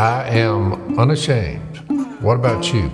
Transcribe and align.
I 0.00 0.30
am 0.30 0.98
unashamed. 0.98 1.76
What 2.22 2.36
about 2.36 2.72
you? 2.72 2.88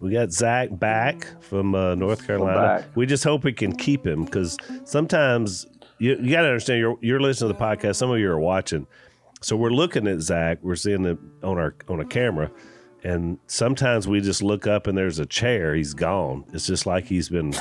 We 0.00 0.10
got 0.10 0.32
Zach 0.32 0.76
back 0.76 1.40
from 1.40 1.76
uh, 1.76 1.94
North 1.94 2.26
Carolina. 2.26 2.84
We 2.96 3.06
just 3.06 3.22
hope 3.22 3.44
we 3.44 3.52
can 3.52 3.76
keep 3.76 4.04
him 4.04 4.24
because 4.24 4.56
sometimes 4.82 5.68
you, 5.98 6.16
you 6.20 6.32
got 6.32 6.42
to 6.42 6.48
understand 6.48 6.80
you're, 6.80 6.98
you're 7.00 7.20
listening 7.20 7.52
to 7.52 7.56
the 7.56 7.64
podcast. 7.64 7.94
Some 7.94 8.10
of 8.10 8.18
you 8.18 8.28
are 8.28 8.40
watching, 8.40 8.88
so 9.40 9.54
we're 9.56 9.70
looking 9.70 10.08
at 10.08 10.18
Zach. 10.18 10.58
We're 10.62 10.74
seeing 10.74 11.04
it 11.04 11.18
on 11.44 11.58
our 11.58 11.76
on 11.88 12.00
a 12.00 12.04
camera, 12.04 12.50
and 13.04 13.38
sometimes 13.46 14.08
we 14.08 14.20
just 14.20 14.42
look 14.42 14.66
up 14.66 14.88
and 14.88 14.98
there's 14.98 15.20
a 15.20 15.26
chair. 15.26 15.76
He's 15.76 15.94
gone. 15.94 16.44
It's 16.52 16.66
just 16.66 16.86
like 16.86 17.04
he's 17.04 17.28
been 17.28 17.54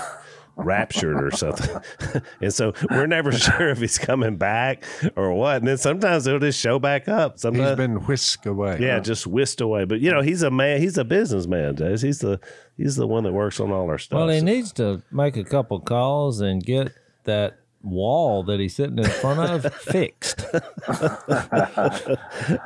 raptured 0.57 1.21
or 1.23 1.31
something. 1.31 1.81
and 2.41 2.53
so 2.53 2.73
we're 2.91 3.07
never 3.07 3.31
sure 3.37 3.69
if 3.69 3.79
he's 3.79 3.97
coming 3.97 4.37
back 4.37 4.83
or 5.15 5.33
what. 5.33 5.57
And 5.57 5.67
then 5.67 5.77
sometimes 5.77 6.25
he'll 6.25 6.39
just 6.39 6.59
show 6.59 6.79
back 6.79 7.07
up. 7.07 7.33
He's 7.33 7.41
Sometimes 7.41 7.77
been 7.77 7.95
whisked 8.05 8.45
away. 8.45 8.77
yeah, 8.79 8.99
just 8.99 9.27
whisked 9.27 9.61
away. 9.61 9.85
But 9.85 9.99
you 9.99 10.11
know, 10.11 10.21
he's 10.21 10.41
a 10.43 10.51
man. 10.51 10.79
He's 10.81 10.97
a 10.97 11.03
businessman. 11.03 11.75
Jase. 11.75 12.01
He's 12.01 12.19
the 12.19 12.39
he's 12.77 12.95
the 12.95 13.07
one 13.07 13.23
that 13.23 13.33
works 13.33 13.59
on 13.59 13.71
all 13.71 13.89
our 13.89 13.97
stuff. 13.97 14.17
Well, 14.17 14.29
he 14.29 14.39
So- 14.39 14.45
needs 14.45 14.71
to 14.73 15.01
make 15.11 15.37
a 15.37 15.43
couple 15.43 15.79
calls 15.79 16.39
and 16.41 16.63
get 16.63 16.91
that 17.25 17.57
wall 17.81 18.41
that 18.43 18.59
he's 18.59 18.75
sitting 18.75 18.97
in 18.97 19.05
front 19.05 19.39
of 19.65 19.73
fixed. 19.81 20.43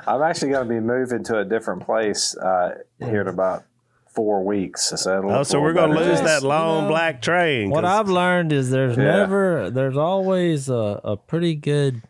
I'm 0.08 0.21
actually 0.21 0.52
going 0.52 0.67
to 0.67 0.73
be 0.73 0.80
moving 0.80 1.23
to 1.25 1.39
a 1.39 1.45
different 1.45 1.85
place 1.85 2.35
uh, 2.38 2.75
here 2.99 3.21
in 3.21 3.27
about 3.27 3.63
four 4.19 4.43
weeks. 4.43 4.91
So, 4.95 5.19
it'll 5.19 5.31
oh, 5.31 5.43
so 5.43 5.61
we're 5.61 5.73
gonna 5.73 5.93
lose 5.93 6.07
Yes, 6.07 6.21
that 6.21 6.41
you 6.41 6.49
long 6.49 6.83
know, 6.83 6.89
black 6.89 7.21
train. 7.21 7.69
What 7.69 7.85
I've 7.85 8.09
learned 8.09 8.51
is 8.51 8.69
there's 8.69 8.97
Yeah. 8.97 9.03
never, 9.03 9.69
there's 9.69 9.95
always 9.97 10.67
a, 10.69 10.99
a 11.03 11.15
pretty 11.17 11.55
good 11.55 12.01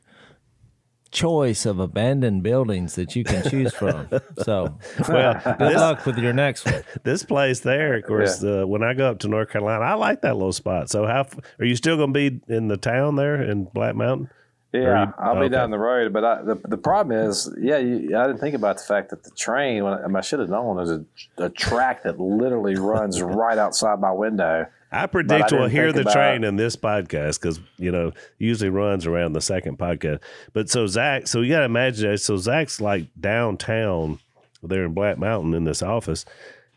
choice 1.11 1.65
of 1.65 1.79
abandoned 1.79 2.43
buildings 2.43 2.95
that 2.95 3.15
you 3.15 3.23
can 3.23 3.47
choose 3.49 3.73
from. 3.73 4.07
So, 4.43 4.77
well, 5.07 5.33
good 5.43 5.59
this, 5.59 5.75
luck 5.75 6.05
with 6.05 6.17
your 6.17 6.33
next 6.33 6.65
one. 6.65 6.81
this 7.03 7.23
place 7.23 7.59
there, 7.59 7.95
of 7.95 8.05
course. 8.05 8.43
Uh, 8.43 8.63
when 8.65 8.83
I 8.83 8.93
go 8.93 9.09
up 9.09 9.19
to 9.19 9.27
North 9.27 9.49
Carolina, 9.49 9.83
I 9.83 9.93
like 9.95 10.21
that 10.21 10.35
little 10.35 10.53
spot. 10.53 10.89
So, 10.89 11.05
how 11.05 11.27
are 11.59 11.65
you 11.65 11.75
still 11.75 11.97
gonna 11.97 12.11
be 12.13 12.39
in 12.47 12.67
the 12.69 12.77
town 12.77 13.15
there 13.17 13.41
in 13.41 13.65
Black 13.65 13.95
Mountain? 13.95 14.29
Yeah, 14.71 15.07
you- 15.07 15.13
I'll 15.17 15.33
be 15.35 15.41
okay. 15.41 15.49
down 15.49 15.71
the 15.71 15.79
road, 15.79 16.13
but 16.13 16.23
I, 16.23 16.41
the 16.43 16.55
the 16.67 16.77
problem 16.77 17.17
is, 17.17 17.51
yeah, 17.59 17.77
you, 17.77 18.15
I 18.15 18.27
didn't 18.27 18.39
think 18.39 18.55
about 18.55 18.77
the 18.77 18.83
fact 18.83 19.09
that 19.09 19.23
the 19.23 19.31
train. 19.31 19.83
When 19.83 19.93
I, 19.93 20.03
I, 20.03 20.07
mean, 20.07 20.15
I 20.15 20.21
should 20.21 20.39
have 20.39 20.49
known 20.49 20.77
there's 20.77 20.91
a, 20.91 21.05
a 21.37 21.49
track 21.49 22.03
that 22.03 22.19
literally 22.19 22.75
runs 22.75 23.19
right 23.21 23.57
outside 23.57 23.99
my 23.99 24.11
window. 24.11 24.67
I 24.91 25.05
predict 25.05 25.51
we'll 25.51 25.67
hear 25.67 25.93
the 25.93 26.03
train 26.03 26.43
in 26.43 26.55
this 26.55 26.75
podcast 26.75 27.39
because 27.39 27.59
you 27.77 27.91
know 27.91 28.11
usually 28.39 28.69
runs 28.69 29.05
around 29.05 29.33
the 29.33 29.41
second 29.41 29.77
podcast. 29.77 30.19
But 30.53 30.69
so 30.69 30.87
Zach, 30.87 31.27
so 31.27 31.41
you 31.41 31.51
got 31.51 31.59
to 31.59 31.65
imagine 31.65 32.09
that. 32.11 32.19
So 32.19 32.37
Zach's 32.37 32.81
like 32.81 33.07
downtown 33.19 34.19
there 34.63 34.85
in 34.85 34.93
Black 34.93 35.17
Mountain 35.17 35.53
in 35.53 35.63
this 35.63 35.81
office, 35.83 36.25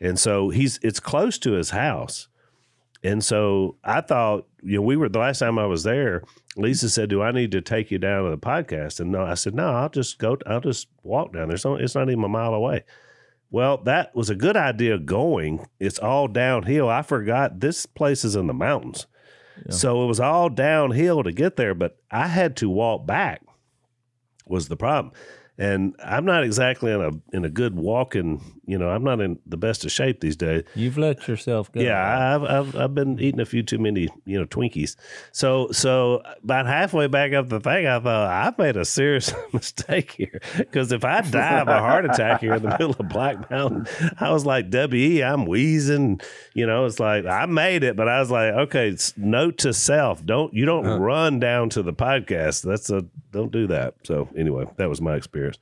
and 0.01 0.19
so 0.19 0.51
he's 0.51 0.79
it's 0.83 1.01
close 1.01 1.39
to 1.39 1.53
his 1.53 1.71
house. 1.71 2.29
And 3.05 3.25
so 3.25 3.77
I 3.83 4.01
thought, 4.01 4.47
you 4.63 4.77
know, 4.77 4.83
we 4.83 4.97
were 4.97 5.09
the 5.09 5.19
last 5.19 5.41
time 5.41 5.59
I 5.59 5.67
was 5.67 5.83
there. 5.83 6.23
Lisa 6.57 6.89
said, 6.89 7.09
"Do 7.09 7.23
I 7.23 7.33
need 7.33 7.51
to 7.53 7.61
take 7.61 7.91
you 7.91 7.99
down 7.99 8.25
to 8.25 8.31
the 8.31 8.39
podcast?" 8.39 9.01
And 9.01 9.13
no, 9.13 9.23
I 9.23 9.35
said, 9.35 9.55
"No, 9.55 9.71
I'll 9.71 9.89
just 9.89 10.19
go. 10.19 10.39
I'll 10.47 10.61
just 10.61 10.89
walk 11.03 11.33
down 11.33 11.49
there. 11.49 11.55
It's 11.55 11.65
not, 11.65 11.81
it's 11.81 11.95
not 11.95 12.11
even 12.11 12.25
a 12.25 12.29
mile 12.29 12.55
away." 12.55 12.85
Well, 13.51 13.79
that 13.85 14.15
was 14.15 14.31
a 14.31 14.35
good 14.35 14.57
idea 14.57 14.99
going. 14.99 15.67
It's 15.79 15.99
all 15.99 16.27
downhill. 16.27 16.89
I 16.89 17.03
forgot 17.03 17.61
this 17.61 17.85
place 17.85 18.25
is 18.25 18.35
in 18.35 18.47
the 18.47 18.55
mountains. 18.55 19.07
So 19.69 20.03
it 20.03 20.07
was 20.07 20.19
all 20.19 20.49
downhill 20.49 21.23
to 21.23 21.31
get 21.31 21.57
there, 21.57 21.75
but 21.75 21.99
I 22.11 22.29
had 22.29 22.57
to 22.57 22.71
walk 22.71 23.07
back 23.07 23.43
was 24.47 24.69
the 24.69 24.77
problem. 24.77 25.13
And 25.59 25.95
I'm 26.03 26.25
not 26.25 26.45
exactly 26.45 26.93
in 26.93 27.01
a 27.01 27.11
in 27.37 27.45
a 27.45 27.51
good 27.51 27.77
walking, 27.77 28.43
you 28.65 28.79
know, 28.79 28.89
I'm 28.89 29.05
not 29.05 29.21
in 29.21 29.39
the 29.45 29.59
best 29.59 29.85
of 29.85 29.93
shape 29.93 30.21
these 30.21 30.35
days. 30.35 30.65
You've 30.75 30.97
let 30.97 31.29
yourself 31.29 31.71
go. 31.71 31.81
Yeah, 31.81 32.35
I've, 32.35 32.43
I've 32.43 32.77
I've 32.77 32.95
been 32.95 33.21
eating 33.21 33.41
a 33.41 33.45
few 33.45 33.63
too 33.63 33.79
many, 33.79 34.09
you 34.25 34.39
know, 34.39 34.47
Twinkies. 34.47 34.97
So 35.31 35.71
so 35.71 36.23
about 36.43 36.67
halfway 36.67 37.07
back 37.07 37.35
up 37.35 37.51
the 37.51 37.61
thing, 37.61 37.87
I 37.87 38.01
thought 38.01 38.31
I've 38.31 38.57
made 38.57 38.79
a 38.79 38.85
serious 38.87 39.35
mistake 39.53 40.13
here 40.13 40.41
because 40.57 40.91
if 40.91 41.05
I 41.05 41.21
die 41.21 41.61
of 41.61 41.69
a 41.69 41.79
heart 41.79 42.07
attack 42.07 42.41
here 42.41 42.55
in 42.55 42.63
the 42.63 42.71
middle 42.71 42.97
of 42.99 43.09
Black 43.11 43.51
Mountain, 43.51 43.87
I 44.19 44.31
was 44.31 44.47
like, 44.47 44.73
"We, 44.73 45.23
I'm 45.23 45.45
wheezing." 45.45 46.21
You 46.55 46.67
know, 46.67 46.87
it's 46.87 46.99
like 46.99 47.27
I 47.27 47.45
made 47.45 47.85
it, 47.85 47.95
but 47.95 48.09
I 48.09 48.21
was 48.21 48.31
like, 48.31 48.55
"Okay, 48.55 48.97
note 49.19 49.59
to 49.59 49.75
self: 49.75 50.25
don't 50.25 50.55
you 50.55 50.65
don't 50.65 50.87
uh-huh. 50.87 50.99
run 50.99 51.41
down 51.41 51.69
to 51.71 51.83
the 51.83 51.93
podcast. 51.93 52.63
That's 52.63 52.89
a 52.89 53.05
don't 53.33 53.51
do 53.51 53.67
that." 53.67 53.95
So 54.05 54.29
anyway, 54.37 54.67
that 54.77 54.89
was 54.89 55.01
my 55.01 55.17
experience. 55.17 55.59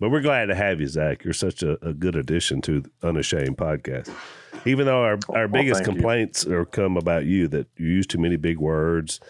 But 0.00 0.10
we're 0.10 0.20
glad 0.20 0.46
to 0.46 0.54
have 0.54 0.80
you, 0.80 0.86
Zach. 0.86 1.24
You're 1.24 1.32
such 1.32 1.62
a, 1.62 1.84
a 1.86 1.92
good 1.92 2.14
addition 2.14 2.60
to 2.62 2.82
the 2.82 2.90
Unashamed 3.08 3.56
podcast. 3.56 4.10
Even 4.64 4.86
though 4.86 5.02
our, 5.02 5.18
our 5.30 5.48
biggest 5.48 5.78
thank 5.78 5.88
you. 5.88 5.92
complaints 5.94 6.46
are 6.46 6.64
come 6.64 6.96
about 6.96 7.24
you 7.24 7.48
that 7.48 7.66
you 7.76 7.86
use 7.86 8.06
too 8.06 8.18
many 8.18 8.36
big 8.36 8.58
words. 8.58 9.20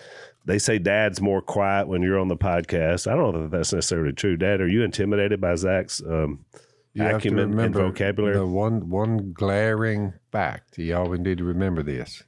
They 0.45 0.59
say 0.59 0.79
dad's 0.79 1.21
more 1.21 1.43
quiet 1.43 1.89
when 1.89 2.03
you're 2.03 2.19
on 2.19 2.29
the 2.29 2.37
podcast. 2.37 3.11
I 3.11 3.15
don't 3.15 3.35
know 3.35 3.43
that 3.43 3.51
that's 3.51 3.73
necessarily 3.73 4.13
true. 4.13 4.37
Dad, 4.37 4.61
are 4.61 4.69
you 4.69 4.83
intimidated 4.83 5.41
by 5.41 5.55
Zach's 5.55 6.03
um, 6.03 6.45
You 6.95 7.05
acumen 7.05 7.59
and 7.59 7.75
vocabulary? 7.75 8.35
The 8.35 8.47
one 8.47 8.89
one 8.89 9.33
glaring 9.33 10.15
fact. 10.33 10.79
You 10.79 10.97
all 10.97 11.11
need 11.13 11.39
to 11.39 11.45
remember 11.45 11.83
this. 11.83 12.23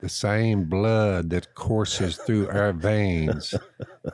The 0.00 0.08
same 0.08 0.64
blood 0.64 1.30
that 1.30 1.54
courses 1.54 2.16
through 2.18 2.48
our 2.50 2.72
veins 2.72 3.54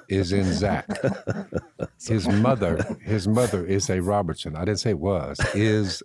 is 0.08 0.32
in 0.32 0.52
Zach. 0.54 0.88
His 2.06 2.26
mother, 2.28 2.96
his 3.02 3.26
mother 3.28 3.64
is 3.64 3.88
a 3.88 4.00
Robertson. 4.00 4.56
I 4.56 4.64
didn't 4.64 4.80
say 4.80 4.94
was, 4.94 5.38
is 5.54 6.02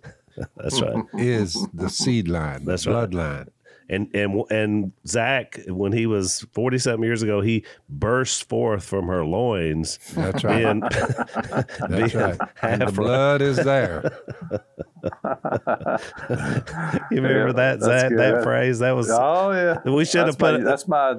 That's 0.56 0.80
right. 0.80 1.04
is 1.14 1.66
the 1.74 1.88
seed 1.90 2.28
line, 2.28 2.64
That's 2.64 2.84
the 2.84 2.92
right. 2.92 3.48
Bloodline. 3.90 3.94
And 3.94 4.14
and 4.14 4.44
and 4.50 4.92
Zach, 5.06 5.60
when 5.68 5.92
he 5.92 6.06
was 6.06 6.46
forty 6.52 6.78
something 6.78 7.02
years 7.04 7.22
ago, 7.22 7.40
he 7.40 7.64
burst 7.88 8.48
forth 8.48 8.84
from 8.84 9.06
her 9.08 9.24
loins. 9.24 9.98
That's 10.14 10.44
right. 10.44 10.62
Being, 10.62 10.80
That's 10.90 11.88
being 11.88 12.22
right. 12.24 12.38
And 12.62 12.80
the 12.82 12.86
half- 12.86 12.94
blood 12.94 13.42
is 13.42 13.56
there. 13.56 14.12
You 17.10 17.22
remember 17.22 17.46
Yeah, 17.48 17.52
that 17.52 17.80
Zach? 17.80 18.10
good. 18.10 18.18
That 18.18 18.42
phrase? 18.44 18.78
That 18.80 18.92
was 18.92 19.08
Oh 19.10 19.50
yeah, 19.52 19.80
We 19.90 20.04
should 20.04 20.26
have 20.26 20.38
put 20.38 20.54
my, 20.54 20.58
it- 20.60 20.64
That's 20.64 20.86
my. 20.86 21.14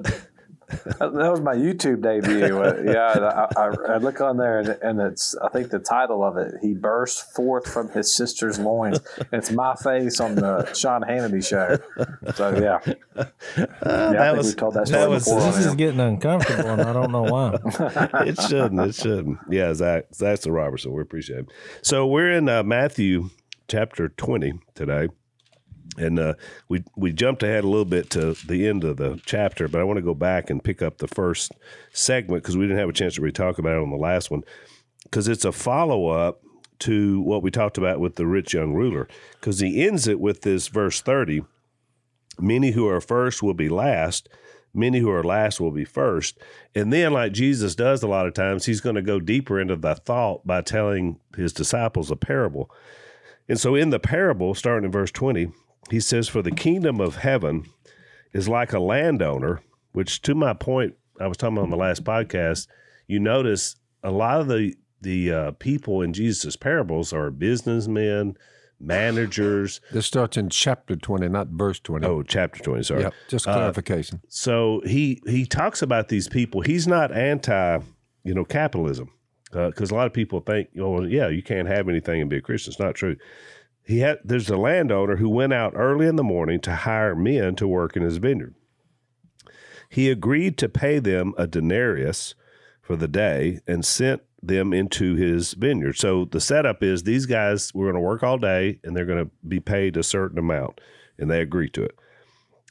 That 0.68 1.12
was 1.12 1.40
my 1.40 1.54
YouTube 1.54 2.00
debut. 2.02 2.56
Uh, 2.56 2.82
yeah, 2.84 3.46
I, 3.56 3.60
I, 3.60 3.94
I 3.94 3.96
look 3.98 4.20
on 4.20 4.36
there 4.36 4.58
and, 4.60 4.68
and 4.82 5.00
it's. 5.00 5.36
I 5.36 5.48
think 5.48 5.70
the 5.70 5.78
title 5.78 6.24
of 6.24 6.36
it. 6.36 6.54
He 6.62 6.74
burst 6.74 7.34
forth 7.34 7.70
from 7.70 7.88
his 7.90 8.14
sister's 8.14 8.58
loins. 8.58 9.00
It's 9.32 9.50
my 9.50 9.74
face 9.74 10.20
on 10.20 10.34
the 10.36 10.72
Sean 10.74 11.02
Hannity 11.02 11.44
show. 11.46 11.78
So 12.34 12.58
yeah, 12.58 12.78
yeah. 13.16 13.66
I 13.82 14.12
that 14.12 14.36
was- 14.36 14.48
we 14.48 14.54
told 14.54 14.74
that 14.74 14.86
that 14.88 15.08
was- 15.10 15.24
before. 15.24 15.40
This 15.40 15.58
is 15.58 15.64
here. 15.66 15.74
getting 15.74 16.00
uncomfortable, 16.00 16.70
and 16.70 16.82
I 16.82 16.92
don't 16.92 17.12
know 17.12 17.22
why. 17.22 17.58
it 18.26 18.40
shouldn't. 18.40 18.80
It 18.80 18.94
shouldn't. 18.94 19.38
Yeah, 19.50 19.74
Zach. 19.74 20.06
Zach's 20.14 20.42
the 20.44 20.52
Robertson. 20.52 20.92
We 20.92 21.02
appreciate 21.02 21.40
him. 21.40 21.48
So 21.82 22.06
we're 22.06 22.30
in 22.32 22.48
uh, 22.48 22.62
Matthew 22.62 23.30
chapter 23.68 24.08
twenty 24.10 24.54
today, 24.74 25.08
and 25.98 26.18
uh, 26.18 26.34
we 26.68 26.82
we 26.96 27.12
jumped 27.12 27.42
ahead 27.42 27.64
a 27.64 27.68
little 27.68 27.84
bit 27.84 28.10
to 28.10 28.34
the 28.46 28.66
end 28.66 28.84
of 28.84 28.96
the 28.96 29.20
chapter, 29.26 29.68
but 29.68 29.80
I 29.80 29.84
want 29.84 29.98
to 29.98 30.02
go 30.02 30.14
back 30.14 30.50
and 30.50 30.62
pick 30.62 30.80
up 30.82 30.98
the 30.98 31.08
first 31.08 31.52
segment 31.92 32.42
because 32.42 32.56
we 32.56 32.64
didn't 32.64 32.78
have 32.78 32.88
a 32.88 32.94
chance 32.94 33.14
to 33.14 33.20
really 33.20 33.32
talk 33.32 33.58
about 33.58 33.76
it 33.76 33.82
on 33.82 33.90
the 33.90 33.96
last 33.96 34.30
one 34.30 34.42
because 35.04 35.28
it's 35.28 35.44
a 35.44 35.52
follow 35.52 36.08
up 36.08 36.42
to 36.80 37.20
what 37.20 37.42
we 37.42 37.50
talked 37.50 37.78
about 37.78 38.00
with 38.00 38.16
the 38.16 38.26
rich 38.26 38.54
young 38.54 38.72
ruler 38.72 39.06
because 39.34 39.60
he 39.60 39.84
ends 39.84 40.08
it 40.08 40.20
with 40.20 40.42
this 40.42 40.68
verse 40.68 41.00
thirty. 41.00 41.42
Many 42.38 42.70
who 42.70 42.88
are 42.88 43.00
first 43.00 43.42
will 43.42 43.54
be 43.54 43.68
last. 43.68 44.28
Many 44.74 45.00
who 45.00 45.10
are 45.10 45.22
last 45.22 45.60
will 45.60 45.70
be 45.70 45.84
first. 45.84 46.38
And 46.74 46.90
then, 46.90 47.12
like 47.12 47.32
Jesus 47.32 47.74
does 47.74 48.02
a 48.02 48.08
lot 48.08 48.26
of 48.26 48.32
times, 48.32 48.64
he's 48.64 48.80
going 48.80 48.96
to 48.96 49.02
go 49.02 49.20
deeper 49.20 49.60
into 49.60 49.76
the 49.76 49.94
thought 49.94 50.46
by 50.46 50.62
telling 50.62 51.20
his 51.36 51.52
disciples 51.52 52.10
a 52.10 52.16
parable. 52.16 52.70
And 53.50 53.60
so, 53.60 53.74
in 53.74 53.90
the 53.90 54.00
parable, 54.00 54.54
starting 54.54 54.86
in 54.86 54.90
verse 54.90 55.10
20, 55.10 55.52
he 55.90 56.00
says, 56.00 56.28
For 56.28 56.42
the 56.42 56.50
kingdom 56.50 57.00
of 57.00 57.16
heaven 57.16 57.66
is 58.32 58.48
like 58.48 58.72
a 58.72 58.78
landowner, 58.80 59.60
which, 59.92 60.22
to 60.22 60.34
my 60.34 60.52
point, 60.54 60.94
I 61.20 61.26
was 61.26 61.36
talking 61.36 61.56
about 61.56 61.64
on 61.64 61.70
the 61.70 61.76
last 61.76 62.04
podcast, 62.04 62.66
you 63.06 63.20
notice 63.20 63.76
a 64.02 64.10
lot 64.10 64.40
of 64.40 64.48
the, 64.48 64.74
the 65.00 65.32
uh, 65.32 65.50
people 65.52 66.00
in 66.02 66.12
Jesus' 66.12 66.56
parables 66.56 67.12
are 67.12 67.30
businessmen, 67.30 68.36
managers. 68.80 69.80
This 69.92 70.06
starts 70.06 70.36
in 70.36 70.48
chapter 70.48 70.96
20, 70.96 71.28
not 71.28 71.48
verse 71.48 71.78
20. 71.80 72.06
Oh, 72.06 72.22
chapter 72.22 72.62
20, 72.62 72.82
sorry. 72.82 73.02
Yep, 73.02 73.14
just 73.28 73.46
Uh, 73.48 73.54
clarification. 73.54 74.20
so 74.28 74.82
he 74.86 75.20
he 75.26 75.44
talks 75.46 75.82
about 75.82 76.08
these 76.08 76.28
people. 76.28 76.60
He's 76.62 76.86
not 76.86 77.12
anti, 77.12 77.78
you 78.24 78.34
know, 78.34 78.44
capitalism, 78.44 79.10
because 79.52 79.90
a 79.90 79.94
lot 79.94 80.06
of 80.06 80.12
people 80.12 80.40
think, 80.40 80.68
oh, 80.80 80.90
well, 80.90 81.06
yeah, 81.06 81.28
you 81.28 81.42
can't 81.42 81.68
have 81.68 81.88
anything 81.88 82.20
and 82.20 82.30
be 82.30 82.36
a 82.38 82.40
Christian. 82.40 82.72
It's 82.72 82.80
not 82.80 82.94
true. 82.94 83.16
He 83.92 83.98
had 83.98 84.20
there's 84.24 84.48
a 84.48 84.56
landowner 84.56 85.16
who 85.16 85.28
went 85.28 85.52
out 85.52 85.74
early 85.76 86.06
in 86.06 86.16
the 86.16 86.24
morning 86.24 86.60
to 86.60 86.74
hire 86.74 87.14
men 87.14 87.56
to 87.56 87.68
work 87.68 87.94
in 87.94 88.02
his 88.02 88.16
vineyard. 88.16 88.54
He 89.90 90.08
agreed 90.08 90.56
to 90.58 90.68
pay 90.70 90.98
them 90.98 91.34
a 91.36 91.46
denarius, 91.46 92.34
for 92.80 92.96
the 92.96 93.06
day 93.06 93.60
and 93.66 93.84
sent 93.84 94.22
them 94.42 94.72
into 94.72 95.14
his 95.16 95.52
vineyard. 95.52 95.98
So 95.98 96.24
the 96.24 96.40
setup 96.40 96.82
is 96.82 97.02
these 97.02 97.26
guys 97.26 97.74
were 97.74 97.84
going 97.84 97.94
to 97.96 98.00
work 98.00 98.22
all 98.22 98.38
day 98.38 98.80
and 98.82 98.96
they're 98.96 99.04
going 99.04 99.26
to 99.26 99.30
be 99.46 99.60
paid 99.60 99.98
a 99.98 100.02
certain 100.02 100.38
amount, 100.38 100.80
and 101.18 101.30
they 101.30 101.42
agreed 101.42 101.74
to 101.74 101.84
it. 101.84 101.94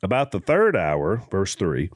About 0.01 0.31
the 0.31 0.39
third 0.39 0.75
hour, 0.75 1.21
verse 1.29 1.53
3, 1.53 1.91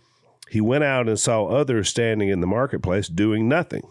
he 0.51 0.61
went 0.61 0.83
out 0.83 1.09
and 1.09 1.19
saw 1.19 1.47
others 1.47 1.89
standing 1.89 2.29
in 2.29 2.41
the 2.41 2.47
marketplace 2.47 3.07
doing 3.07 3.49
nothing. 3.49 3.87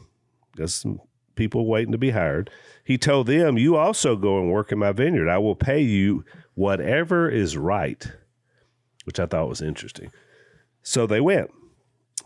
Just 0.56 0.80
some 0.80 1.00
people 1.34 1.66
waiting 1.66 1.92
to 1.92 1.98
be 1.98 2.10
hired. 2.10 2.50
He 2.84 2.98
told 2.98 3.26
them, 3.26 3.58
You 3.58 3.76
also 3.76 4.16
go 4.16 4.38
and 4.38 4.50
work 4.50 4.72
in 4.72 4.78
my 4.78 4.92
vineyard. 4.92 5.28
I 5.28 5.38
will 5.38 5.56
pay 5.56 5.80
you 5.80 6.24
whatever 6.54 7.28
is 7.28 7.56
right, 7.56 8.06
which 9.04 9.18
I 9.18 9.26
thought 9.26 9.48
was 9.48 9.62
interesting. 9.62 10.10
So 10.82 11.06
they 11.06 11.20
went. 11.20 11.50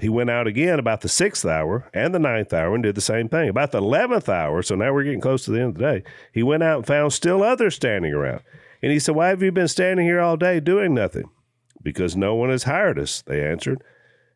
He 0.01 0.09
went 0.09 0.31
out 0.31 0.47
again 0.47 0.79
about 0.79 1.01
the 1.01 1.09
sixth 1.09 1.45
hour 1.45 1.91
and 1.93 2.15
the 2.15 2.21
ninth 2.21 2.53
hour 2.53 2.75
and 2.75 2.85
did 2.85 2.95
the 2.95 3.01
same 3.01 3.29
thing. 3.29 3.49
About 3.49 3.73
the 3.73 3.79
eleventh 3.79 4.29
hour, 4.29 4.63
so 4.63 4.77
now 4.77 4.93
we're 4.93 5.03
getting 5.03 5.21
close 5.21 5.45
to 5.45 5.51
the 5.51 5.61
end 5.61 5.71
of 5.71 5.75
the 5.75 5.81
day, 5.81 6.05
he 6.33 6.43
went 6.43 6.63
out 6.63 6.79
and 6.79 6.87
found 6.87 7.13
still 7.13 7.43
others 7.43 7.75
standing 7.75 8.13
around. 8.13 8.43
And 8.81 8.93
he 8.93 8.99
said, 9.01 9.17
Why 9.17 9.29
have 9.29 9.43
you 9.43 9.51
been 9.51 9.69
standing 9.69 10.07
here 10.07 10.21
all 10.21 10.37
day 10.37 10.61
doing 10.61 10.95
nothing? 10.95 11.31
Because 11.83 12.17
no 12.17 12.35
one 12.35 12.51
has 12.51 12.65
hired 12.65 12.99
us, 12.99 13.23
they 13.23 13.45
answered. 13.45 13.83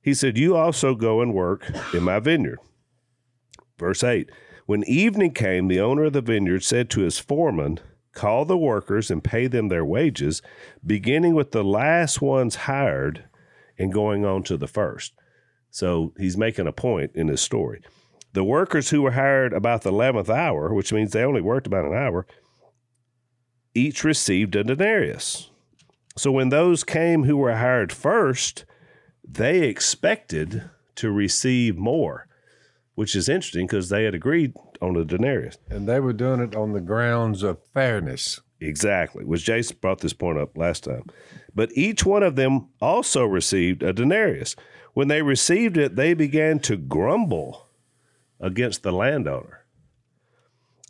He 0.01 0.15
said, 0.15 0.37
You 0.37 0.57
also 0.57 0.97
go 0.97 1.21
and 1.21 1.33
work 1.33 1.71
in 1.95 2.03
my 2.03 2.19
vineyard. 2.19 2.59
Verse 3.79 4.03
8 4.03 4.31
When 4.73 4.85
evening 4.85 5.35
came, 5.35 5.69
the 5.69 5.81
owner 5.81 6.05
of 6.05 6.15
the 6.15 6.23
vineyard 6.23 6.65
said 6.65 6.89
to 6.91 7.03
his 7.03 7.19
foreman, 7.19 7.79
Call 8.15 8.47
the 8.47 8.57
workers 8.57 9.11
and 9.11 9.23
pay 9.23 9.47
them 9.47 9.69
their 9.69 9.85
wages, 9.85 10.41
beginning 10.83 11.35
with 11.35 11.51
the 11.51 11.63
last 11.63 12.23
ones 12.23 12.55
hired 12.55 13.25
and 13.77 13.93
going 13.93 14.25
on 14.25 14.45
to 14.45 14.57
the 14.57 14.67
first. 14.67 15.13
So 15.71 16.15
he's 16.17 16.39
making 16.39 16.67
a 16.67 16.73
point 16.73 17.11
in 17.15 17.29
his 17.29 17.43
story. 17.43 17.83
The 18.33 18.45
workers 18.45 18.89
who 18.89 19.03
were 19.03 19.11
hired 19.11 19.53
about 19.53 19.83
the 19.83 19.93
11th 19.93 20.31
hour, 20.31 20.73
which 20.73 20.91
means 20.91 21.13
they 21.13 21.23
only 21.23 21.43
worked 21.43 21.67
about 21.67 21.85
an 21.85 21.93
hour, 21.93 22.27
each 23.75 24.05
received 24.05 24.57
a 24.57 24.65
denarius. 24.65 25.51
So 26.17 26.33
when 26.33 26.49
those 26.49 26.83
came 26.83 27.25
who 27.25 27.37
were 27.37 27.57
hired 27.57 27.93
first, 27.93 28.65
they 29.23 29.65
expected 29.65 30.71
to 30.95 31.11
receive 31.11 31.77
more, 31.77 32.27
which 32.95 33.17
is 33.17 33.29
interesting 33.29 33.67
because 33.67 33.89
they 33.89 34.05
had 34.05 34.15
agreed 34.15 34.55
on 34.81 34.95
the 34.95 35.05
denarius. 35.05 35.59
And 35.69 35.89
they 35.89 36.01
were 36.01 36.13
doing 36.13 36.41
it 36.41 36.55
on 36.55 36.73
the 36.73 36.81
grounds 36.81 37.43
of 37.43 37.59
fairness. 37.73 38.41
Exactly, 38.61 39.25
which 39.25 39.45
Jason 39.45 39.77
brought 39.81 40.01
this 40.01 40.13
point 40.13 40.39
up 40.39 40.57
last 40.57 40.85
time. 40.85 41.05
But 41.55 41.71
each 41.75 42.07
one 42.07 42.23
of 42.23 42.37
them 42.37 42.69
also 42.81 43.25
received 43.25 43.83
a 43.83 43.93
denarius. 43.93 44.55
When 44.95 45.09
they 45.09 45.23
received 45.23 45.77
it, 45.77 45.97
they 45.97 46.15
began 46.15 46.61
to 46.61 46.77
grumble 46.77 47.67
against 48.41 48.83
the 48.83 48.93
landowner. 48.93 49.65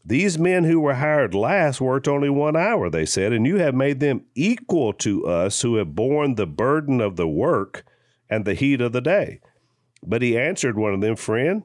These 0.05 0.38
men 0.38 0.64
who 0.64 0.81
were 0.81 0.94
hired 0.94 1.32
last 1.32 1.81
worked 1.81 2.08
only 2.08 2.28
one 2.28 2.56
hour, 2.56 2.90
they 2.90 3.06
said, 3.06 3.32
and 3.32 3.46
you 3.46 3.56
have 3.58 3.75
made 3.75 4.00
them 4.00 4.25
equal 4.34 4.93
to 4.94 5.26
us 5.26 5.62
who 5.62 5.76
have 5.76 5.94
borne 5.94 6.34
the 6.34 6.46
burden 6.46 7.00
of 7.00 7.16
the 7.16 7.28
work 7.28 7.84
and 8.28 8.44
the 8.44 8.55
heat 8.55 8.81
of 8.81 8.93
the 8.93 9.00
day. 9.00 9.40
But 10.05 10.20
he 10.20 10.37
answered 10.37 10.76
one 10.76 10.93
of 10.93 11.00
them, 11.00 11.14
Friend, 11.14 11.62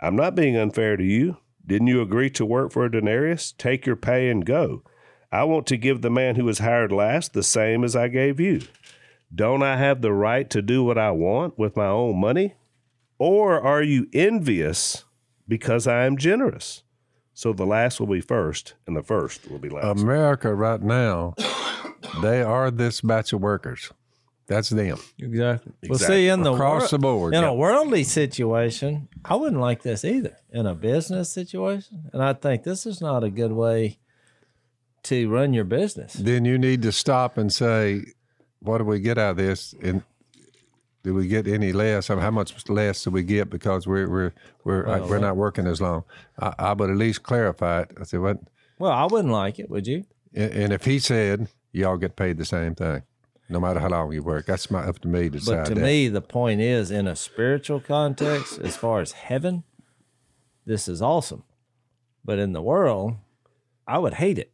I'm 0.00 0.16
not 0.16 0.34
being 0.34 0.56
unfair 0.56 0.96
to 0.96 1.04
you. 1.04 1.36
Didn't 1.66 1.88
you 1.88 2.00
agree 2.00 2.30
to 2.30 2.46
work 2.46 2.72
for 2.72 2.86
a 2.86 2.90
denarius? 2.90 3.52
Take 3.52 3.84
your 3.84 3.96
pay 3.96 4.30
and 4.30 4.44
go. 4.46 4.82
I 5.30 5.44
want 5.44 5.66
to 5.68 5.76
give 5.76 6.00
the 6.00 6.10
man 6.10 6.36
who 6.36 6.44
was 6.44 6.58
hired 6.58 6.90
last 6.90 7.34
the 7.34 7.42
same 7.42 7.84
as 7.84 7.94
I 7.94 8.08
gave 8.08 8.40
you. 8.40 8.62
Don't 9.32 9.62
I 9.62 9.76
have 9.76 10.00
the 10.00 10.12
right 10.12 10.48
to 10.50 10.62
do 10.62 10.82
what 10.82 10.98
I 10.98 11.10
want 11.12 11.58
with 11.58 11.76
my 11.76 11.86
own 11.86 12.18
money? 12.18 12.54
Or 13.18 13.60
are 13.60 13.82
you 13.82 14.08
envious 14.12 15.04
because 15.46 15.86
I 15.86 16.06
am 16.06 16.16
generous? 16.16 16.82
So 17.34 17.52
the 17.52 17.66
last 17.66 18.00
will 18.00 18.06
be 18.06 18.20
first, 18.20 18.74
and 18.86 18.96
the 18.96 19.02
first 19.02 19.50
will 19.50 19.58
be 19.58 19.68
last. 19.68 20.00
America 20.00 20.54
right 20.54 20.82
now, 20.82 21.34
they 22.22 22.42
are 22.42 22.70
this 22.70 23.02
batch 23.02 23.32
of 23.32 23.40
workers. 23.40 23.92
That's 24.50 24.68
them. 24.70 24.98
Exactly. 25.16 25.72
Well, 25.84 25.92
Exactly. 25.92 26.16
see, 26.16 26.28
in 26.28 26.42
the 26.42 26.52
Across 26.52 26.82
wor- 26.82 26.88
the 26.88 26.98
board, 26.98 27.34
in 27.36 27.42
yeah. 27.42 27.50
a 27.50 27.54
worldly 27.54 28.02
situation, 28.02 29.06
I 29.24 29.36
wouldn't 29.36 29.60
like 29.60 29.82
this 29.84 30.04
either. 30.04 30.36
In 30.50 30.66
a 30.66 30.74
business 30.74 31.32
situation, 31.32 32.10
and 32.12 32.20
I 32.20 32.32
think 32.32 32.64
this 32.64 32.84
is 32.84 33.00
not 33.00 33.22
a 33.22 33.30
good 33.30 33.52
way 33.52 34.00
to 35.04 35.30
run 35.30 35.54
your 35.54 35.62
business. 35.62 36.14
Then 36.14 36.44
you 36.44 36.58
need 36.58 36.82
to 36.82 36.90
stop 36.90 37.38
and 37.38 37.52
say, 37.52 38.06
what 38.58 38.78
do 38.78 38.84
we 38.84 38.98
get 38.98 39.18
out 39.18 39.30
of 39.30 39.36
this? 39.36 39.72
And 39.80 40.02
do 41.04 41.14
we 41.14 41.28
get 41.28 41.46
any 41.46 41.72
less? 41.72 42.10
I 42.10 42.14
mean, 42.16 42.22
how 42.24 42.32
much 42.32 42.68
less 42.68 43.04
do 43.04 43.10
we 43.12 43.22
get 43.22 43.50
because 43.50 43.86
we're 43.86 44.10
we're 44.10 44.32
we're 44.64 44.88
uh, 44.88 45.06
we're 45.06 45.20
not 45.20 45.36
working 45.36 45.68
as 45.68 45.80
long? 45.80 46.02
I, 46.40 46.54
I 46.58 46.72
would 46.72 46.90
at 46.90 46.96
least 46.96 47.22
clarify 47.22 47.82
it. 47.82 47.92
I 48.00 48.02
said, 48.02 48.18
what? 48.18 48.38
Well, 48.80 48.90
I 48.90 49.04
wouldn't 49.04 49.32
like 49.32 49.60
it, 49.60 49.70
would 49.70 49.86
you? 49.86 50.06
And 50.34 50.52
and 50.52 50.72
if 50.72 50.84
he 50.86 50.98
said 50.98 51.46
y'all 51.70 51.96
get 51.96 52.16
paid 52.16 52.36
the 52.36 52.44
same 52.44 52.74
thing, 52.74 53.02
no 53.50 53.60
matter 53.60 53.80
how 53.80 53.88
long 53.88 54.12
you 54.12 54.22
work, 54.22 54.46
that's 54.46 54.70
my, 54.70 54.80
up 54.84 55.00
to 55.00 55.08
me 55.08 55.22
to 55.24 55.30
decide. 55.30 55.56
But 55.56 55.64
to 55.66 55.74
that. 55.74 55.80
me, 55.82 56.08
the 56.08 56.22
point 56.22 56.60
is, 56.60 56.90
in 56.90 57.06
a 57.08 57.16
spiritual 57.16 57.80
context, 57.80 58.58
as 58.60 58.76
far 58.76 59.00
as 59.00 59.12
heaven, 59.12 59.64
this 60.64 60.86
is 60.88 61.02
awesome. 61.02 61.42
But 62.24 62.38
in 62.38 62.52
the 62.52 62.62
world, 62.62 63.14
I 63.86 63.98
would 63.98 64.14
hate 64.14 64.38
it. 64.38 64.52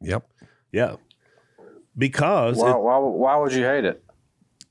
yep. 0.00 0.26
yeah. 0.72 0.96
Because 1.96 2.56
Why, 2.56 2.70
it- 2.72 2.80
why, 2.80 2.98
why 2.98 3.36
would 3.36 3.52
you 3.52 3.64
hate 3.64 3.84
it? 3.84 4.02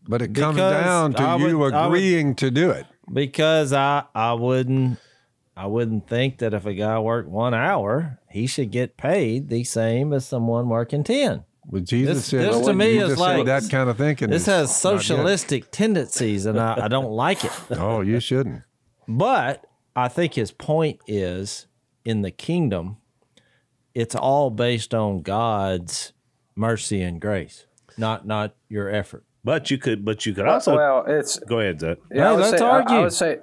But 0.05 0.21
it 0.21 0.33
comes 0.35 0.57
down 0.57 1.13
to 1.13 1.23
I 1.23 1.37
you 1.37 1.57
would- 1.57 1.73
I 1.73 1.87
would- 1.87 1.95
agreeing 1.95 2.35
to 2.35 2.51
do 2.51 2.71
it. 2.71 2.85
because 3.13 3.71
I 3.71 4.03
I 4.13 4.33
wouldn't 4.33 4.97
I 5.55 5.67
wouldn't 5.67 6.09
think 6.09 6.39
that 6.39 6.53
if 6.53 6.65
a 6.65 6.73
guy 6.73 6.99
worked 6.99 7.29
one 7.29 7.53
hour, 7.53 8.19
he 8.29 8.47
should 8.47 8.71
get 8.71 8.97
paid 8.97 9.47
the 9.49 9.63
same 9.63 10.11
as 10.11 10.25
someone 10.25 10.67
working 10.67 11.03
ten. 11.05 11.45
Well, 11.67 11.81
Jesus 11.81 12.17
This- 12.17 12.25
said, 12.25 12.53
this 12.53 12.65
to 12.65 12.73
me 12.73 12.95
you 12.95 13.03
is 13.03 13.09
just 13.11 13.19
like- 13.21 13.45
that 13.45 13.69
kind 13.69 13.89
of 13.89 13.97
thinking. 13.97 14.29
This 14.29 14.45
has 14.47 14.75
socialistic 14.75 15.71
tendencies, 15.71 16.45
and 16.45 16.59
I, 16.59 16.85
I 16.85 16.87
don't 16.87 17.11
like 17.11 17.43
it. 17.45 17.51
Oh, 17.71 18.01
you 18.01 18.19
shouldn't. 18.19 18.61
But 19.07 19.65
I 19.95 20.07
think 20.07 20.33
his 20.33 20.51
point 20.51 20.99
is 21.07 21.67
in 22.05 22.21
the 22.21 22.31
kingdom, 22.31 22.97
it's 23.93 24.15
all 24.15 24.49
based 24.49 24.93
on 24.93 25.21
God's 25.21 26.13
mercy 26.55 27.01
and 27.01 27.19
grace, 27.21 27.65
not 27.97 28.25
not 28.27 28.55
your 28.69 28.89
effort. 28.89 29.23
but 29.43 29.69
you 29.71 29.77
could 29.77 30.03
but 30.05 30.25
you 30.25 30.33
could 30.33 30.47
also 30.47 30.75
well, 30.75 31.03
it's 31.07 31.37
go 31.39 31.59
ahead, 31.59 31.79
Zach. 31.79 31.97
Yeah, 32.11 32.29
I 32.29 32.31
Hey, 32.31 32.37
let's 32.37 32.57
say, 32.57 32.65
I- 32.65 32.69
argue. 32.69 32.95
I, 32.95 32.99
would 33.01 33.13
say, 33.13 33.37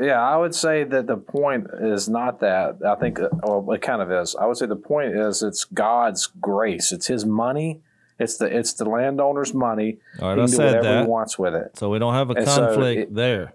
yeah, 0.00 0.20
I 0.20 0.36
would 0.36 0.54
say 0.54 0.84
that 0.84 1.06
the 1.06 1.16
point 1.16 1.66
is 1.80 2.08
not 2.08 2.40
that. 2.40 2.76
I 2.86 2.94
think, 2.96 3.20
uh, 3.20 3.28
well, 3.42 3.70
it 3.72 3.82
kind 3.82 4.02
of 4.02 4.10
is. 4.10 4.34
I 4.34 4.46
would 4.46 4.56
say 4.56 4.66
the 4.66 4.76
point 4.76 5.14
is 5.16 5.42
it's 5.42 5.64
God's 5.64 6.26
grace. 6.40 6.92
It's 6.92 7.06
His 7.06 7.24
money. 7.24 7.80
It's 8.18 8.38
the 8.38 8.46
it's 8.46 8.72
the 8.74 8.86
landowner's 8.86 9.52
money. 9.52 9.98
All 10.22 10.28
right, 10.30 10.38
he 10.38 10.42
I 10.42 10.46
can 10.46 10.50
do 10.50 10.56
said 10.56 10.66
whatever 10.76 10.82
that. 10.94 11.04
he 11.04 11.08
wants 11.10 11.38
with 11.38 11.54
it. 11.54 11.76
So 11.78 11.90
we 11.90 11.98
don't 11.98 12.14
have 12.14 12.30
a 12.30 12.34
And 12.34 12.48
so 12.48 12.66
conflict 12.68 13.00
it- 13.00 13.14
there. 13.14 13.52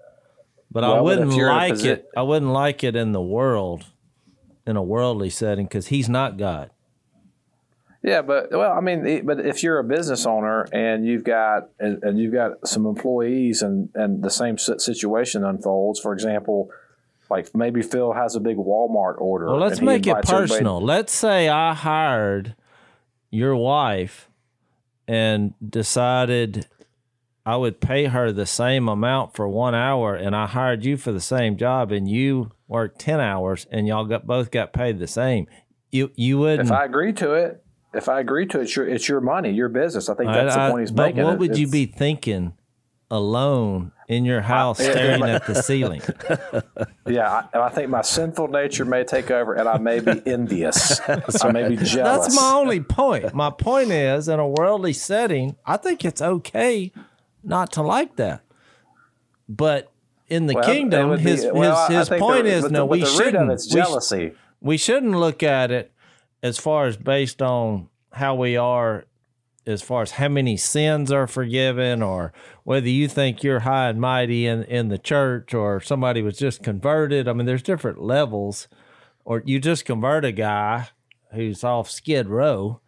But 0.69 0.83
Well, 0.83 0.93
I 0.95 1.01
wouldn't 1.01 1.31
if 1.31 1.37
you're 1.37 1.49
in 1.49 1.53
a 1.55 1.57
like 1.57 1.73
posi- 1.73 1.85
it. 1.87 2.09
I 2.15 2.21
wouldn't 2.21 2.51
like 2.53 2.83
it 2.83 2.95
in 2.95 3.11
the 3.11 3.21
world, 3.21 3.85
in 4.67 4.77
a 4.77 4.83
worldly 4.83 5.29
setting, 5.31 5.65
because 5.65 5.87
he's 5.87 6.07
not 6.07 6.37
God. 6.37 6.69
Yeah, 8.03 8.23
but 8.23 8.49
well, 8.51 8.71
I 8.71 8.81
mean, 8.81 9.25
but 9.25 9.39
if 9.39 9.61
you're 9.61 9.77
a 9.77 9.83
business 9.83 10.25
owner 10.25 10.67
and 10.73 11.05
you've 11.05 11.23
got 11.23 11.69
and, 11.79 12.01
and 12.03 12.17
you've 12.17 12.33
got 12.33 12.67
some 12.67 12.85
employees 12.87 13.61
and 13.61 13.89
and 13.93 14.23
the 14.23 14.31
same 14.31 14.57
situation 14.57 15.43
unfolds, 15.43 15.99
for 15.99 16.11
example, 16.11 16.69
like 17.29 17.55
maybe 17.55 17.83
Phil 17.83 18.13
has 18.13 18.35
a 18.35 18.39
big 18.39 18.57
Walmart 18.57 19.21
order. 19.21 19.45
Well, 19.45 19.57
let's 19.57 19.81
make 19.81 20.07
it 20.07 20.09
invites 20.09 20.31
everybody- 20.31 20.51
personal. 20.51 20.81
Let's 20.81 21.13
say 21.13 21.47
I 21.47 21.75
hired 21.75 22.55
your 23.29 23.55
wife 23.55 24.29
and 25.07 25.53
decided 25.67 26.67
I 27.45 27.55
would 27.55 27.81
pay 27.81 28.05
her 28.05 28.31
the 28.31 28.45
same 28.45 28.87
amount 28.87 29.35
for 29.35 29.47
one 29.47 29.75
hour, 29.75 30.15
and 30.15 30.35
I 30.35 30.47
hired 30.47 30.85
you 30.85 30.97
for 30.97 31.11
the 31.11 31.21
same 31.21 31.55
job, 31.55 31.91
and 31.91 32.09
you 32.09 32.51
worked 32.67 32.99
ten 32.99 33.19
hours, 33.19 33.67
and 33.71 33.87
y'all 33.87 34.05
got 34.05 34.25
both 34.25 34.49
got 34.49 34.73
paid 34.73 34.97
the 34.97 35.07
same. 35.07 35.45
You 35.91 36.11
you 36.15 36.39
wouldn't. 36.39 36.69
If 36.69 36.71
I 36.71 36.85
agree 36.85 37.13
to 37.13 37.33
it, 37.33 37.63
if 37.93 38.07
I 38.09 38.19
agree 38.19 38.45
to 38.47 38.59
it, 38.59 38.63
it's 38.63 38.75
your 38.75 38.87
it's 38.87 39.07
your 39.09 39.21
money, 39.21 39.51
your 39.51 39.69
business. 39.69 40.09
I 40.09 40.15
think 40.15 40.31
that's 40.31 40.55
I- 40.55 40.65
the 40.67 40.71
point 40.71 40.81
he's 40.81 40.91
making. 40.91 40.95
but 40.95 41.05
making. 41.15 41.23
what 41.25 41.33
It- 41.33 41.39
would 41.39 41.57
you 41.57 41.67
be 41.67 41.85
thinking 41.85 42.53
alone 43.09 43.91
in 44.07 44.23
your 44.23 44.39
house 44.41 44.79
yeah, 44.79 44.91
staring 44.91 45.23
at 45.23 45.45
the 45.45 45.55
ceiling? 45.55 46.01
Yeah, 47.07 47.47
I, 47.53 47.59
I 47.59 47.69
think 47.69 47.89
my 47.89 48.01
sinful 48.03 48.47
nature 48.49 48.85
may 48.85 49.03
take 49.03 49.31
over, 49.31 49.53
and 49.55 49.67
I 49.67 49.77
may 49.79 49.99
be 49.99 50.21
envious. 50.25 51.01
I 51.09 51.51
may 51.51 51.67
be 51.67 51.75
jealous. 51.75 52.25
That's 52.27 52.35
my 52.35 52.51
only 52.53 52.79
point. 52.79 53.33
My 53.33 53.49
point 53.49 53.91
is, 53.91 54.29
in 54.29 54.39
a 54.39 54.47
worldly 54.47 54.93
setting, 54.93 55.55
I 55.65 55.75
think 55.77 56.05
it's 56.05 56.21
okay 56.21 56.91
not 57.43 57.73
to 57.73 57.81
like 57.81 58.15
that. 58.17 58.41
But 59.49 59.91
in 60.29 60.45
the 60.45 60.53
Well, 60.53 60.63
kingdom, 60.63 61.09
would 61.09 61.17
be- 61.23 61.31
his 61.31 61.47
well, 61.51 61.75
I- 61.75 61.87
his, 61.91 62.07
his 62.07 62.19
point 62.19 62.45
the- 62.45 62.51
is 62.51 62.71
no, 62.71 62.79
the, 62.81 62.85
we 62.85 62.99
but 63.01 63.05
the 63.07 63.11
root 63.11 63.19
of 63.19 63.25
shouldn't. 63.25 63.51
it's 63.51 64.13
we, 64.13 64.29
sh- 64.29 64.31
we 64.61 64.77
shouldn't 64.77 65.15
look 65.15 65.43
at 65.43 65.71
it 65.71 65.91
as 66.43 66.57
far 66.57 66.85
as 66.85 66.97
based 66.97 67.41
on 67.41 67.87
how 68.13 68.35
we 68.35 68.57
are 68.57 69.05
as 69.67 69.81
far 69.83 70.01
as 70.01 70.11
how 70.11 70.27
many 70.27 70.57
sins 70.57 71.11
are 71.11 71.27
forgiven 71.27 72.01
or 72.01 72.33
whether 72.63 72.89
you 72.89 73.07
think 73.07 73.43
you're 73.43 73.59
high 73.59 73.89
and 73.89 74.01
mighty 74.01 74.47
in, 74.47 74.63
in 74.63 74.87
the 74.89 74.97
church 74.97 75.53
or 75.53 75.79
somebody 75.79 76.23
was 76.23 76.35
just 76.37 76.63
converted. 76.63 77.27
I 77.27 77.33
mean, 77.33 77.45
there's 77.45 77.61
different 77.61 78.01
levels. 78.01 78.67
Or 79.23 79.43
you 79.45 79.59
just 79.59 79.85
convert 79.85 80.25
a 80.25 80.31
guy 80.31 80.87
who's 81.31 81.63
off 81.63 81.91
Skid 81.91 82.27
Row. 82.27 82.81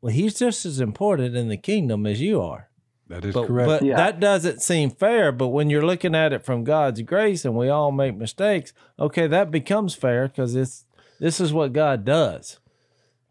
Well, 0.00 0.12
he's 0.12 0.36
just 0.40 0.66
as 0.66 0.80
important 0.80 1.36
in 1.36 1.48
the 1.48 1.56
kingdom 1.56 2.04
as 2.04 2.20
you 2.20 2.42
are. 2.42 2.68
That 3.06 3.24
is 3.24 3.32
But, 3.32 3.46
correct. 3.46 3.68
but 3.68 3.82
Yeah. 3.84 3.96
that 3.96 4.18
doesn't 4.18 4.60
seem 4.60 4.90
fair. 4.90 5.30
But 5.30 5.48
when 5.48 5.70
you're 5.70 5.86
looking 5.86 6.16
at 6.16 6.32
it 6.32 6.44
from 6.44 6.64
God's 6.64 7.00
grace 7.02 7.44
and 7.44 7.54
we 7.56 7.68
all 7.68 7.92
make 7.92 8.16
mistakes, 8.16 8.72
okay, 8.98 9.28
that 9.28 9.52
becomes 9.52 9.94
fair 9.94 10.26
because 10.26 10.56
it's 10.56 10.84
this 11.20 11.40
is 11.40 11.52
what 11.52 11.72
God 11.72 12.04
does. 12.04 12.58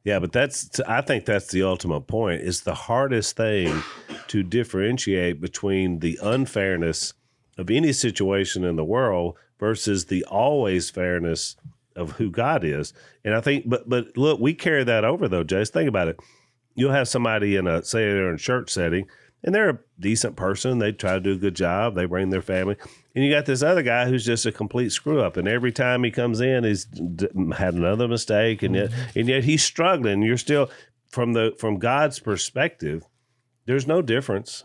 Yeah, 0.08 0.20
but 0.20 0.32
that's 0.32 0.80
I 0.88 1.02
think 1.02 1.26
that's 1.26 1.48
the 1.48 1.64
ultimate 1.64 2.08
point. 2.08 2.42
It's 2.42 2.62
the 2.62 2.74
hardest 2.74 3.36
thing 3.36 3.84
to 4.30 4.42
differentiate 4.42 5.42
between 5.42 6.00
the 6.00 6.18
unfairness 6.24 7.14
of 7.58 7.70
any 7.70 7.92
situation 7.92 8.64
in 8.64 8.78
the 8.78 8.86
world 8.86 9.36
versus 9.60 10.06
the 10.06 10.24
always 10.24 10.90
fairness 10.90 11.58
of 11.98 12.14
who 12.14 12.32
God 12.32 12.64
is. 12.64 12.94
And 13.26 13.36
I 13.36 13.42
think 13.42 13.68
but 13.68 13.90
but 13.90 14.16
look, 14.16 14.40
we 14.40 14.54
carry 14.54 14.86
that 14.86 15.04
over 15.04 15.28
though, 15.28 15.44
Jase. 15.44 15.72
Think 15.72 15.90
about 15.90 16.08
it. 16.08 16.18
You'll 16.74 16.94
have 16.94 17.10
somebody 17.10 17.58
in 17.58 17.68
a 17.68 17.84
say 17.84 18.00
they're 18.06 18.30
in 18.30 18.36
a 18.36 18.38
church 18.38 18.70
setting 18.70 19.08
and 19.44 19.54
they're 19.54 19.70
a 19.70 19.80
decent 20.00 20.36
person. 20.36 20.80
They 20.80 20.92
try 20.92 21.14
to 21.14 21.20
do 21.20 21.34
a 21.34 21.38
good 21.38 21.56
job. 21.56 21.96
They 21.96 22.06
bring 22.06 22.30
their 22.30 22.42
family. 22.42 22.76
And 23.16 23.24
you 23.24 23.32
got 23.32 23.46
this 23.46 23.64
other 23.64 23.84
guy 23.84 24.06
who's 24.06 24.26
just 24.26 24.46
a 24.46 24.52
complete 24.52 24.92
screw 24.92 25.22
up. 25.22 25.38
And 25.38 25.48
every 25.48 25.72
time 25.72 26.04
he 26.04 26.12
comes 26.12 26.42
in, 26.42 26.64
he's 26.64 26.86
d- 26.86 27.30
had 27.56 27.76
another 27.76 28.08
mistake. 28.08 28.64
And 28.64 28.76
yet, 28.76 28.90
mm-hmm. 28.90 29.20
and 29.20 29.28
yet 29.30 29.44
he's 29.44 29.64
struggling. 29.64 30.22
You're 30.22 30.38
still 30.38 30.70
from 31.10 31.34
the 31.34 31.56
from 31.58 31.78
God's 31.78 32.20
perspective. 32.20 33.04
There's 33.66 33.88
no 33.88 34.02
difference. 34.02 34.64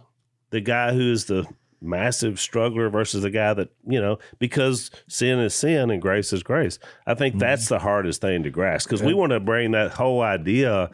The 0.50 0.60
guy 0.60 0.92
who 0.92 1.12
is 1.12 1.26
the 1.26 1.46
massive 1.80 2.38
struggler 2.38 2.88
versus 2.88 3.22
the 3.22 3.30
guy 3.30 3.52
that 3.52 3.68
you 3.84 4.00
know 4.00 4.18
because 4.38 4.90
sin 5.08 5.40
is 5.40 5.54
sin 5.54 5.90
and 5.90 6.00
grace 6.00 6.32
is 6.32 6.42
grace. 6.42 6.78
I 7.06 7.14
think 7.14 7.34
mm-hmm. 7.34 7.40
that's 7.40 7.68
the 7.68 7.78
hardest 7.78 8.20
thing 8.20 8.44
to 8.44 8.50
grasp 8.50 8.88
because 8.88 9.02
we 9.02 9.14
want 9.14 9.32
to 9.32 9.40
bring 9.40 9.72
that 9.72 9.92
whole 9.92 10.22
idea 10.22 10.90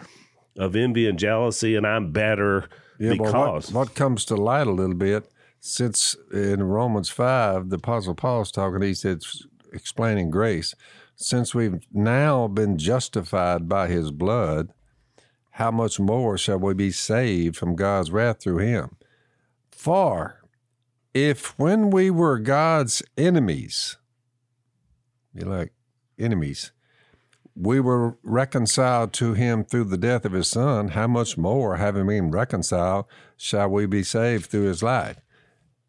of 0.59 0.75
envy 0.75 1.09
and 1.09 1.19
jealousy 1.19 1.77
and 1.77 1.87
I'm 1.87 2.11
better 2.11 2.69
Yeah, 2.99 3.13
because 3.13 3.73
what, 3.73 3.89
what 3.89 3.95
comes 3.95 4.25
to 4.27 4.37
light 4.37 4.67
a 4.67 4.73
little 4.73 4.97
bit, 4.97 5.31
since 5.61 6.17
in 6.33 6.63
Romans 6.63 7.09
5, 7.09 7.71
the 7.71 7.77
Apostle 7.77 8.15
Paul's 8.15 8.51
talking, 8.51 8.83
he 8.83 8.95
said, 8.95 9.23
explaining 9.73 10.31
grace, 10.31 10.75
since 11.17 11.55
we've 11.55 11.81
now 11.93 12.47
been 12.49 12.79
justified 12.79 13.69
by 13.69 13.89
his 13.89 14.11
blood, 14.11 14.73
how 15.53 15.71
much 15.71 15.99
more 15.99 16.39
shall 16.39 16.59
we 16.59 16.75
be 16.75 16.93
saved 16.93 17.57
from 17.57 17.75
God's 17.75 18.13
wrath 18.13 18.41
through 18.41 18.59
him? 18.59 18.97
For 19.71 20.41
if 21.13 21.59
when 21.59 21.91
we 21.91 22.11
were 22.11 22.39
God's 22.39 23.03
enemies, 23.17 23.97
you 25.35 25.45
like 25.45 25.73
enemies, 26.19 26.73
we 27.61 27.81
were 27.81 28.17
reconciled 28.23 29.13
to 29.15 29.35
him 29.35 29.65
through 29.65 29.85
the 29.85 29.99
death 29.99 30.25
of 30.25 30.33
his 30.33 30.49
son, 30.49 30.89
how 30.89 31.09
much 31.09 31.37
more, 31.37 31.77
having 31.77 32.07
been 32.07 32.31
reconciled, 32.31 33.07
shall 33.37 33.69
we 33.69 33.85
be 33.85 34.05
saved 34.05 34.47
through 34.47 34.65
his 34.65 34.83
life? 34.83 35.19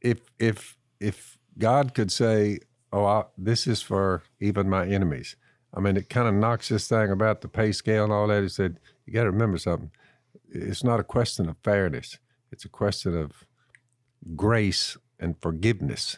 If 0.01 0.21
if 0.39 0.77
if 0.99 1.37
God 1.57 1.93
could 1.93 2.11
say, 2.11 2.59
"Oh, 2.91 3.05
I, 3.05 3.25
this 3.37 3.67
is 3.67 3.81
for 3.83 4.23
even 4.39 4.67
my 4.69 4.87
enemies," 4.87 5.35
I 5.73 5.79
mean, 5.79 5.95
it 5.95 6.09
kind 6.09 6.27
of 6.27 6.33
knocks 6.33 6.69
this 6.69 6.87
thing 6.87 7.11
about 7.11 7.41
the 7.41 7.47
pay 7.47 7.71
scale 7.71 8.05
and 8.05 8.13
all 8.13 8.27
that. 8.27 8.41
He 8.41 8.49
said, 8.49 8.79
"You 9.05 9.13
got 9.13 9.23
to 9.23 9.31
remember 9.31 9.59
something. 9.59 9.91
It's 10.49 10.83
not 10.83 10.99
a 10.99 11.03
question 11.03 11.47
of 11.47 11.57
fairness. 11.63 12.17
It's 12.51 12.65
a 12.65 12.69
question 12.69 13.15
of 13.15 13.45
grace 14.35 14.97
and 15.19 15.39
forgiveness." 15.39 16.17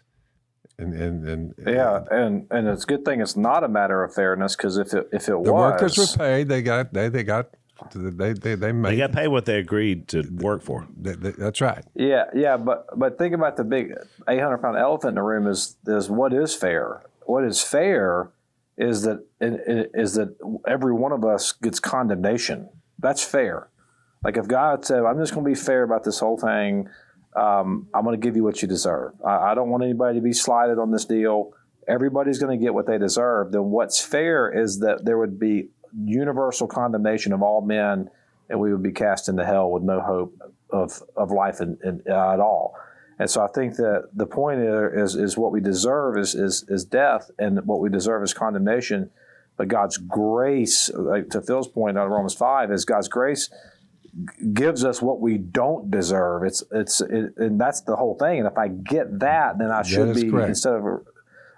And 0.77 0.93
and 0.93 1.27
and 1.27 1.53
Yeah, 1.65 2.03
and 2.09 2.47
and 2.49 2.67
it's 2.67 2.83
a 2.83 2.87
good 2.87 3.05
thing 3.05 3.21
it's 3.21 3.35
not 3.35 3.63
a 3.63 3.67
matter 3.67 4.03
of 4.03 4.13
fairness 4.13 4.55
because 4.55 4.77
if 4.77 4.93
it 4.93 5.07
if 5.11 5.23
it 5.27 5.31
the 5.31 5.39
was, 5.39 5.51
workers 5.51 5.97
were 5.97 6.17
paid. 6.17 6.47
They 6.49 6.61
got 6.61 6.93
they 6.93 7.09
they 7.09 7.23
got 7.23 7.49
they 7.93 8.33
they 8.33 8.55
they 8.55 8.71
made. 8.71 8.91
they 8.93 8.97
got 8.97 9.11
paid 9.11 9.27
what 9.27 9.45
they 9.45 9.57
agreed 9.59 10.07
to 10.09 10.21
work 10.39 10.61
for. 10.63 10.87
That- 11.01 11.21
that- 11.21 11.37
that's 11.37 11.61
right. 11.61 11.83
Yeah, 11.95 12.25
yeah, 12.33 12.57
but 12.57 12.87
but 12.97 13.17
think 13.17 13.33
about 13.35 13.57
the 13.57 13.63
big 13.63 13.93
eight 14.27 14.39
hundred 14.39 14.59
pound 14.59 14.77
elephant 14.77 15.09
in 15.09 15.15
the 15.15 15.23
room 15.23 15.47
is 15.47 15.77
is 15.87 16.09
what 16.09 16.33
is 16.33 16.55
fair. 16.55 17.01
What 17.25 17.43
is 17.43 17.61
fair 17.61 18.29
is 18.77 19.03
that 19.03 19.19
is 19.39 20.15
that 20.15 20.35
every 20.67 20.93
one 20.93 21.11
of 21.11 21.23
us 21.25 21.51
gets 21.51 21.79
condemnation. 21.79 22.69
That's 22.97 23.23
fair. 23.23 23.67
Like 24.23 24.37
if 24.37 24.47
God 24.47 24.85
said, 24.85 25.03
"I'm 25.03 25.17
just 25.19 25.33
going 25.33 25.43
to 25.43 25.49
be 25.49 25.55
fair 25.55 25.83
about 25.83 26.03
this 26.03 26.19
whole 26.19 26.37
thing," 26.37 26.87
um, 27.35 27.87
I'm 27.93 28.03
going 28.03 28.19
to 28.19 28.25
give 28.25 28.35
you 28.35 28.43
what 28.43 28.61
you 28.61 28.67
deserve. 28.67 29.13
I, 29.25 29.51
I 29.51 29.55
don't 29.55 29.69
want 29.69 29.83
anybody 29.83 30.19
to 30.19 30.23
be 30.23 30.33
slighted 30.33 30.77
on 30.79 30.91
this 30.91 31.05
deal. 31.05 31.53
Everybody's 31.87 32.39
going 32.39 32.57
to 32.57 32.63
get 32.63 32.73
what 32.73 32.85
they 32.85 32.97
deserve. 32.97 33.51
Then 33.51 33.65
what's 33.71 33.99
fair 34.03 34.51
is 34.51 34.79
that 34.79 35.05
there 35.05 35.17
would 35.17 35.39
be 35.39 35.69
universal 36.03 36.67
condemnation 36.67 37.33
of 37.33 37.41
all 37.41 37.61
men, 37.61 38.09
and 38.49 38.59
we 38.59 38.71
would 38.71 38.83
be 38.83 38.91
cast 38.91 39.29
into 39.29 39.45
hell 39.45 39.69
with 39.71 39.83
no 39.83 39.99
hope 39.99 40.37
of 40.69 41.01
of 41.17 41.31
life 41.31 41.59
in, 41.59 41.77
in, 41.83 42.01
uh, 42.09 42.33
at 42.33 42.39
all. 42.39 42.75
And 43.19 43.29
so 43.29 43.43
I 43.43 43.47
think 43.47 43.75
that 43.75 44.09
the 44.13 44.25
point 44.25 44.59
is 44.61 45.15
is 45.15 45.37
what 45.37 45.51
we 45.51 45.59
deserve 45.59 46.17
is 46.17 46.33
is 46.35 46.65
is 46.69 46.85
death, 46.85 47.29
and 47.37 47.65
what 47.65 47.79
we 47.79 47.89
deserve 47.89 48.23
is 48.23 48.33
condemnation. 48.33 49.09
But 49.57 49.67
God's 49.67 49.97
grace, 49.97 50.89
like 50.93 51.29
to 51.31 51.41
Phil's 51.41 51.67
point 51.67 51.97
on 51.97 52.09
Romans 52.09 52.33
five, 52.33 52.71
is 52.71 52.85
God's 52.85 53.07
grace 53.07 53.49
gives 54.53 54.83
us 54.83 55.01
what 55.01 55.19
we 55.19 55.37
don't 55.37 55.89
deserve. 55.89 56.43
It's 56.43 56.63
it's 56.71 57.01
it, 57.01 57.33
and 57.37 57.59
that's 57.59 57.81
the 57.81 57.95
whole 57.95 58.15
thing. 58.15 58.39
And 58.39 58.47
if 58.47 58.57
I 58.57 58.67
get 58.67 59.19
that, 59.19 59.57
then 59.57 59.71
I 59.71 59.83
should 59.83 60.13
be 60.15 60.29
correct. 60.29 60.49
instead 60.49 60.73
of 60.73 60.83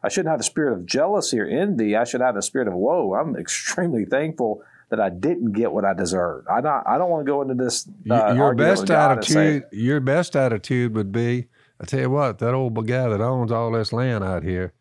I 0.04 0.10
shouldn't 0.10 0.32
have 0.32 0.40
a 0.40 0.44
spirit 0.44 0.74
of 0.74 0.86
jealousy 0.86 1.40
or 1.40 1.46
envy. 1.46 1.96
I 1.96 2.04
should 2.04 2.22
have 2.22 2.36
a 2.36 2.42
spirit 2.42 2.68
of 2.68 2.74
whoa. 2.74 3.14
I'm 3.16 3.36
extremely 3.38 4.06
thankful 4.06 4.64
that 4.90 5.00
I 5.00 5.10
didn't 5.10 5.54
get 5.54 5.72
what 5.72 5.86
I 5.86 5.94
deserved. 5.94 6.48
I 6.48 6.62
don't 6.62 6.84
I 6.88 6.98
don't 6.98 7.10
want 7.10 7.26
to 7.26 7.32
go 7.32 7.42
into 7.42 7.56
this. 7.56 7.88
Uh, 8.10 8.34
your 8.36 8.54
best 8.54 8.82
and 8.82 8.90
say- 8.90 8.96
attitude 8.96 9.64
your 9.72 10.00
best 10.00 10.36
attitude 10.36 10.94
would 10.96 11.12
be 11.12 11.48
i 11.82 11.86
tell 11.86 12.00
you 12.00 12.10
what 12.10 12.38
that 12.40 12.54
old 12.54 12.76
guy 12.88 13.10
that 13.10 13.22
owns 13.22 13.52
all 13.52 13.72
this 13.72 13.92
land 13.92 14.24
out 14.24 14.44
here 14.44 14.74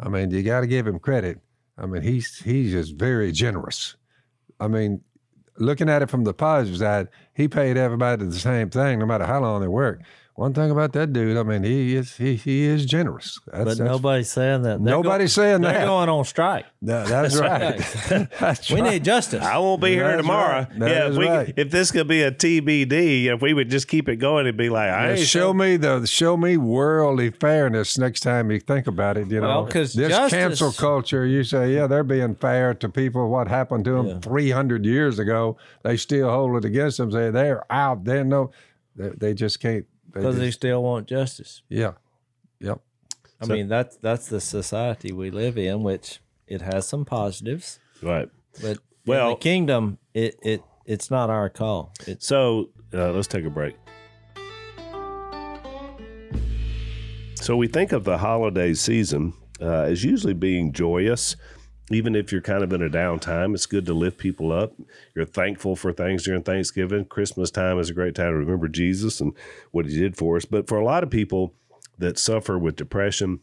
i 0.00 0.08
mean 0.08 0.30
you 0.30 0.42
got 0.42 0.60
to 0.60 0.66
give 0.66 0.86
him 0.86 0.98
credit 0.98 1.38
i 1.76 1.84
mean 1.84 2.02
he's 2.02 2.38
he's 2.38 2.72
just 2.72 2.94
very 2.94 3.30
generous 3.30 3.96
i 4.58 4.66
mean 4.66 5.02
looking 5.60 5.88
at 5.88 6.02
it 6.02 6.10
from 6.10 6.24
the 6.24 6.34
positive 6.34 6.78
side 6.78 7.08
he 7.34 7.48
paid 7.48 7.76
everybody 7.76 8.24
the 8.24 8.32
same 8.34 8.70
thing 8.70 8.98
no 8.98 9.06
matter 9.06 9.24
how 9.24 9.40
long 9.40 9.60
they 9.60 9.68
work 9.68 10.00
one 10.38 10.54
thing 10.54 10.70
about 10.70 10.92
that 10.92 11.12
dude 11.12 11.36
i 11.36 11.42
mean 11.42 11.64
he 11.64 11.96
is 11.96 12.16
he, 12.16 12.36
he 12.36 12.64
is 12.64 12.86
generous 12.86 13.40
that's, 13.46 13.58
But 13.58 13.64
that's- 13.64 13.78
nobody's 13.78 14.30
saying 14.30 14.62
that. 14.62 14.82
They're 14.84 14.94
nobody's 14.94 15.32
saying 15.32 15.62
They're 15.62 15.72
that 15.72 15.84
going 15.86 16.08
on 16.08 16.24
strike. 16.24 16.66
No, 16.80 17.04
that's 17.04 17.36
right 17.38 17.78
that's 18.38 18.70
We 18.70 18.80
right. 18.80 18.92
need 18.92 19.04
justice. 19.04 19.42
I 19.44 19.58
won't 19.58 19.82
be 19.82 19.90
here 19.94 20.16
tomorrow. 20.16 20.60
right. 20.60 20.78
That 20.78 20.90
yeah, 20.90 21.06
is 21.08 21.16
if, 21.16 21.18
we, 21.18 21.26
right. 21.28 21.54
if 21.56 21.70
this 21.72 21.90
could 21.90 22.06
be 22.06 22.22
a 22.22 22.30
TBD, 22.30 23.24
if 23.34 23.42
we 23.42 23.52
would 23.52 23.68
just 23.68 23.88
keep 23.88 24.08
it 24.08 24.16
going, 24.16 24.46
it'd 24.46 24.56
be 24.56 24.68
like, 24.68 24.90
I 24.90 25.06
Yeah, 25.08 25.14
ain't 25.16 25.26
show 25.26 25.52
me 25.52 25.76
the 25.76 26.06
show 26.06 26.36
me 26.36 26.56
worldly 26.56 27.30
fairness 27.30 27.98
next 27.98 28.20
time 28.20 28.50
you 28.52 28.60
think 28.60 28.86
about 28.86 29.16
it. 29.16 29.28
You 29.30 29.40
Well, 29.40 29.64
know, 29.64 29.68
'cause 29.70 29.92
this 29.94 30.08
justice- 30.10 30.38
cancel 30.38 30.72
culture, 30.72 31.26
you 31.26 31.42
say, 31.42 31.74
yeah, 31.74 31.86
they're 31.88 32.04
being 32.04 32.36
fair 32.36 32.74
to 32.74 32.88
people. 32.88 33.28
What 33.28 33.48
happened 33.48 33.84
to 33.86 33.92
them 33.92 34.06
Yeah. 34.06 34.18
three 34.20 34.50
hundred 34.50 34.84
years 34.84 35.18
ago? 35.18 35.56
They 35.82 35.96
still 35.96 36.30
hold 36.30 36.56
it 36.58 36.64
against 36.64 36.98
them. 36.98 37.10
Say 37.10 37.30
they're 37.30 37.64
out. 37.72 38.04
They 38.04 38.22
know 38.22 38.52
they, 38.94 39.08
they 39.10 39.34
just 39.34 39.58
can't. 39.60 39.84
They 40.12 40.20
because 40.20 40.38
they 40.38 40.46
just, 40.46 40.58
still 40.58 40.82
want 40.82 41.06
justice. 41.06 41.62
yeah, 41.68 41.92
yep. 42.60 42.80
I 43.40 43.46
mean, 43.46 43.68
that's 43.68 43.96
that's 43.98 44.26
the 44.28 44.40
society 44.40 45.12
we 45.12 45.30
live 45.30 45.56
in, 45.58 45.82
which 45.82 46.20
it 46.46 46.62
has 46.62 46.88
some 46.88 47.04
positives, 47.04 47.78
Right. 48.02 48.28
but 48.62 48.78
Well- 49.06 49.28
in 49.28 49.34
the 49.34 49.40
kingdom, 49.40 49.98
it 50.14 50.36
it 50.42 50.62
it's 50.86 51.10
not 51.10 51.30
our 51.30 51.48
call. 51.50 51.92
It's 52.06 52.26
So 52.26 52.70
uh, 52.94 53.12
let's 53.12 53.28
take 53.28 53.44
a 53.44 53.50
break. 53.50 53.76
So 57.36 57.56
we 57.56 57.68
think 57.68 57.92
of 57.92 58.04
the 58.04 58.18
holiday 58.18 58.74
season 58.74 59.32
uh, 59.60 59.82
as 59.82 60.04
usually 60.04 60.34
being 60.34 60.72
joyous. 60.72 61.36
Even 61.90 62.14
if 62.14 62.30
you're 62.30 62.42
kind 62.42 62.62
of 62.62 62.72
in 62.72 62.82
a 62.82 62.90
downtime, 62.90 63.54
it's 63.54 63.66
good 63.66 63.86
to 63.86 63.94
lift 63.94 64.18
people 64.18 64.52
up. 64.52 64.74
You're 65.14 65.24
thankful 65.24 65.74
for 65.74 65.92
things 65.92 66.24
during 66.24 66.42
Thanksgiving. 66.42 67.06
Christmas 67.06 67.50
time 67.50 67.78
is 67.78 67.88
a 67.88 67.94
great 67.94 68.14
time 68.14 68.32
to 68.32 68.38
remember 68.38 68.68
Jesus 68.68 69.20
and 69.20 69.32
what 69.70 69.86
he 69.86 69.98
did 69.98 70.16
for 70.16 70.36
us. 70.36 70.44
But 70.44 70.68
for 70.68 70.78
a 70.78 70.84
lot 70.84 71.02
of 71.02 71.10
people 71.10 71.54
that 71.98 72.18
suffer 72.18 72.58
with 72.58 72.76
depression 72.76 73.40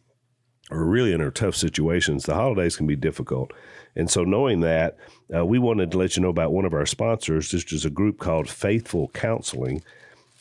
or 0.71 0.85
really 0.85 1.11
in 1.11 1.31
tough 1.31 1.55
situations, 1.55 2.25
the 2.25 2.35
holidays 2.35 2.75
can 2.75 2.87
be 2.87 2.95
difficult. 2.95 3.51
And 3.95 4.09
so, 4.09 4.23
knowing 4.23 4.61
that, 4.61 4.97
uh, 5.33 5.45
we 5.45 5.59
wanted 5.59 5.91
to 5.91 5.97
let 5.97 6.15
you 6.15 6.23
know 6.23 6.29
about 6.29 6.51
one 6.51 6.65
of 6.65 6.73
our 6.73 6.85
sponsors. 6.85 7.51
This 7.51 7.71
is 7.71 7.85
a 7.85 7.89
group 7.89 8.19
called 8.19 8.49
Faithful 8.49 9.09
Counseling, 9.09 9.83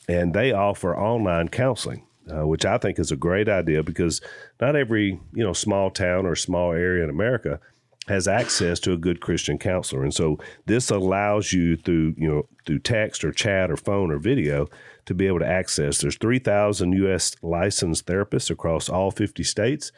and 0.09 0.35
they 0.35 0.53
offer 0.53 0.97
online 0.97 1.49
counseling, 1.49 2.05
uh, 2.31 2.47
which 2.47 2.65
I 2.65 2.79
think 2.79 2.99
is 2.99 3.13
a 3.13 3.17
great 3.17 3.49
idea 3.49 3.83
because 3.83 4.21
not 4.61 4.77
every 4.77 5.21
you 5.33 5.45
know 5.45 5.53
small 5.53 5.91
town 5.91 6.27
or 6.27 6.35
small 6.35 6.73
area 6.73 7.05
in 7.05 7.11
America 7.11 7.61
has 8.09 8.29
access 8.29 8.79
to 8.81 8.93
a 8.93 8.99
good 8.99 9.21
Christian 9.21 9.59
counselor. 9.59 10.03
And 10.03 10.13
so 10.13 10.39
this 10.67 10.91
allows 10.91 11.53
you 11.53 11.77
through, 11.77 12.15
you 12.19 12.29
know, 12.29 12.49
through 12.67 12.81
text 12.81 13.25
or 13.25 13.33
chat 13.33 13.71
or 13.71 13.77
phone 13.77 14.11
or 14.11 14.19
video 14.19 14.67
to 15.07 15.15
be 15.15 15.27
able 15.27 15.39
to 15.39 15.47
access. 15.47 15.99
There's 15.99 16.17
3,000 16.17 16.93
U.S. 16.93 17.35
licensed 17.43 18.07
therapists 18.07 18.51
across 18.51 18.89
all 18.89 19.11
50 19.11 19.43
states, 19.43 19.93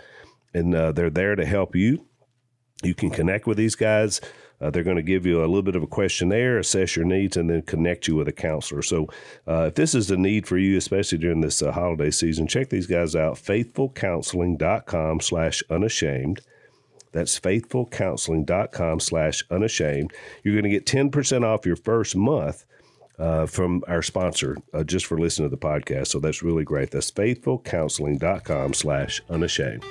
and 0.54 0.75
uh, 0.75 0.92
they're 0.92 1.10
there 1.10 1.34
to 1.34 1.44
help 1.44 1.75
you. 1.75 2.06
You 2.82 2.94
can 2.94 3.10
connect 3.10 3.46
with 3.46 3.56
these 3.56 3.75
guys. 3.75 4.20
Uh, 4.60 4.70
they're 4.70 4.84
going 4.84 4.96
to 4.96 5.02
give 5.02 5.26
you 5.26 5.40
a 5.40 5.46
little 5.46 5.62
bit 5.62 5.76
of 5.76 5.82
a 5.82 5.86
questionnaire, 5.86 6.58
assess 6.58 6.96
your 6.96 7.04
needs, 7.04 7.36
and 7.36 7.50
then 7.50 7.62
connect 7.62 8.08
you 8.08 8.14
with 8.14 8.28
a 8.28 8.32
counselor. 8.32 8.82
So, 8.82 9.06
uh, 9.46 9.66
if 9.68 9.75
this 9.75 9.94
is 9.94 10.10
a 10.10 10.16
need 10.16 10.46
for 10.46 10.56
you, 10.56 10.78
especially 10.78 11.18
during 11.18 11.40
this 11.40 11.60
uh, 11.60 11.72
holiday 11.72 12.10
season, 12.10 12.46
check 12.46 12.70
these 12.70 12.86
guys 12.86 13.14
out. 13.14 13.34
FaithfulCounseling.com 13.34 15.20
slash 15.20 15.62
unashamed. 15.68 16.40
That's 17.16 17.40
faithfulcounseling.com 17.40 19.00
slash 19.00 19.42
unashamed. 19.50 20.12
You're 20.44 20.52
going 20.52 20.64
to 20.64 20.68
get 20.70 20.85
10% 20.85 21.44
off 21.44 21.64
your 21.64 21.76
first 21.76 22.14
month 22.14 22.66
uh, 23.18 23.46
from 23.46 23.82
our 23.88 24.02
sponsor 24.02 24.58
uh, 24.75 24.85
just 24.85 25.06
for 25.06 25.18
listening 25.18 25.49
to 25.49 25.56
the 25.56 25.58
podcast. 25.58 26.08
So 26.08 26.20
that's 26.20 26.42
really 26.42 26.62
great. 26.62 26.90
That's 26.90 27.11
faithfulcounseling.com 27.11 28.75
slash 28.75 29.23
unashamed. 29.30 29.82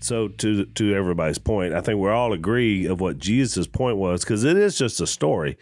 So 0.00 0.28
to 0.28 0.66
to 0.66 0.94
everybody's 0.94 1.38
point, 1.38 1.72
I 1.72 1.80
think 1.80 1.98
we 1.98 2.10
all 2.10 2.34
agree 2.34 2.84
of 2.84 3.00
what 3.00 3.16
Jesus' 3.16 3.66
point 3.66 3.96
was 3.96 4.22
because 4.22 4.44
it 4.44 4.58
is 4.58 4.76
just 4.76 5.00
a 5.00 5.06
story, 5.06 5.56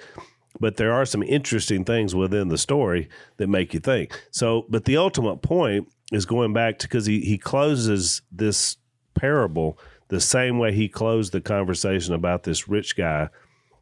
but 0.59 0.79
there 0.79 0.93
are 0.93 1.05
some 1.05 1.23
interesting 1.23 1.85
things 1.85 2.13
within 2.13 2.49
the 2.49 2.59
story 2.59 3.09
that 3.37 3.47
make 3.47 3.73
you 3.73 3.79
think. 3.79 4.21
So, 4.33 4.67
but 4.69 4.87
the 4.87 4.97
ultimate 4.97 5.43
point 5.43 5.87
is 6.11 6.27
going 6.27 6.53
back 6.53 6.79
to 6.79 6.89
because 6.89 7.07
he 7.07 7.21
he 7.21 7.39
closes 7.39 8.23
this 8.33 8.77
parable 9.15 9.79
the 10.09 10.21
same 10.21 10.59
way 10.59 10.73
he 10.73 10.89
closed 10.89 11.33
the 11.33 11.41
conversation 11.41 12.15
about 12.15 12.43
this 12.43 12.69
rich 12.69 12.97
guy 12.97 13.29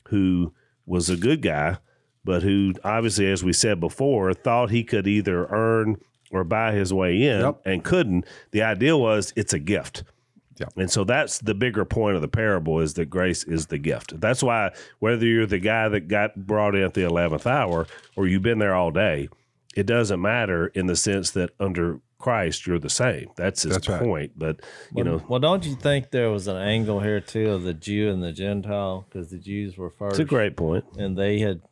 who 0.09 0.53
was 0.87 1.09
a 1.09 1.17
good 1.17 1.41
guy, 1.43 1.79
but 2.25 2.43
who 2.43 2.75
obviously, 2.85 3.31
as 3.31 3.43
we 3.43 3.53
said 3.53 3.81
before, 3.81 4.33
thought 4.35 4.71
he 4.71 4.85
could 4.85 5.07
either 5.07 5.47
earn 5.47 5.97
or 6.31 6.45
buy 6.45 6.73
his 6.73 6.93
way 6.93 7.15
in 7.23 7.41
Yep. 7.41 7.61
and 7.65 7.85
couldn't. 7.85 8.27
The 8.51 8.63
idea 8.63 8.97
was 8.97 9.33
it's 9.37 9.55
a 9.55 9.59
gift. 9.59 10.05
Yep. 10.59 10.73
And 10.77 10.91
so 10.91 11.05
that's 11.05 11.39
the 11.39 11.55
bigger 11.55 11.85
point 11.85 12.17
of 12.17 12.23
the 12.23 12.29
parable 12.29 12.81
is 12.81 12.95
that 12.95 13.07
grace 13.07 13.45
is 13.45 13.67
the 13.67 13.79
gift. 13.79 14.21
That's 14.21 14.43
why 14.43 14.73
whether 14.99 15.25
you're 15.25 15.47
the 15.47 15.61
guy 15.61 15.89
that 15.89 16.09
got 16.09 16.35
brought 16.47 16.75
in 16.75 16.83
at 16.83 16.95
the 16.95 17.03
11th 17.03 17.47
hour 17.47 17.87
or 18.17 18.27
you've 18.27 18.43
been 18.43 18.59
there 18.59 18.75
all 18.75 18.91
day, 18.91 19.29
it 19.77 19.87
doesn't 19.87 20.21
matter 20.21 20.67
in 20.69 20.87
the 20.87 20.97
sense 20.97 21.31
that 21.31 21.51
under 21.61 22.01
Christ 22.19 22.67
you're 22.67 22.79
the 22.79 22.91
same. 22.91 23.29
That's 23.37 23.63
his 23.63 23.75
That's 23.75 23.89
right. 23.89 24.03
point. 24.03 24.33
But, 24.37 24.61
you 24.95 25.05
well, 25.05 25.05
know, 25.05 25.25
well, 25.29 25.41
don't 25.41 25.65
you 25.65 25.75
think 25.77 26.11
there 26.11 26.31
was 26.31 26.49
an 26.49 26.57
angle 26.57 27.01
here 27.01 27.21
too 27.21 27.51
of 27.53 27.63
the 27.63 27.75
Jew 27.75 28.11
and 28.11 28.23
the 28.23 28.33
Gentile 28.33 29.07
because 29.09 29.31
the 29.31 29.39
Jews 29.39 29.77
were 29.77 29.91
first, 29.91 30.19
it's 30.19 30.21
a 30.21 30.25
great 30.25 30.59
and 30.97 31.17
they 31.17 31.39
had 31.39 31.63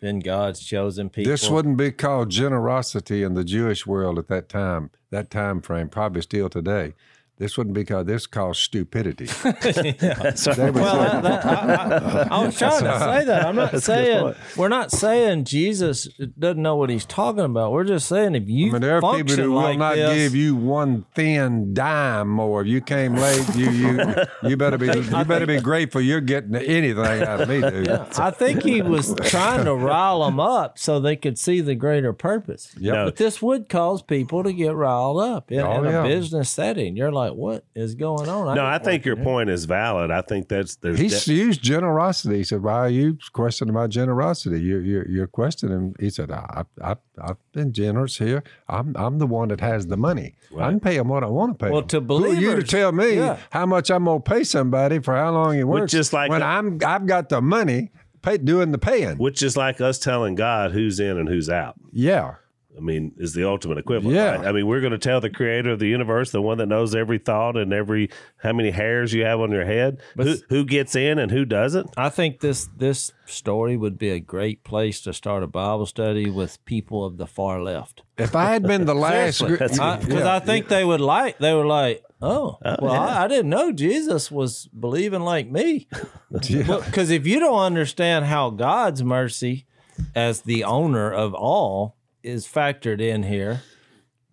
been 0.00 0.20
God's 0.20 0.60
chosen 0.64 1.10
people. 1.10 1.32
This 1.32 1.50
wouldn't 1.50 1.76
be 1.76 1.90
called 1.90 2.30
generosity 2.30 3.22
in 3.22 3.34
the 3.34 3.44
Jewish 3.44 3.86
world 3.86 4.18
at 4.18 4.28
that 4.28 4.48
time, 4.48 4.90
that 5.10 5.30
time 5.30 5.60
frame, 5.60 5.88
probably 5.88 6.22
still 6.22 6.48
today. 6.48 6.94
This 7.38 7.56
wouldn't 7.56 7.74
be 7.74 7.84
called, 7.84 8.08
this 8.08 8.22
is 8.22 8.26
called 8.26 8.56
stupidity. 8.56 9.28
Well, 9.44 11.22
that, 11.22 11.44
I, 11.46 12.26
I, 12.28 12.28
I 12.30 12.44
was 12.46 12.58
trying 12.58 12.82
to 12.82 12.98
say 12.98 13.24
that. 13.24 13.46
I'm 13.46 13.56
not 13.56 13.82
saying 13.82 14.34
we're 14.56 14.68
not 14.68 14.90
saying 14.90 15.44
Jesus 15.44 16.08
doesn't 16.38 16.60
know 16.62 16.76
what 16.76 16.90
he's 16.90 17.04
talking 17.04 17.44
about. 17.44 17.72
We're 17.72 17.84
just 17.84 18.08
saying 18.08 18.34
if 18.34 18.48
you 18.48 18.70
I 18.70 18.72
mean, 18.72 18.82
there 18.82 18.96
are 19.00 19.16
people 19.16 19.36
who 19.36 19.52
will 19.52 19.62
like 19.62 19.78
not 19.78 19.94
this, 19.94 20.14
give 20.14 20.34
you 20.34 20.56
one 20.56 21.04
thin 21.14 21.74
dime 21.74 22.28
more. 22.28 22.62
If 22.62 22.68
you 22.68 22.80
came 22.80 23.14
late, 23.14 23.54
you 23.54 23.70
you 23.70 24.14
you 24.42 24.56
better 24.56 24.78
be 24.78 24.86
you 24.98 25.24
better 25.24 25.46
be 25.46 25.60
grateful 25.60 26.00
you're 26.00 26.20
getting 26.20 26.54
anything 26.56 26.98
out 27.22 27.40
of 27.42 27.48
me, 27.48 27.60
dude. 27.60 27.88
I 27.88 28.30
think 28.30 28.62
he 28.62 28.82
was 28.82 29.14
trying 29.24 29.64
to 29.64 29.74
rile 29.74 30.24
them 30.24 30.40
up 30.40 30.78
so 30.78 31.00
they 31.00 31.16
could 31.16 31.38
see 31.38 31.60
the 31.60 31.74
greater 31.74 32.12
purpose. 32.12 32.74
Yep. 32.78 32.94
No. 32.94 33.04
But 33.06 33.16
this 33.16 33.40
would 33.42 33.68
cause 33.68 34.02
people 34.02 34.42
to 34.44 34.52
get 34.52 34.74
riled 34.74 35.20
up 35.20 35.50
in, 35.52 35.60
Oh, 35.60 35.82
in 35.82 35.90
yeah. 35.90 36.04
a 36.04 36.08
business 36.08 36.50
setting. 36.50 36.96
You're 36.96 37.12
like, 37.12 37.27
what 37.36 37.64
is 37.74 37.94
going 37.94 38.28
on? 38.28 38.54
No, 38.56 38.64
I 38.64 38.78
think 38.78 39.04
your 39.04 39.16
here. 39.16 39.24
point 39.24 39.50
is 39.50 39.64
valid. 39.64 40.10
I 40.10 40.22
think 40.22 40.48
that's 40.48 40.76
there's 40.76 40.98
He 40.98 41.08
de- 41.08 41.34
used 41.34 41.62
generosity. 41.62 42.36
He 42.38 42.44
said, 42.44 42.62
"Why 42.62 42.74
are 42.74 42.88
you 42.88 43.18
questioning 43.32 43.74
my 43.74 43.86
generosity? 43.86 44.60
You're 44.60 44.80
you're, 44.82 45.08
you're 45.08 45.26
questioning." 45.26 45.94
He 46.00 46.10
said, 46.10 46.30
I, 46.30 46.64
I, 46.82 46.96
"I've 47.20 47.36
been 47.52 47.72
generous 47.72 48.18
here. 48.18 48.42
I'm 48.68 48.94
I'm 48.96 49.18
the 49.18 49.26
one 49.26 49.48
that 49.48 49.60
has 49.60 49.86
the 49.86 49.96
money. 49.96 50.34
I 50.58 50.70
can 50.70 50.80
pay 50.80 50.96
them 50.96 51.08
what 51.08 51.24
I 51.24 51.28
want 51.28 51.58
to 51.58 51.64
pay. 51.64 51.70
Well, 51.70 51.82
'em. 51.82 51.88
to 51.88 52.00
Who 52.00 52.24
are 52.24 52.34
you 52.34 52.56
to 52.56 52.62
tell 52.62 52.92
me 52.92 53.16
yeah. 53.16 53.38
how 53.50 53.66
much 53.66 53.90
I'm 53.90 54.04
gonna 54.04 54.20
pay 54.20 54.44
somebody 54.44 54.98
for 55.00 55.14
how 55.14 55.30
long 55.32 55.58
it 55.58 55.64
works? 55.66 55.94
is 55.94 56.12
like 56.12 56.30
when 56.30 56.40
the- 56.40 56.46
I'm 56.46 56.78
I've 56.86 57.06
got 57.06 57.28
the 57.28 57.40
money, 57.42 57.90
pay, 58.22 58.38
doing 58.38 58.72
the 58.72 58.78
paying. 58.78 59.16
which 59.18 59.42
is 59.42 59.56
like 59.56 59.80
us 59.80 59.98
telling 59.98 60.34
God 60.34 60.72
who's 60.72 61.00
in 61.00 61.18
and 61.18 61.28
who's 61.28 61.48
out. 61.50 61.74
Yeah, 61.92 62.34
I 62.78 62.80
mean, 62.80 63.12
is 63.18 63.34
the 63.34 63.46
ultimate 63.46 63.76
equivalent. 63.78 64.14
Yeah. 64.14 64.36
right? 64.36 64.46
I 64.46 64.52
mean, 64.52 64.66
we're 64.66 64.80
going 64.80 64.92
to 64.92 64.98
tell 64.98 65.20
the 65.20 65.28
creator 65.30 65.70
of 65.70 65.80
the 65.80 65.88
universe, 65.88 66.30
the 66.30 66.40
one 66.40 66.58
that 66.58 66.66
knows 66.66 66.94
every 66.94 67.18
thought 67.18 67.56
and 67.56 67.72
every 67.72 68.08
how 68.38 68.52
many 68.52 68.70
hairs 68.70 69.12
you 69.12 69.24
have 69.24 69.40
on 69.40 69.50
your 69.50 69.64
head, 69.64 70.00
who, 70.16 70.36
who 70.48 70.64
gets 70.64 70.94
in 70.94 71.18
and 71.18 71.30
who 71.32 71.44
doesn't. 71.44 71.90
I 71.96 72.08
think 72.08 72.40
this 72.40 72.68
this 72.76 73.12
story 73.26 73.76
would 73.76 73.98
be 73.98 74.10
a 74.10 74.20
great 74.20 74.62
place 74.62 75.00
to 75.02 75.12
start 75.12 75.42
a 75.42 75.48
Bible 75.48 75.86
study 75.86 76.30
with 76.30 76.64
people 76.64 77.04
of 77.04 77.18
the 77.18 77.26
far 77.26 77.60
left. 77.60 78.02
if 78.16 78.34
I 78.36 78.52
had 78.52 78.62
been 78.62 78.86
the 78.86 78.94
last, 79.08 79.40
gr- 79.44 79.56
That's- 79.56 80.04
Because 80.04 80.22
yeah, 80.22 80.36
I 80.36 80.38
think 80.38 80.68
they 80.68 80.84
would 80.84 81.00
like. 81.00 81.38
They 81.38 81.52
were 81.52 81.66
like, 81.66 82.02
"Oh, 82.22 82.58
oh 82.64 82.76
well, 82.80 82.92
I, 82.92 83.24
I 83.24 83.28
didn't 83.28 83.50
know 83.50 83.72
Jesus 83.72 84.30
was 84.30 84.68
believing 84.78 85.22
like 85.22 85.50
me." 85.50 85.88
yeah. 86.42 86.80
Because 86.84 87.10
if 87.10 87.26
you 87.26 87.40
don't 87.40 87.58
understand 87.58 88.26
how 88.26 88.50
God's 88.50 89.02
mercy, 89.02 89.66
as 90.14 90.42
the 90.42 90.62
owner 90.62 91.12
of 91.12 91.34
all, 91.34 91.96
is 92.28 92.46
factored 92.46 93.00
in 93.00 93.22
here, 93.24 93.62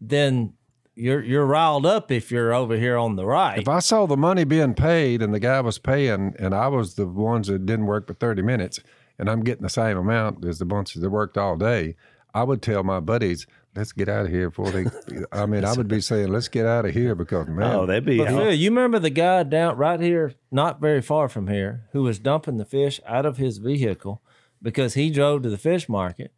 then 0.01 0.53
you're 0.95 1.23
you're 1.23 1.45
riled 1.45 1.85
up 1.85 2.11
if 2.11 2.31
you're 2.31 2.53
over 2.53 2.77
here 2.77 2.97
on 2.97 3.15
the 3.15 3.25
right. 3.25 3.59
If 3.59 3.67
I 3.67 3.79
saw 3.79 4.05
the 4.05 4.17
money 4.17 4.43
being 4.43 4.73
paid 4.73 5.21
and 5.21 5.33
the 5.33 5.39
guy 5.39 5.61
was 5.61 5.79
paying, 5.79 6.35
and 6.37 6.53
I 6.53 6.67
was 6.67 6.95
the 6.95 7.07
ones 7.07 7.47
that 7.47 7.65
didn't 7.65 7.85
work 7.85 8.07
for 8.07 8.13
30 8.13 8.41
minutes, 8.41 8.79
and 9.17 9.29
I'm 9.29 9.43
getting 9.43 9.63
the 9.63 9.69
same 9.69 9.97
amount 9.97 10.45
as 10.45 10.59
the 10.59 10.65
bunches 10.65 11.01
that 11.01 11.09
worked 11.09 11.37
all 11.37 11.55
day, 11.55 11.95
I 12.33 12.43
would 12.43 12.61
tell 12.61 12.83
my 12.83 12.99
buddies, 12.99 13.47
let's 13.75 13.91
get 13.93 14.09
out 14.09 14.25
of 14.25 14.31
here 14.31 14.49
before 14.49 14.71
they. 14.71 14.85
I 15.31 15.45
mean, 15.45 15.65
I 15.65 15.73
would 15.73 15.87
be 15.87 16.01
saying, 16.01 16.27
let's 16.29 16.47
get 16.49 16.65
out 16.65 16.85
of 16.85 16.93
here 16.93 17.15
because, 17.15 17.47
man, 17.47 17.75
Oh, 17.75 17.85
they'd 17.85 18.05
be. 18.05 18.17
But 18.17 18.27
Phil, 18.29 18.53
you 18.53 18.69
remember 18.69 18.99
the 18.99 19.09
guy 19.09 19.43
down 19.43 19.77
right 19.77 19.99
here, 19.99 20.33
not 20.51 20.79
very 20.81 21.01
far 21.01 21.27
from 21.29 21.47
here, 21.47 21.87
who 21.91 22.03
was 22.03 22.19
dumping 22.19 22.57
the 22.57 22.65
fish 22.65 22.99
out 23.07 23.25
of 23.25 23.37
his 23.37 23.57
vehicle 23.57 24.21
because 24.61 24.93
he 24.95 25.09
drove 25.09 25.43
to 25.43 25.49
the 25.49 25.57
fish 25.57 25.87
market 25.89 26.31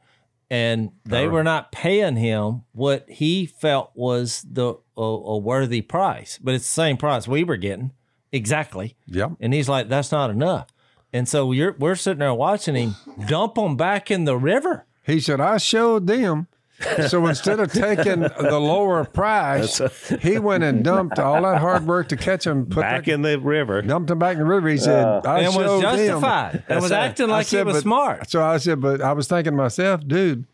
and 0.50 0.92
they 1.06 1.28
were 1.28 1.44
not 1.44 1.72
paying 1.72 2.16
him 2.16 2.64
what 2.72 3.10
he 3.10 3.46
felt 3.46 3.92
was 3.96 4.46
the 4.50 4.76
a, 4.96 5.02
a 5.02 5.38
worthy 5.38 5.82
price, 5.82 6.40
but 6.42 6.56
it's 6.56 6.66
the 6.66 6.74
same 6.74 6.98
price 6.98 7.28
we 7.28 7.44
were 7.44 7.58
getting 7.58 7.92
exactly. 8.32 8.96
Yeah, 9.06 9.30
And 9.40 9.54
he's 9.54 9.70
like, 9.70 9.90
"That's 9.90 10.12
not 10.12 10.30
enough." 10.30 10.68
And 11.14 11.28
so 11.28 11.52
you're 11.52 11.76
we're 11.80 11.96
sitting 11.96 12.20
there 12.20 12.34
watching 12.34 12.76
him 12.76 12.96
dump 13.28 13.56
them 13.56 13.76
back 13.76 14.12
in 14.12 14.26
the 14.26 14.38
river. 14.38 14.86
He 15.06 15.22
said, 15.22 15.40
I 15.40 15.58
showed 15.58 16.06
them. 16.06 16.48
So 17.08 17.26
instead 17.26 17.60
of 17.60 17.72
taking 17.74 18.20
the 18.22 18.60
lower 18.62 19.04
price, 19.04 19.82
he 20.22 20.38
went 20.38 20.64
and 20.64 20.84
dumped 20.84 21.18
all 21.18 21.42
that 21.42 21.60
hard 21.60 21.88
work 21.88 22.10
to 22.10 22.18
catch 22.18 22.46
him, 22.46 22.68
put 22.68 22.82
back 22.82 23.06
that, 23.06 23.12
in 23.12 23.24
the 23.24 23.40
river. 23.40 23.82
dumped 23.82 24.12
him 24.12 24.20
back 24.20 24.34
in 24.34 24.40
the 24.40 24.46
river. 24.46 24.70
He 24.70 24.78
said, 24.78 25.04
uh, 25.04 25.22
I 25.26 25.40
and 25.40 25.56
was 25.56 25.66
showed 25.66 25.82
them. 25.82 25.98
justified 25.98 26.64
and 26.70 26.82
was 26.82 26.92
acting 26.92 27.30
I 27.30 27.34
like 27.34 27.48
he 27.48 27.64
was 27.64 27.78
but- 27.78 27.82
smart. 27.82 28.30
So 28.30 28.44
I 28.44 28.58
said, 28.58 28.80
but 28.80 29.02
I 29.02 29.14
was 29.14 29.28
thinking 29.28 29.54
to 29.54 29.58
myself, 29.58 30.08
dude, 30.08 30.46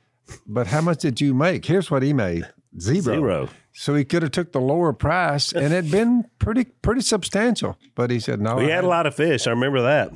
but 0.47 0.67
how 0.67 0.79
much 0.81 0.99
did 0.99 1.19
you 1.19 1.33
make? 1.33 1.65
Here's 1.65 1.91
what 1.91 2.03
he 2.03 2.13
made. 2.13 2.47
Zero. 2.79 3.01
Zero. 3.01 3.49
So 3.73 3.93
he 3.95 4.05
could 4.05 4.21
have 4.21 4.31
took 4.31 4.51
the 4.53 4.61
lower 4.61 4.93
price 4.93 5.51
and 5.51 5.73
it'd 5.73 5.91
been 5.91 6.25
pretty 6.39 6.65
pretty 6.65 7.01
substantial. 7.01 7.77
But 7.95 8.11
he 8.11 8.19
said, 8.19 8.39
no. 8.39 8.59
He 8.59 8.71
I- 8.71 8.75
had 8.75 8.83
a 8.83 8.87
lot 8.87 9.05
of 9.07 9.13
fish. 9.15 9.45
I 9.45 9.49
remember 9.49 9.81
that. 9.81 10.11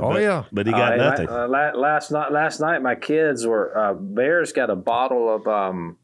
Oh, 0.00 0.12
But- 0.12 0.22
yeah. 0.22 0.44
but 0.52 0.66
he 0.66 0.72
got 0.72 0.92
Uh, 0.92 0.96
nothing. 1.10 1.28
uh, 1.28 1.48
la- 1.48 1.72
last 1.72 2.10
night, 2.12 2.30
last 2.32 2.60
night, 2.60 2.82
my 2.82 2.94
kids 2.94 3.46
were. 3.46 3.76
Uh, 3.76 3.94
Bears 3.94 4.52
got 4.52 4.70
a 4.70 4.76
bottle 4.76 5.34
of. 5.34 5.46
Um, 5.48 5.96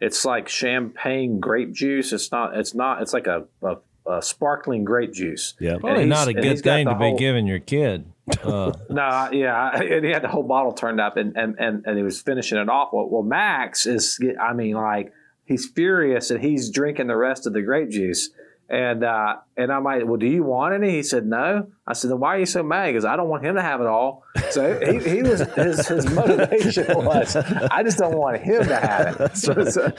it's 0.00 0.24
like 0.24 0.48
champagne 0.48 1.40
grape 1.40 1.72
juice. 1.72 2.12
It's 2.12 2.30
not. 2.32 2.56
It's 2.56 2.74
not. 2.74 3.02
It's 3.02 3.12
like 3.12 3.26
a, 3.26 3.44
a, 3.62 3.76
a 4.10 4.22
sparkling 4.22 4.84
grape 4.84 5.12
juice. 5.12 5.54
Yeah. 5.60 5.76
Probably 5.78 6.06
not 6.06 6.28
a 6.28 6.32
good 6.34 6.60
thing 6.60 6.86
the 6.86 6.92
to 6.94 6.98
be 6.98 7.16
giving 7.16 7.46
your 7.46 7.58
kid. 7.60 8.04
Uh, 8.44 8.72
No, 8.90 9.00
I- 9.02 9.30
yeah, 9.32 9.70
I- 9.72 9.82
and 9.94 10.04
he 10.04 10.10
had 10.10 10.22
the 10.22 10.28
whole 10.28 10.42
bottle 10.42 10.72
turned 10.72 11.00
up, 11.00 11.16
and 11.16 11.34
and 11.36 11.56
and, 11.58 11.82
and 11.86 11.96
he 11.96 12.02
was 12.02 12.20
finishing 12.20 12.58
it 12.58 12.68
off. 12.68 12.90
Well, 12.92 13.08
well, 13.08 13.22
Max 13.22 13.86
is. 13.86 14.18
I 14.40 14.52
mean, 14.52 14.74
like 14.74 15.12
he's 15.46 15.66
furious 15.66 16.28
that 16.28 16.40
he's 16.40 16.70
drinking 16.70 17.06
the 17.06 17.16
rest 17.16 17.46
of 17.46 17.52
the 17.54 17.62
grape 17.62 17.88
juice. 17.90 18.28
And 18.70 19.02
uh, 19.02 19.36
and 19.56 19.72
I'm 19.72 19.82
like, 19.82 20.04
well, 20.04 20.18
do 20.18 20.26
you 20.26 20.42
want 20.42 20.74
any? 20.74 20.90
He 20.90 21.02
said 21.02 21.24
no. 21.24 21.68
I 21.86 21.94
said, 21.94 22.10
then 22.10 22.20
why 22.20 22.36
are 22.36 22.38
you 22.38 22.44
so 22.44 22.62
mad? 22.62 22.88
Because 22.88 23.06
I 23.06 23.16
don't 23.16 23.30
want 23.30 23.42
him 23.42 23.54
to 23.54 23.62
have 23.62 23.80
it 23.80 23.86
all. 23.86 24.24
So 24.50 24.78
he, 24.78 24.98
he 24.98 25.22
was 25.22 25.40
his, 25.54 25.88
his 25.88 26.10
motivation 26.10 26.84
was 27.02 27.34
I 27.34 27.82
just 27.82 27.96
don't 27.96 28.14
want 28.18 28.42
him 28.42 28.64
to 28.64 28.76
have 28.76 29.20
it. 29.20 29.36
So, 29.38 29.64
so, 29.64 29.90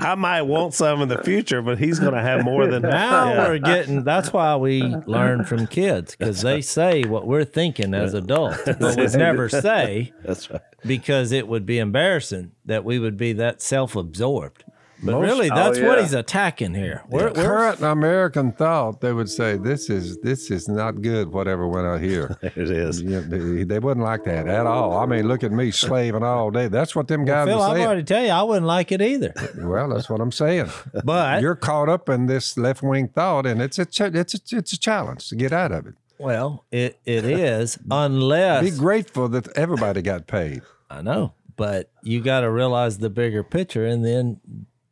I 0.00 0.14
might 0.14 0.42
want 0.42 0.74
some 0.74 1.02
in 1.02 1.08
the 1.08 1.20
future, 1.24 1.60
but 1.60 1.78
he's 1.78 1.98
going 1.98 2.14
to 2.14 2.22
have 2.22 2.44
more 2.44 2.68
than 2.68 2.82
Now 2.86 3.30
Yeah. 3.32 3.48
we're 3.48 3.58
getting. 3.58 4.04
That's 4.04 4.32
why 4.32 4.54
we 4.54 4.82
learn 4.82 5.44
from 5.44 5.66
kids 5.66 6.14
because 6.14 6.42
they 6.42 6.60
say 6.60 7.02
what 7.02 7.26
we're 7.26 7.44
thinking 7.44 7.94
as 7.94 8.14
adults, 8.14 8.62
but 8.64 8.80
would 8.96 9.14
never 9.14 9.48
say 9.48 10.12
That's 10.24 10.48
right. 10.50 10.60
because 10.86 11.32
it 11.32 11.48
would 11.48 11.66
be 11.66 11.78
embarrassing 11.80 12.52
that 12.64 12.84
we 12.84 13.00
would 13.00 13.16
be 13.16 13.32
that 13.34 13.60
self-absorbed. 13.60 14.62
But 15.02 15.12
Most- 15.12 15.22
really, 15.26 15.50
Oh, 15.50 15.54
that's 15.54 15.78
what 15.78 16.00
he's 16.00 16.14
attacking 16.14 16.72
here. 16.74 17.02
We're 17.08 17.30
Current 17.30 17.80
American 17.82 18.52
thought, 18.52 19.00
they 19.02 19.12
would 19.12 19.28
say 19.28 19.56
this 19.58 19.90
is 19.90 20.18
this 20.22 20.50
is 20.50 20.68
not 20.68 21.02
good. 21.02 21.32
Whatever 21.32 21.68
went 21.68 21.86
out 21.86 22.00
here, 22.00 22.38
It 22.42 22.70
is. 22.70 23.02
Yeah, 23.02 23.20
they, 23.20 23.64
they 23.64 23.78
wouldn't 23.78 24.04
like 24.04 24.24
that 24.24 24.48
at 24.48 24.66
all. 24.66 24.96
I 24.98 25.04
mean, 25.06 25.28
look 25.28 25.44
at 25.44 25.52
me 25.52 25.70
slaving 25.70 26.22
all 26.22 26.50
day. 26.50 26.68
That's 26.68 26.96
what 26.96 27.08
them 27.08 27.24
guys 27.26 27.46
Phil, 27.46 27.60
are 27.60 27.68
I've 27.70 27.76
saying. 27.76 27.86
already 27.86 28.02
tell 28.04 28.24
you, 28.24 28.30
I 28.30 28.42
wouldn't 28.42 28.66
like 28.66 28.90
it 28.92 29.02
either. 29.02 29.34
Well, 29.58 29.88
that's 29.90 30.08
what 30.08 30.20
I'm 30.20 30.32
saying. 30.32 30.70
But 31.04 31.42
You're 31.42 31.56
caught 31.56 31.88
up 31.88 32.08
in 32.08 32.26
this 32.26 32.56
left 32.56 32.82
wing 32.82 33.08
thought, 33.08 33.44
and 33.46 33.60
it's 33.60 33.78
a 33.78 33.84
ch- 33.84 34.00
it's 34.00 34.34
a, 34.34 34.56
it's 34.56 34.72
a 34.72 34.78
challenge 34.78 35.28
to 35.28 35.36
get 35.36 35.52
out 35.52 35.72
of 35.72 35.86
it. 35.86 35.94
well, 36.18 36.64
it 36.70 36.98
it 37.04 37.24
is 37.24 37.78
unless 37.90 38.64
Be 38.64 38.70
grateful 38.78 39.28
that 39.28 39.48
everybody 39.56 40.00
got 40.02 40.26
paid. 40.26 40.62
I 40.88 41.02
know, 41.02 41.34
but 41.56 41.90
you 42.02 42.20
got 42.22 42.40
to 42.40 42.50
realize 42.50 42.98
the 42.98 43.10
bigger 43.10 43.42
picture, 43.42 43.84
and 43.84 44.04
then 44.04 44.40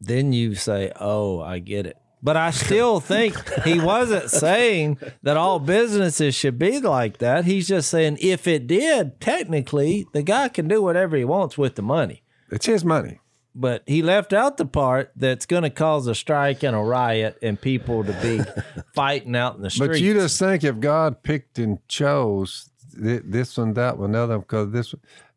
then 0.06 0.32
you 0.32 0.54
say, 0.54 0.92
"Oh, 1.00 1.40
I 1.40 1.58
get 1.58 1.86
it." 1.86 1.96
But 2.24 2.38
I 2.38 2.52
still 2.52 3.00
think 3.00 3.36
he 3.64 3.78
wasn't 3.78 4.30
saying 4.30 4.96
that 5.22 5.36
all 5.36 5.58
businesses 5.58 6.34
should 6.34 6.58
be 6.58 6.80
like 6.80 7.18
that. 7.18 7.44
He's 7.44 7.68
just 7.68 7.90
saying 7.90 8.16
if 8.22 8.46
it 8.46 8.66
did, 8.66 9.20
technically, 9.20 10.06
the 10.14 10.22
guy 10.22 10.48
can 10.48 10.66
do 10.66 10.80
whatever 10.80 11.18
he 11.18 11.24
wants 11.26 11.58
with 11.58 11.74
the 11.74 11.82
money. 11.82 12.22
It's 12.50 12.64
his 12.64 12.82
money. 12.82 13.20
But 13.54 13.82
he 13.86 14.02
left 14.02 14.32
out 14.32 14.56
the 14.56 14.64
part 14.64 15.12
that's 15.14 15.44
going 15.44 15.64
to 15.64 15.70
cause 15.70 16.06
a 16.06 16.14
strike 16.14 16.64
and 16.64 16.74
a 16.74 16.80
riot 16.80 17.38
and 17.42 17.60
people 17.60 18.02
to 18.02 18.12
be 18.22 18.40
fighting 18.94 19.36
out 19.36 19.56
in 19.56 19.62
the 19.62 19.70
streets. 19.70 19.92
But 19.92 20.00
you 20.00 20.14
just 20.14 20.38
think 20.38 20.64
if 20.64 20.80
God 20.80 21.22
picked 21.22 21.58
and 21.58 21.86
chose 21.88 22.70
this 22.96 23.58
one, 23.58 23.74
that 23.74 23.98
one, 23.98 24.10
another, 24.10 24.38
because 24.38 24.72
this, 24.72 24.94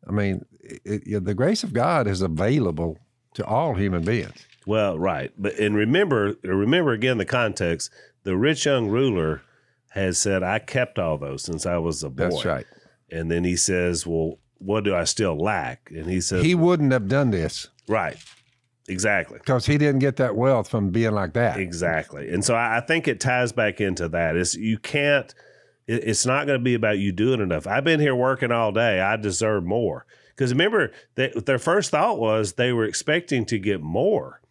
I 0.08 0.10
mean, 0.10 0.44
it, 0.60 1.02
it, 1.06 1.24
the 1.24 1.34
grace 1.34 1.62
of 1.62 1.72
God 1.74 2.06
is 2.06 2.22
available 2.22 2.98
to 3.34 3.44
all 3.44 3.74
human 3.74 4.02
beings. 4.02 4.47
Well, 4.68 4.98
right, 4.98 5.32
but 5.38 5.54
and 5.58 5.74
remember, 5.74 6.34
remember 6.44 6.92
again 6.92 7.16
the 7.16 7.24
context. 7.24 7.90
The 8.24 8.36
rich 8.36 8.66
young 8.66 8.88
ruler 8.88 9.40
has 9.92 10.18
said, 10.18 10.42
"I 10.42 10.58
kept 10.58 10.98
all 10.98 11.16
those 11.16 11.42
since 11.42 11.64
I 11.64 11.78
was 11.78 12.02
a 12.02 12.10
boy." 12.10 12.24
That's 12.28 12.44
right. 12.44 12.66
And 13.10 13.30
then 13.30 13.44
he 13.44 13.56
says, 13.56 14.06
"Well, 14.06 14.38
what 14.58 14.84
do 14.84 14.94
I 14.94 15.04
still 15.04 15.38
lack?" 15.38 15.90
And 15.90 16.04
he 16.10 16.20
says, 16.20 16.44
He 16.44 16.54
wouldn't 16.54 16.92
have 16.92 17.08
done 17.08 17.30
this 17.30 17.68
"Right, 17.88 18.18
exactly." 18.88 19.38
because 19.38 19.64
he 19.64 19.78
didn't 19.78 20.00
get 20.00 20.16
that 20.16 20.36
wealth 20.36 20.68
from 20.68 20.90
being 20.90 21.12
like 21.12 21.32
that. 21.32 21.58
Exactly. 21.58 22.28
And 22.30 22.44
so 22.44 22.54
I 22.54 22.76
I 22.76 22.80
think 22.80 23.08
it 23.08 23.20
ties 23.20 23.52
back 23.52 23.80
into 23.80 24.06
that. 24.10 24.36
Is 24.36 24.54
you 24.54 24.76
can't 24.76 25.34
it- 25.86 26.04
it's 26.06 26.26
not 26.26 26.46
going 26.46 26.58
to 26.60 26.62
be 26.62 26.74
about 26.74 26.98
you 26.98 27.10
doing 27.12 27.40
enough. 27.40 27.66
I've 27.66 27.84
been 27.84 28.00
here 28.00 28.14
working 28.14 28.52
all 28.52 28.72
day. 28.72 29.00
I 29.00 29.16
deserve 29.16 29.64
more. 29.64 30.04
Because 30.36 30.52
remember, 30.52 30.92
they, 31.14 31.32
their 31.46 31.58
first 31.58 31.90
thought 31.90 32.18
was 32.18 32.52
they 32.52 32.70
were 32.74 32.84
expecting 32.84 33.46
to 33.46 33.58
get 33.58 33.80
more 33.80 34.42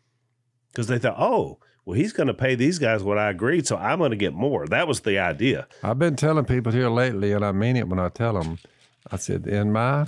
because 0.77 0.85
they 0.87 0.99
thought, 0.99 1.15
oh, 1.17 1.57
well, 1.85 1.97
he's 1.97 2.13
going 2.13 2.27
to 2.27 2.35
pay 2.35 2.53
these 2.53 2.77
guys 2.77 3.01
what 3.01 3.17
I 3.17 3.31
agreed, 3.31 3.65
so 3.65 3.77
I'm 3.77 3.97
going 3.97 4.11
to 4.11 4.15
get 4.17 4.35
more. 4.35 4.67
That 4.67 4.87
was 4.87 4.99
the 4.99 5.17
idea. 5.17 5.67
I've 5.81 5.97
been 5.97 6.15
telling 6.15 6.45
people 6.45 6.71
here 6.71 6.87
lately, 6.89 7.31
and 7.31 7.43
I 7.43 7.51
mean 7.51 7.75
it 7.75 7.87
when 7.89 7.97
I 7.97 8.09
tell 8.09 8.39
them. 8.39 8.59
I 9.11 9.15
said, 9.15 9.47
in 9.47 9.71
my 9.71 10.05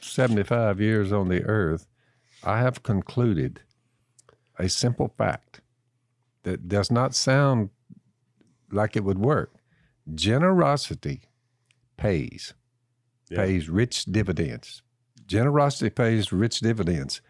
75 0.00 0.80
years 0.80 1.10
on 1.10 1.28
the 1.28 1.42
earth, 1.42 1.88
I 2.44 2.60
have 2.60 2.84
concluded 2.84 3.62
a 4.60 4.68
simple 4.68 5.08
fact 5.18 5.60
that 6.44 6.68
does 6.68 6.88
not 6.92 7.16
sound 7.16 7.70
like 8.70 8.94
it 8.94 9.02
would 9.02 9.18
work. 9.18 9.50
Generosity 10.14 11.22
pays, 11.96 12.54
Yeah. 13.28 13.38
pays 13.38 13.68
rich 13.68 14.04
dividends. 14.04 14.82
Generosity 15.26 15.90
pays 15.90 16.32
rich 16.32 16.60
dividends. 16.60 17.20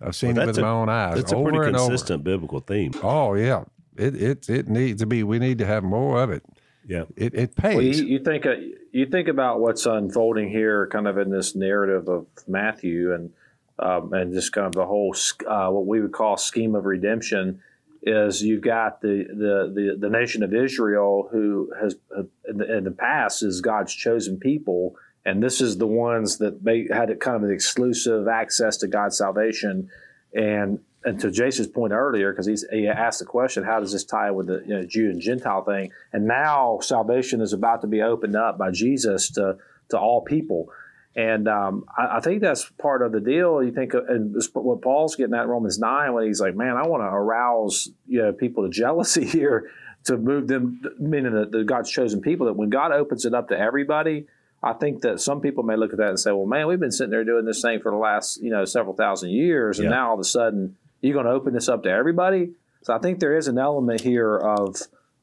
I've 0.00 0.14
seen 0.14 0.34
Well, 0.34 0.44
it 0.44 0.46
with 0.48 0.58
a- 0.58 0.62
my 0.62 0.68
own 0.68 0.88
eyes 0.88 1.16
That's 1.16 1.32
a 1.32 1.36
over 1.36 1.50
pretty 1.50 1.68
and 1.68 1.76
consistent 1.76 2.24
biblical 2.24 2.60
theme. 2.60 2.92
Oh 3.02 3.34
yeah, 3.34 3.64
it 3.96 4.14
it 4.20 4.48
it 4.48 4.68
needs 4.68 5.00
to 5.00 5.06
be. 5.06 5.22
We 5.22 5.38
need 5.38 5.58
to 5.58 5.66
have 5.66 5.82
more 5.82 6.22
of 6.22 6.30
it. 6.30 6.44
Yeah. 6.86 7.04
It 7.16 7.34
it 7.34 7.52
well, 7.62 7.72
pays. 7.72 8.00
you, 8.00 8.06
you 8.06 8.18
think 8.20 8.46
uh, 8.46 8.54
you 8.92 9.06
think 9.06 9.28
about 9.28 9.60
what's 9.60 9.84
unfolding 9.86 10.48
here, 10.48 10.86
kind 10.86 11.06
of 11.06 11.18
in 11.18 11.30
this 11.30 11.54
narrative 11.54 12.08
of 12.08 12.26
Matthew, 12.46 13.12
and 13.12 13.30
um, 13.78 14.12
and 14.12 14.32
just 14.32 14.52
kind 14.52 14.66
of 14.66 14.72
the 14.72 14.86
whole 14.86 15.14
uh, 15.46 15.68
what 15.68 15.86
we 15.86 16.00
would 16.00 16.12
call 16.12 16.36
scheme 16.36 16.74
of 16.74 16.84
redemption. 16.86 17.60
Is 18.00 18.42
you've 18.42 18.62
got 18.62 19.00
the 19.02 19.24
the 19.28 19.72
the, 19.74 19.96
the 19.98 20.08
nation 20.08 20.42
of 20.44 20.54
Israel 20.54 21.28
who 21.30 21.72
has 21.78 21.96
uh, 22.16 22.22
in, 22.48 22.58
the, 22.58 22.76
in 22.78 22.84
the 22.84 22.92
past 22.92 23.42
is 23.42 23.60
God's 23.60 23.92
chosen 23.92 24.38
people, 24.38 24.94
and 25.28 25.42
this 25.42 25.60
is 25.60 25.76
the 25.76 25.86
ones 25.86 26.38
that 26.38 26.64
they 26.64 26.88
had 26.90 27.08
kind 27.20 27.36
of 27.36 27.42
an 27.42 27.52
exclusive 27.52 28.28
access 28.28 28.78
to 28.78 28.88
God's 28.88 29.18
salvation, 29.18 29.90
and 30.32 30.80
and 31.04 31.20
to 31.20 31.30
Jason's 31.30 31.68
point 31.68 31.92
earlier, 31.92 32.32
because 32.32 32.46
he 32.72 32.88
asked 32.88 33.20
the 33.20 33.26
question, 33.26 33.62
how 33.62 33.78
does 33.78 33.92
this 33.92 34.04
tie 34.04 34.30
with 34.30 34.46
the 34.46 34.62
you 34.66 34.74
know, 34.74 34.82
Jew 34.84 35.10
and 35.10 35.20
Gentile 35.20 35.64
thing? 35.64 35.92
And 36.12 36.26
now 36.26 36.80
salvation 36.80 37.40
is 37.40 37.52
about 37.52 37.82
to 37.82 37.86
be 37.86 38.02
opened 38.02 38.36
up 38.36 38.56
by 38.56 38.70
Jesus 38.70 39.30
to 39.32 39.58
to 39.90 39.98
all 39.98 40.22
people. 40.22 40.70
And 41.14 41.46
um, 41.46 41.84
I, 41.96 42.16
I 42.16 42.20
think 42.20 42.40
that's 42.40 42.64
part 42.78 43.02
of 43.02 43.12
the 43.12 43.20
deal. 43.20 43.62
You 43.62 43.72
think, 43.72 43.92
and 43.92 44.34
what 44.54 44.80
Paul's 44.80 45.14
getting 45.14 45.34
at 45.34 45.42
in 45.42 45.48
Romans 45.48 45.78
nine, 45.78 46.14
when 46.14 46.26
he's 46.26 46.40
like, 46.40 46.54
"Man, 46.54 46.76
I 46.76 46.86
want 46.86 47.02
to 47.02 47.06
arouse 47.06 47.90
you 48.06 48.22
know 48.22 48.32
people 48.32 48.64
to 48.64 48.70
jealousy 48.70 49.24
here 49.38 49.70
to 50.04 50.16
move 50.16 50.48
them, 50.48 50.80
meaning 50.98 51.34
the, 51.34 51.44
the 51.44 51.64
God's 51.64 51.90
chosen 51.90 52.22
people. 52.22 52.46
That 52.46 52.54
when 52.54 52.70
God 52.70 52.92
opens 52.92 53.26
it 53.26 53.34
up 53.34 53.48
to 53.48 53.58
everybody, 53.58 54.26
I 54.62 54.72
think 54.72 55.02
that 55.02 55.20
some 55.20 55.40
people 55.40 55.62
may 55.62 55.76
look 55.76 55.92
at 55.92 55.98
that 55.98 56.08
and 56.08 56.20
say, 56.20 56.32
"Well, 56.32 56.46
man, 56.46 56.66
we've 56.66 56.80
been 56.80 56.90
sitting 56.90 57.10
there 57.10 57.24
doing 57.24 57.44
this 57.44 57.62
thing 57.62 57.80
for 57.80 57.90
the 57.90 57.98
last 57.98 58.42
you 58.42 58.50
know 58.50 58.64
several 58.64 58.94
thousand 58.94 59.30
years, 59.30 59.78
and 59.78 59.84
Yeah. 59.84 59.96
now 59.96 60.08
all 60.08 60.14
of 60.14 60.20
a 60.20 60.24
sudden 60.24 60.76
you're 61.00 61.14
going 61.14 61.26
to 61.26 61.32
open 61.32 61.54
this 61.54 61.68
up 61.68 61.82
to 61.84 61.90
everybody." 61.90 62.52
So 62.82 62.94
I 62.94 62.98
think 62.98 63.20
there 63.20 63.36
is 63.36 63.48
an 63.48 63.58
element 63.58 64.00
here 64.00 64.36
of 64.36 64.76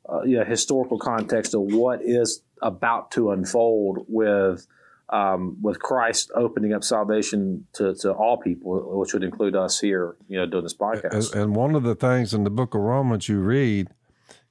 uh, 0.08 0.22
you 0.22 0.38
know, 0.38 0.44
historical 0.44 1.00
context 1.00 1.56
of 1.56 1.62
what 1.62 2.02
is 2.02 2.42
about 2.62 3.12
to 3.12 3.32
unfold 3.32 4.06
with 4.08 4.68
um, 5.10 5.58
with 5.62 5.80
Christ 5.80 6.32
opening 6.36 6.74
up 6.74 6.84
salvation 6.84 7.68
to, 7.74 7.94
to 7.96 8.12
all 8.12 8.38
people, 8.38 8.98
which 9.00 9.14
would 9.14 9.24
include 9.24 9.56
us 9.56 9.80
here, 9.80 10.16
you 10.28 10.38
know, 10.38 10.46
doing 10.48 10.64
this 10.64 10.74
podcast. 10.74 11.34
And, 11.34 11.42
and 11.44 11.56
one 11.56 11.76
of 11.76 11.84
the 11.84 11.94
things 11.96 12.34
in 12.34 12.44
the 12.44 12.50
book 12.50 12.74
of 12.74 12.82
Romans 12.82 13.30
you 13.30 13.40
read, 13.40 13.90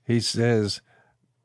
he 0.07 0.21
says, 0.21 0.81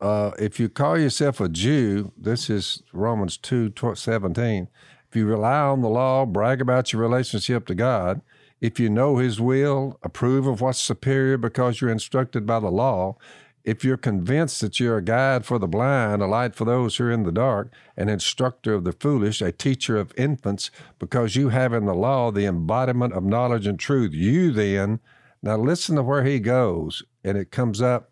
uh, 0.02 0.32
if 0.40 0.60
you 0.60 0.70
call 0.70 0.98
yourself 0.98 1.42
a 1.42 1.50
Jew, 1.50 2.12
this 2.18 2.50
is 2.50 2.84
Romans 2.94 3.38
2 3.38 3.74
17. 3.96 4.68
If 5.10 5.16
you 5.16 5.26
rely 5.26 5.60
on 5.60 5.82
the 5.82 5.90
law, 5.90 6.26
brag 6.26 6.62
about 6.62 6.94
your 6.94 7.02
relationship 7.02 7.66
to 7.68 7.76
God, 7.76 8.22
if 8.62 8.80
you 8.80 8.90
know 8.90 9.18
his 9.18 9.42
will, 9.42 9.98
approve 10.04 10.48
of 10.48 10.62
what's 10.62 10.80
superior 10.80 11.38
because 11.38 11.82
you're 11.82 11.90
instructed 11.90 12.46
by 12.46 12.60
the 12.60 12.70
law, 12.70 13.18
if 13.64 13.84
you're 13.84 13.98
convinced 13.98 14.62
that 14.62 14.80
you're 14.80 14.98
a 14.98 15.04
guide 15.04 15.46
for 15.46 15.60
the 15.60 15.68
blind, 15.68 16.22
a 16.22 16.28
light 16.28 16.56
for 16.56 16.66
those 16.66 16.96
who 16.96 17.06
are 17.06 17.12
in 17.12 17.24
the 17.24 17.32
dark, 17.32 17.72
an 17.98 18.08
instructor 18.08 18.74
of 18.74 18.84
the 18.84 18.94
foolish, 18.94 19.42
a 19.42 19.52
teacher 19.52 19.98
of 19.98 20.14
infants, 20.18 20.72
because 20.98 21.36
you 21.36 21.50
have 21.50 21.74
in 21.74 21.86
the 21.86 21.94
law 21.94 22.32
the 22.32 22.46
embodiment 22.46 23.14
of 23.14 23.24
knowledge 23.24 23.68
and 23.68 23.80
truth, 23.80 24.14
you 24.14 24.52
then, 24.52 25.00
now 25.42 25.58
listen 25.58 25.96
to 25.96 26.04
where 26.04 26.24
he 26.24 26.40
goes, 26.40 27.04
and 27.24 27.38
it 27.38 27.52
comes 27.52 27.82
up 27.82 28.12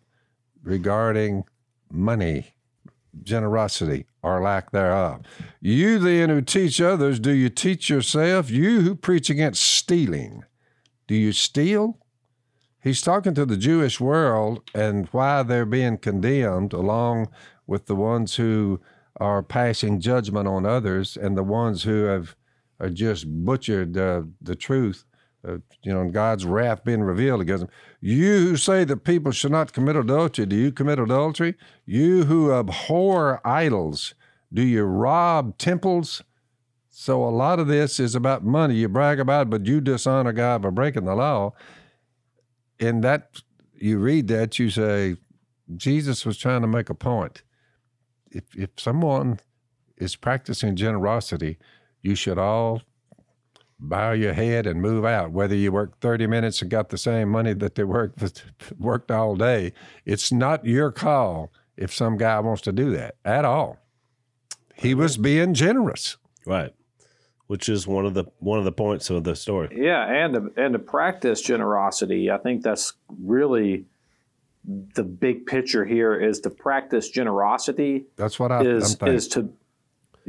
regarding 0.62 1.44
money, 1.90 2.54
generosity, 3.22 4.06
or 4.22 4.42
lack 4.42 4.70
thereof. 4.70 5.22
You 5.60 5.98
then 5.98 6.30
who 6.30 6.42
teach 6.42 6.80
others, 6.80 7.18
do 7.18 7.32
you 7.32 7.48
teach 7.48 7.88
yourself? 7.90 8.50
You 8.50 8.80
who 8.82 8.94
preach 8.94 9.30
against 9.30 9.62
stealing, 9.62 10.44
do 11.06 11.14
you 11.14 11.32
steal? 11.32 11.98
He's 12.82 13.02
talking 13.02 13.34
to 13.34 13.44
the 13.44 13.56
Jewish 13.56 14.00
world 14.00 14.62
and 14.74 15.08
why 15.08 15.42
they're 15.42 15.66
being 15.66 15.98
condemned, 15.98 16.72
along 16.72 17.28
with 17.66 17.86
the 17.86 17.96
ones 17.96 18.36
who 18.36 18.80
are 19.20 19.42
passing 19.42 20.00
judgment 20.00 20.46
on 20.46 20.64
others 20.64 21.16
and 21.16 21.36
the 21.36 21.42
ones 21.42 21.82
who 21.82 22.04
have 22.04 22.36
are 22.80 22.88
just 22.88 23.26
butchered 23.44 23.96
uh, 23.96 24.22
the 24.40 24.54
truth. 24.54 25.04
Uh, 25.48 25.58
you 25.82 25.92
know, 25.92 26.08
God's 26.10 26.44
wrath 26.44 26.84
being 26.84 27.02
revealed 27.02 27.40
against 27.40 27.62
them. 27.62 27.70
You 28.00 28.38
who 28.40 28.56
say 28.56 28.84
that 28.84 29.04
people 29.04 29.32
should 29.32 29.52
not 29.52 29.72
commit 29.72 29.96
adultery, 29.96 30.46
do 30.46 30.56
you 30.56 30.72
commit 30.72 30.98
adultery? 30.98 31.54
You 31.86 32.24
who 32.24 32.52
abhor 32.52 33.40
idols, 33.44 34.14
do 34.52 34.62
you 34.62 34.82
rob 34.82 35.56
temples? 35.58 36.22
So 36.90 37.24
a 37.24 37.30
lot 37.30 37.60
of 37.60 37.68
this 37.68 38.00
is 38.00 38.14
about 38.14 38.44
money. 38.44 38.74
You 38.74 38.88
brag 38.88 39.20
about 39.20 39.42
it, 39.42 39.50
but 39.50 39.66
you 39.66 39.80
dishonor 39.80 40.32
God 40.32 40.62
by 40.62 40.70
breaking 40.70 41.04
the 41.04 41.14
law 41.14 41.52
in 42.78 43.00
that 43.02 43.40
you 43.74 43.98
read 43.98 44.26
that 44.28 44.58
you 44.58 44.70
say 44.70 45.16
jesus 45.76 46.24
was 46.24 46.36
trying 46.36 46.62
to 46.62 46.66
make 46.66 46.88
a 46.88 46.94
point 46.94 47.42
if 48.30 48.44
if 48.56 48.70
someone 48.76 49.38
is 49.96 50.16
practicing 50.16 50.76
generosity, 50.76 51.58
you 52.02 52.14
should 52.14 52.38
all 52.38 52.82
bow 53.80 54.12
your 54.12 54.32
head 54.32 54.66
and 54.66 54.80
move 54.80 55.04
out. 55.04 55.30
Whether 55.32 55.54
you 55.54 55.72
work 55.72 55.98
30 56.00 56.26
minutes 56.26 56.62
and 56.62 56.70
got 56.70 56.88
the 56.88 56.98
same 56.98 57.28
money 57.28 57.52
that 57.54 57.74
they 57.74 57.84
worked 57.84 58.44
worked 58.78 59.10
all 59.10 59.36
day, 59.36 59.72
it's 60.04 60.32
not 60.32 60.64
your 60.64 60.90
call 60.90 61.52
if 61.76 61.94
some 61.94 62.16
guy 62.16 62.40
wants 62.40 62.62
to 62.62 62.72
do 62.72 62.90
that 62.90 63.16
at 63.24 63.44
all. 63.44 63.78
He 64.74 64.94
was 64.94 65.16
being 65.16 65.54
generous. 65.54 66.16
Right. 66.46 66.72
Which 67.46 67.68
is 67.68 67.86
one 67.86 68.04
of 68.04 68.14
the 68.14 68.24
one 68.40 68.58
of 68.58 68.64
the 68.64 68.72
points 68.72 69.08
of 69.10 69.24
the 69.24 69.34
story. 69.34 69.68
Yeah, 69.74 70.04
and 70.04 70.34
to, 70.34 70.62
and 70.62 70.72
to 70.74 70.78
practice 70.78 71.40
generosity, 71.40 72.30
I 72.30 72.36
think 72.38 72.62
that's 72.62 72.92
really 73.22 73.86
the 74.94 75.02
big 75.02 75.46
picture 75.46 75.84
here 75.84 76.14
is 76.14 76.40
to 76.40 76.50
practice 76.50 77.08
generosity 77.08 78.04
That's 78.16 78.38
what 78.38 78.52
I, 78.52 78.62
is 78.64 78.92
I'm 78.92 78.98
thinking. 78.98 79.14
is 79.14 79.28
to 79.28 79.50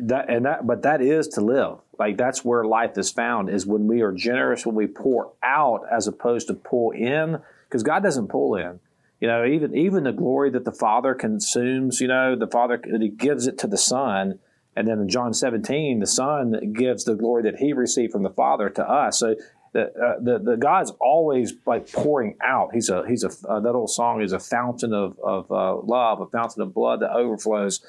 that 0.07 0.29
and 0.29 0.45
that 0.45 0.65
but 0.65 0.83
that 0.83 1.01
is 1.01 1.27
to 1.27 1.41
live 1.41 1.79
like 1.97 2.17
that's 2.17 2.43
where 2.43 2.63
life 2.63 2.97
is 2.97 3.11
found 3.11 3.49
is 3.49 3.65
when 3.65 3.87
we 3.87 4.01
are 4.01 4.11
generous 4.11 4.65
when 4.65 4.75
we 4.75 4.87
pour 4.87 5.33
out 5.43 5.81
as 5.91 6.07
opposed 6.07 6.47
to 6.47 6.53
pull 6.53 6.91
in 6.91 7.39
because 7.67 7.83
god 7.83 8.01
doesn't 8.03 8.27
pull 8.27 8.55
in 8.55 8.79
you 9.19 9.27
know 9.27 9.45
even 9.45 9.75
even 9.75 10.03
the 10.03 10.11
glory 10.11 10.49
that 10.49 10.65
the 10.65 10.71
father 10.71 11.13
consumes 11.13 11.99
you 11.99 12.07
know 12.07 12.35
the 12.35 12.47
father 12.47 12.81
he 12.99 13.09
gives 13.09 13.47
it 13.47 13.57
to 13.57 13.67
the 13.67 13.77
son 13.77 14.39
and 14.75 14.87
then 14.87 14.99
in 14.99 15.09
john 15.09 15.33
17 15.33 15.99
the 15.99 16.07
son 16.07 16.73
gives 16.73 17.03
the 17.03 17.15
glory 17.15 17.43
that 17.43 17.57
he 17.57 17.73
received 17.73 18.11
from 18.11 18.23
the 18.23 18.29
father 18.29 18.69
to 18.69 18.87
us 18.87 19.19
so 19.19 19.35
the, 19.71 19.81
uh, 19.81 20.19
the 20.19 20.39
the 20.39 20.57
God's 20.57 20.91
always 20.99 21.53
like 21.65 21.91
pouring 21.91 22.37
out. 22.43 22.73
He's 22.73 22.89
a 22.89 23.07
he's 23.07 23.23
a 23.23 23.29
uh, 23.47 23.59
that 23.59 23.73
old 23.73 23.91
song 23.91 24.21
is 24.21 24.33
a 24.33 24.39
fountain 24.39 24.93
of 24.93 25.19
of 25.19 25.51
uh, 25.51 25.75
love, 25.77 26.21
a 26.21 26.25
fountain 26.25 26.61
of 26.63 26.73
blood 26.73 27.01
that 27.01 27.11
overflows. 27.11 27.81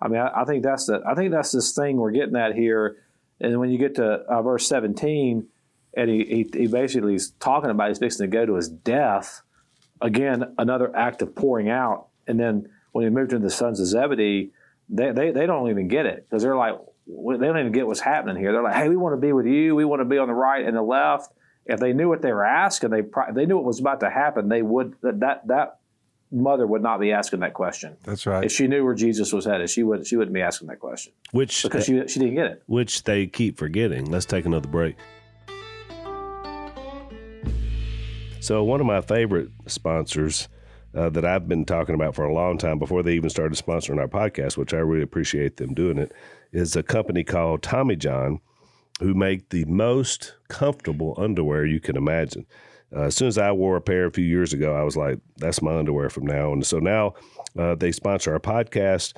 I 0.00 0.08
mean, 0.08 0.20
I, 0.20 0.42
I, 0.42 0.44
think 0.44 0.62
that's 0.62 0.86
the 0.86 1.02
I 1.06 1.14
think 1.14 1.32
that's 1.32 1.52
this 1.52 1.72
thing 1.72 1.96
we're 1.96 2.12
getting 2.12 2.36
at 2.36 2.54
here. 2.54 2.98
And 3.40 3.58
when 3.58 3.70
you 3.70 3.78
get 3.78 3.96
to 3.96 4.04
uh, 4.04 4.42
verse 4.42 4.68
seventeen, 4.68 5.48
and 5.94 6.10
he, 6.10 6.24
he, 6.24 6.60
he 6.60 6.66
basically 6.66 7.14
is 7.14 7.32
talking 7.40 7.70
about 7.70 7.88
he's 7.88 7.98
fixing 7.98 8.30
to 8.30 8.36
go 8.36 8.46
to 8.46 8.54
his 8.54 8.68
death. 8.68 9.42
Again, 10.00 10.54
another 10.58 10.94
act 10.94 11.22
of 11.22 11.34
pouring 11.34 11.68
out. 11.68 12.08
And 12.26 12.38
then 12.38 12.68
when 12.92 13.04
he 13.04 13.10
moved 13.10 13.32
into 13.32 13.44
the 13.44 13.50
sons 13.50 13.80
of 13.80 13.86
Zebedee, 13.86 14.50
they 14.88 15.12
they, 15.12 15.30
they 15.32 15.46
don't 15.46 15.68
even 15.70 15.88
get 15.88 16.06
it 16.06 16.24
because 16.24 16.42
they're 16.42 16.56
like 16.56 16.78
they 17.06 17.46
don't 17.46 17.58
even 17.58 17.72
get 17.72 17.86
what's 17.86 18.00
happening 18.00 18.36
here. 18.36 18.52
They're 18.52 18.62
like, 18.62 18.76
hey, 18.76 18.88
we 18.88 18.96
want 18.96 19.14
to 19.14 19.20
be 19.20 19.32
with 19.32 19.46
you. 19.46 19.74
We 19.74 19.84
want 19.84 20.00
to 20.00 20.04
be 20.04 20.18
on 20.18 20.28
the 20.28 20.34
right 20.34 20.64
and 20.64 20.76
the 20.76 20.82
left. 20.82 21.32
If 21.66 21.80
they 21.80 21.92
knew 21.92 22.08
what 22.08 22.22
they 22.22 22.32
were 22.32 22.44
asking, 22.44 22.90
they 22.90 23.02
they 23.32 23.46
knew 23.46 23.56
what 23.56 23.64
was 23.64 23.80
about 23.80 24.00
to 24.00 24.10
happen. 24.10 24.48
They 24.48 24.62
would 24.62 24.94
that, 25.02 25.46
that 25.48 25.77
mother 26.30 26.66
would 26.66 26.82
not 26.82 27.00
be 27.00 27.12
asking 27.12 27.40
that 27.40 27.54
question. 27.54 27.96
That's 28.04 28.26
right. 28.26 28.44
If 28.44 28.52
she 28.52 28.66
knew 28.66 28.84
where 28.84 28.94
Jesus 28.94 29.32
was 29.32 29.44
headed, 29.44 29.70
she 29.70 29.82
would 29.82 30.06
she 30.06 30.16
wouldn't 30.16 30.34
be 30.34 30.42
asking 30.42 30.68
that 30.68 30.80
question 30.80 31.12
Which 31.32 31.62
because 31.62 31.84
she 31.84 32.06
she 32.08 32.20
didn't 32.20 32.34
get 32.34 32.46
it. 32.46 32.62
which 32.66 33.04
they 33.04 33.26
keep 33.26 33.56
forgetting. 33.58 34.06
Let's 34.06 34.26
take 34.26 34.44
another 34.44 34.68
break. 34.68 34.96
So, 38.40 38.62
one 38.62 38.80
of 38.80 38.86
my 38.86 39.00
favorite 39.00 39.50
sponsors 39.66 40.48
uh, 40.94 41.10
that 41.10 41.24
I've 41.24 41.48
been 41.48 41.64
talking 41.64 41.94
about 41.94 42.14
for 42.14 42.24
a 42.24 42.32
long 42.32 42.56
time 42.56 42.78
before 42.78 43.02
they 43.02 43.14
even 43.14 43.30
started 43.30 43.58
sponsoring 43.58 43.98
our 43.98 44.08
podcast, 44.08 44.56
which 44.56 44.72
I 44.72 44.78
really 44.78 45.02
appreciate 45.02 45.56
them 45.56 45.74
doing 45.74 45.98
it, 45.98 46.12
is 46.52 46.76
a 46.76 46.82
company 46.82 47.24
called 47.24 47.62
Tommy 47.62 47.96
John, 47.96 48.40
who 49.00 49.12
make 49.12 49.50
the 49.50 49.64
most 49.66 50.34
comfortable 50.48 51.14
underwear 51.18 51.66
you 51.66 51.80
can 51.80 51.96
imagine. 51.96 52.46
Uh, 52.94 53.02
as 53.02 53.16
soon 53.16 53.28
as 53.28 53.38
I 53.38 53.52
wore 53.52 53.76
a 53.76 53.80
pair 53.80 54.06
a 54.06 54.10
few 54.10 54.24
years 54.24 54.52
ago, 54.52 54.74
I 54.74 54.82
was 54.82 54.96
like, 54.96 55.18
that's 55.36 55.60
my 55.60 55.76
underwear 55.76 56.08
from 56.08 56.26
now. 56.26 56.52
And 56.52 56.64
so 56.64 56.78
now 56.78 57.14
uh, 57.58 57.74
they 57.74 57.92
sponsor 57.92 58.32
our 58.32 58.40
podcast. 58.40 59.14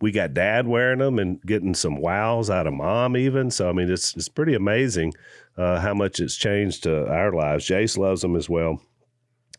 We 0.00 0.12
got 0.12 0.34
dad 0.34 0.66
wearing 0.66 0.98
them 0.98 1.18
and 1.18 1.40
getting 1.42 1.74
some 1.74 2.00
wows 2.00 2.50
out 2.50 2.66
of 2.66 2.74
mom, 2.74 3.16
even. 3.16 3.50
So, 3.50 3.68
I 3.68 3.72
mean, 3.72 3.90
it's, 3.90 4.16
it's 4.16 4.28
pretty 4.28 4.54
amazing 4.54 5.12
uh, 5.56 5.80
how 5.80 5.94
much 5.94 6.20
it's 6.20 6.36
changed 6.36 6.84
to 6.84 7.06
our 7.06 7.32
lives. 7.32 7.66
Jase 7.66 7.96
loves 7.96 8.22
them 8.22 8.36
as 8.36 8.48
well. 8.48 8.80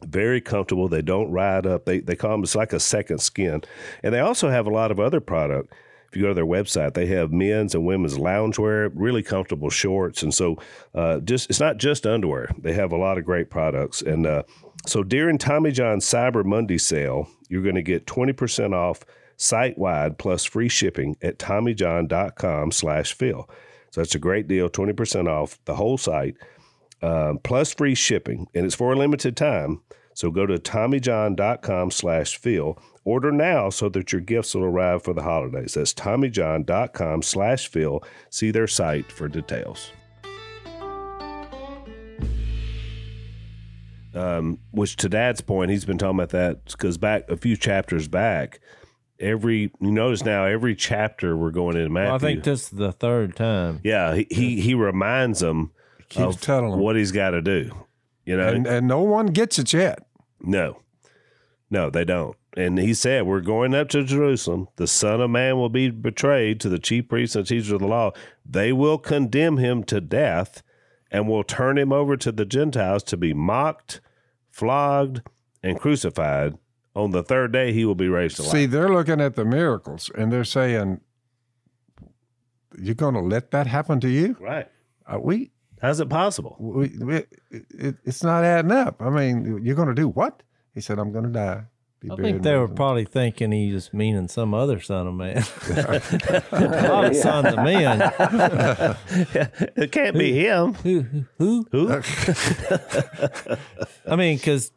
Very 0.03 0.41
comfortable. 0.41 0.89
They 0.89 1.01
don't 1.01 1.31
ride 1.31 1.65
up. 1.65 1.85
They, 1.85 1.99
they 1.99 2.15
call 2.15 2.31
them, 2.31 2.43
it's 2.43 2.55
like 2.55 2.73
a 2.73 2.79
second 2.79 3.19
skin. 3.19 3.63
And 4.01 4.13
they 4.13 4.19
also 4.19 4.49
have 4.49 4.67
a 4.67 4.71
lot 4.71 4.91
of 4.91 4.99
other 4.99 5.21
product 5.21 5.73
if 6.13 6.17
you 6.17 6.23
go 6.23 6.27
to 6.27 6.35
their 6.35 6.45
website, 6.45 6.93
they 6.93 7.07
have 7.07 7.31
men's 7.31 7.73
and 7.73 7.87
women's 7.87 8.19
loungewear, 8.19 8.91
really 8.93 9.23
comfortable 9.23 9.71
shorts, 9.71 10.21
and 10.21 10.31
so 10.31 10.59
uh, 10.93 11.19
just 11.21 11.49
it's 11.49 11.59
not 11.59 11.77
just 11.77 12.05
underwear. 12.05 12.51
They 12.59 12.73
have 12.73 12.91
a 12.91 12.97
lot 12.97 13.17
of 13.17 13.25
great 13.25 13.49
products, 13.49 14.03
and 14.03 14.27
uh, 14.27 14.43
so 14.85 15.01
during 15.01 15.39
Tommy 15.39 15.71
John's 15.71 16.05
Cyber 16.05 16.45
Monday 16.45 16.77
sale, 16.77 17.27
you're 17.49 17.63
going 17.63 17.73
to 17.73 17.81
get 17.81 18.05
twenty 18.05 18.33
percent 18.33 18.75
off 18.75 19.03
site 19.37 19.79
wide 19.79 20.19
plus 20.19 20.43
free 20.43 20.69
shipping 20.69 21.17
at 21.23 21.39
TommyJohn.com/slash/phil. 21.39 23.49
So 23.89 24.01
that's 24.01 24.13
a 24.13 24.19
great 24.19 24.47
deal, 24.47 24.69
twenty 24.69 24.93
percent 24.93 25.27
off 25.27 25.57
the 25.65 25.75
whole 25.75 25.97
site, 25.97 26.35
um, 27.01 27.39
plus 27.43 27.73
free 27.73 27.95
shipping, 27.95 28.45
and 28.53 28.67
it's 28.67 28.75
for 28.75 28.93
a 28.93 28.95
limited 28.95 29.35
time. 29.35 29.81
So 30.13 30.29
go 30.29 30.45
to 30.45 30.59
TommyJohn.com 30.59 31.89
slash 31.89 32.37
Phil. 32.37 32.77
Order 33.05 33.31
now 33.31 33.69
so 33.69 33.89
that 33.89 34.11
your 34.13 34.21
gifts 34.21 34.55
will 34.55 34.63
arrive 34.63 35.03
for 35.03 35.13
the 35.13 35.23
holidays. 35.23 35.73
That's 35.73 35.93
TommyJohn.com 35.93 37.21
slash 37.21 37.67
Phil. 37.67 38.01
See 38.29 38.49
their 38.51 38.67
site 38.67 39.11
for 39.11 39.27
details. 39.27 39.91
Um, 44.13 44.59
which 44.71 44.95
to 44.97 45.09
Dad's 45.09 45.41
point, 45.41 45.71
he's 45.71 45.85
been 45.85 45.97
talking 45.97 46.17
about 46.19 46.29
that 46.29 46.65
because 46.65 46.97
back 46.99 47.27
a 47.29 47.35
few 47.35 47.57
chapters 47.57 48.07
back, 48.07 48.59
every 49.19 49.71
you 49.81 49.91
notice 49.91 50.23
now 50.23 50.45
every 50.45 50.75
chapter 50.75 51.35
we're 51.35 51.49
going 51.49 51.75
into 51.75 51.89
Matthew. 51.89 52.07
Well, 52.07 52.15
I 52.15 52.19
think 52.19 52.43
this 52.43 52.63
is 52.63 52.69
the 52.69 52.91
third 52.91 53.35
time. 53.35 53.79
yeah, 53.83 54.13
he, 54.13 54.27
he 54.29 54.61
he 54.61 54.73
reminds 54.75 55.39
them 55.39 55.71
Keeps 56.09 56.35
of 56.35 56.41
telling 56.41 56.71
them. 56.71 56.79
what 56.79 56.95
he's 56.95 57.11
got 57.11 57.31
to 57.31 57.41
do. 57.41 57.71
You 58.23 58.37
know, 58.37 58.47
and, 58.49 58.67
and 58.67 58.87
no 58.87 59.01
one 59.01 59.27
gets 59.27 59.57
it 59.57 59.73
yet. 59.73 60.05
No, 60.39 60.77
no, 61.71 61.89
they 61.89 62.05
don't. 62.05 62.37
And 62.55 62.77
he 62.77 62.93
said, 62.93 63.25
We're 63.25 63.41
going 63.41 63.73
up 63.73 63.89
to 63.89 64.03
Jerusalem. 64.03 64.67
The 64.75 64.87
Son 64.87 65.21
of 65.21 65.29
Man 65.29 65.57
will 65.57 65.69
be 65.69 65.89
betrayed 65.89 66.59
to 66.61 66.69
the 66.69 66.79
chief 66.79 67.07
priests 67.07 67.35
and 67.35 67.47
teachers 67.47 67.71
of 67.71 67.79
the 67.79 67.87
law. 67.87 68.11
They 68.45 68.71
will 68.71 68.97
condemn 68.97 69.57
him 69.57 69.83
to 69.85 69.99
death 69.99 70.61
and 71.09 71.27
will 71.27 71.43
turn 71.43 71.77
him 71.77 71.91
over 71.91 72.15
to 72.17 72.31
the 72.31 72.45
Gentiles 72.45 73.03
to 73.03 73.17
be 73.17 73.33
mocked, 73.33 74.01
flogged, 74.49 75.21
and 75.61 75.79
crucified. 75.79 76.57
On 76.95 77.09
the 77.09 77.23
third 77.23 77.51
day, 77.51 77.73
he 77.73 77.85
will 77.85 77.95
be 77.95 78.07
raised 78.07 78.35
to 78.35 78.43
life. 78.43 78.51
See, 78.51 78.65
they're 78.67 78.89
looking 78.89 79.19
at 79.19 79.35
the 79.35 79.45
miracles 79.45 80.11
and 80.13 80.31
they're 80.31 80.43
saying, 80.43 81.01
"You're 82.77 82.93
going 82.93 83.15
to 83.15 83.19
let 83.21 83.49
that 83.51 83.65
happen 83.65 83.99
to 84.01 84.09
you?" 84.09 84.35
right. 84.39 84.69
Uh, 85.11 85.19
we, 85.19 85.51
How's 85.81 85.99
it 85.99 86.09
possible? 86.09 86.55
we, 86.59 86.89
we 86.99 87.15
it, 87.49 87.97
it's 88.05 88.23
not 88.23 88.43
adding 88.43 88.71
up. 88.71 89.01
I 89.01 89.09
mean, 89.09 89.59
you're 89.63 89.75
going 89.75 89.89
to 89.89 89.95
do 89.95 90.07
what? 90.07 90.43
He 90.75 90.81
said, 90.81 90.99
"I'm 90.99 91.11
going 91.11 91.25
to 91.25 91.31
die." 91.31 91.63
Be 92.03 92.11
I 92.11 92.15
think 92.17 92.43
they 92.43 92.53
were 92.55 92.65
him." 92.65 92.75
probably 92.75 93.05
thinking 93.05 93.53
he 93.53 93.71
was 93.71 93.93
meaning 93.93 94.27
some 94.27 94.53
other 94.53 94.81
son 94.81 95.07
of 95.07 95.13
man. 95.13 95.37
a 96.51 96.89
lot 96.89 97.05
of 97.05 97.15
sons 97.15 97.47
of 97.47 97.63
men. 97.63 98.01
it 99.77 99.91
can't 99.93 100.17
be 100.17 100.33
him. 100.33 100.73
Who? 100.73 101.05
Who? 101.37 101.65
Who? 101.71 101.89
I 104.05 104.17
mean, 104.17 104.37
because 104.37 104.73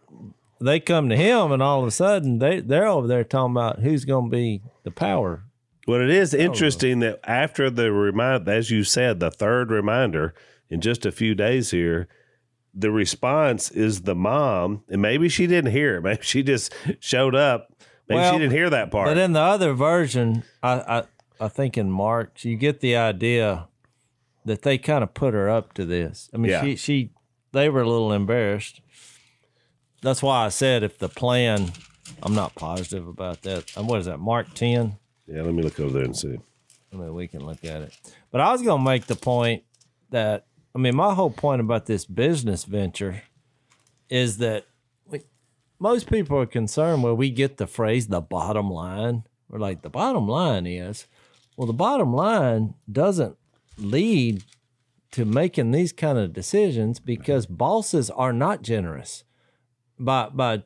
they 0.60 0.78
come 0.78 1.08
to 1.08 1.16
him, 1.16 1.50
and 1.50 1.60
all 1.60 1.80
of 1.80 1.88
a 1.88 1.90
sudden 1.90 2.38
they 2.38 2.60
they're 2.60 2.86
over 2.86 3.08
there 3.08 3.24
talking 3.24 3.54
about 3.54 3.80
who's 3.80 4.04
going 4.04 4.30
to 4.30 4.36
be 4.36 4.62
the 4.84 4.92
power. 4.92 5.42
Well, 5.88 6.00
it 6.00 6.10
is 6.10 6.32
oh. 6.32 6.38
interesting 6.38 7.00
that 7.00 7.18
after 7.24 7.70
the 7.70 7.90
remind, 7.90 8.48
as 8.48 8.70
you 8.70 8.84
said, 8.84 9.18
the 9.18 9.32
third 9.32 9.72
reminder 9.72 10.32
in 10.70 10.80
just 10.80 11.04
a 11.04 11.10
few 11.12 11.34
days 11.34 11.72
here, 11.72 12.06
the 12.78 12.90
response 12.90 13.70
is 13.70 14.02
the 14.02 14.14
mom, 14.14 14.82
and 14.90 15.00
maybe 15.00 15.28
she 15.30 15.46
didn't 15.46 15.72
hear 15.72 15.96
it. 15.96 16.02
Maybe 16.04 16.22
she 16.22 16.42
just 16.42 16.72
showed 17.00 17.34
up. 17.34 17.72
Maybe 18.08 18.20
Well, 18.20 18.32
she 18.34 18.38
didn't 18.38 18.52
hear 18.52 18.68
that 18.70 18.90
part. 18.90 19.08
But 19.08 19.16
in 19.18 19.32
the 19.32 19.40
other 19.40 19.72
version, 19.72 20.42
I, 20.62 20.72
I 20.98 21.02
I 21.40 21.48
think 21.48 21.76
in 21.78 21.90
Mark, 21.90 22.44
you 22.44 22.56
get 22.56 22.80
the 22.80 22.94
idea 22.96 23.68
that 24.44 24.62
they 24.62 24.78
kind 24.78 25.02
of 25.02 25.12
put 25.14 25.34
her 25.34 25.48
up 25.50 25.72
to 25.74 25.84
this. 25.84 26.30
I 26.32 26.36
mean, 26.36 26.50
Yeah. 26.52 26.62
she 26.62 26.76
she 26.76 27.10
they 27.52 27.68
were 27.70 27.80
a 27.80 27.88
little 27.88 28.12
embarrassed. 28.12 28.80
That's 30.02 30.22
why 30.22 30.44
I 30.44 30.50
said 30.50 30.82
if 30.82 30.98
the 30.98 31.08
plan, 31.08 31.72
I'm 32.22 32.34
not 32.34 32.54
positive 32.54 33.08
about 33.08 33.42
that. 33.42 33.74
And 33.76 33.88
what 33.88 33.98
is 34.00 34.06
that? 34.06 34.18
Mark 34.18 34.52
ten. 34.54 34.98
yeah, 35.26 35.42
let 35.42 35.54
me 35.54 35.62
look 35.62 35.80
over 35.80 35.92
there 35.94 36.04
and 36.04 36.16
see. 36.16 36.36
I 36.92 36.96
mean, 36.96 37.14
we 37.14 37.26
can 37.26 37.44
look 37.44 37.64
at 37.64 37.82
it. 37.82 37.98
But 38.30 38.40
I 38.42 38.52
was 38.52 38.62
going 38.62 38.78
to 38.80 38.84
make 38.84 39.06
the 39.06 39.16
point 39.16 39.64
that 40.10 40.46
I 40.76 40.78
mean, 40.78 40.94
my 40.94 41.14
whole 41.14 41.30
point 41.30 41.62
about 41.62 41.86
this 41.86 42.04
business 42.04 42.64
venture 42.64 43.22
is 44.10 44.36
that 44.38 44.66
we, 45.06 45.22
most 45.78 46.10
people 46.10 46.38
are 46.38 46.44
concerned 46.44 47.02
where 47.02 47.14
we 47.14 47.30
get 47.30 47.56
the 47.56 47.66
phrase 47.66 48.08
"the 48.08 48.20
bottom 48.20 48.70
line." 48.70 49.24
We're 49.48 49.58
like, 49.58 49.80
the 49.80 49.88
bottom 49.88 50.28
line 50.28 50.66
is, 50.66 51.06
well, 51.56 51.66
the 51.66 51.72
bottom 51.72 52.12
line 52.12 52.74
doesn't 52.92 53.38
lead 53.78 54.44
to 55.12 55.24
making 55.24 55.70
these 55.70 55.94
kind 55.94 56.18
of 56.18 56.34
decisions 56.34 57.00
because 57.00 57.46
bosses 57.46 58.10
are 58.10 58.34
not 58.34 58.60
generous, 58.60 59.24
by 59.98 60.28
by 60.28 60.62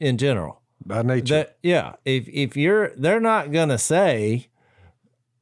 in 0.00 0.18
general. 0.18 0.62
by 0.84 1.02
nature. 1.02 1.34
That 1.34 1.58
yeah, 1.62 1.92
if 2.04 2.26
if 2.28 2.56
you're 2.56 2.90
they're 2.96 3.20
not 3.20 3.52
gonna 3.52 3.78
say, 3.78 4.48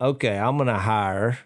okay, 0.02 0.36
I'm 0.36 0.58
going 0.58 0.66
to 0.66 0.74
hire 0.74 1.38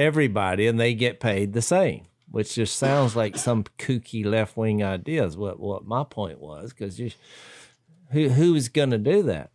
everybody 0.00 0.66
and 0.66 0.80
they 0.80 0.94
get 0.94 1.20
paid 1.20 1.52
the 1.52 1.62
same, 1.62 2.04
which 2.30 2.54
just 2.54 2.76
sounds 2.76 3.14
like 3.14 3.36
some 3.36 3.64
kooky 3.78 4.24
left 4.24 4.56
wing 4.56 4.82
ideas. 4.82 5.36
What 5.36 5.60
what 5.60 5.84
my 5.84 6.04
point 6.04 6.40
was, 6.40 6.72
because 6.72 6.98
who 8.10 8.28
who's 8.30 8.68
going 8.68 8.90
to 8.90 8.98
do 8.98 9.22
that? 9.24 9.50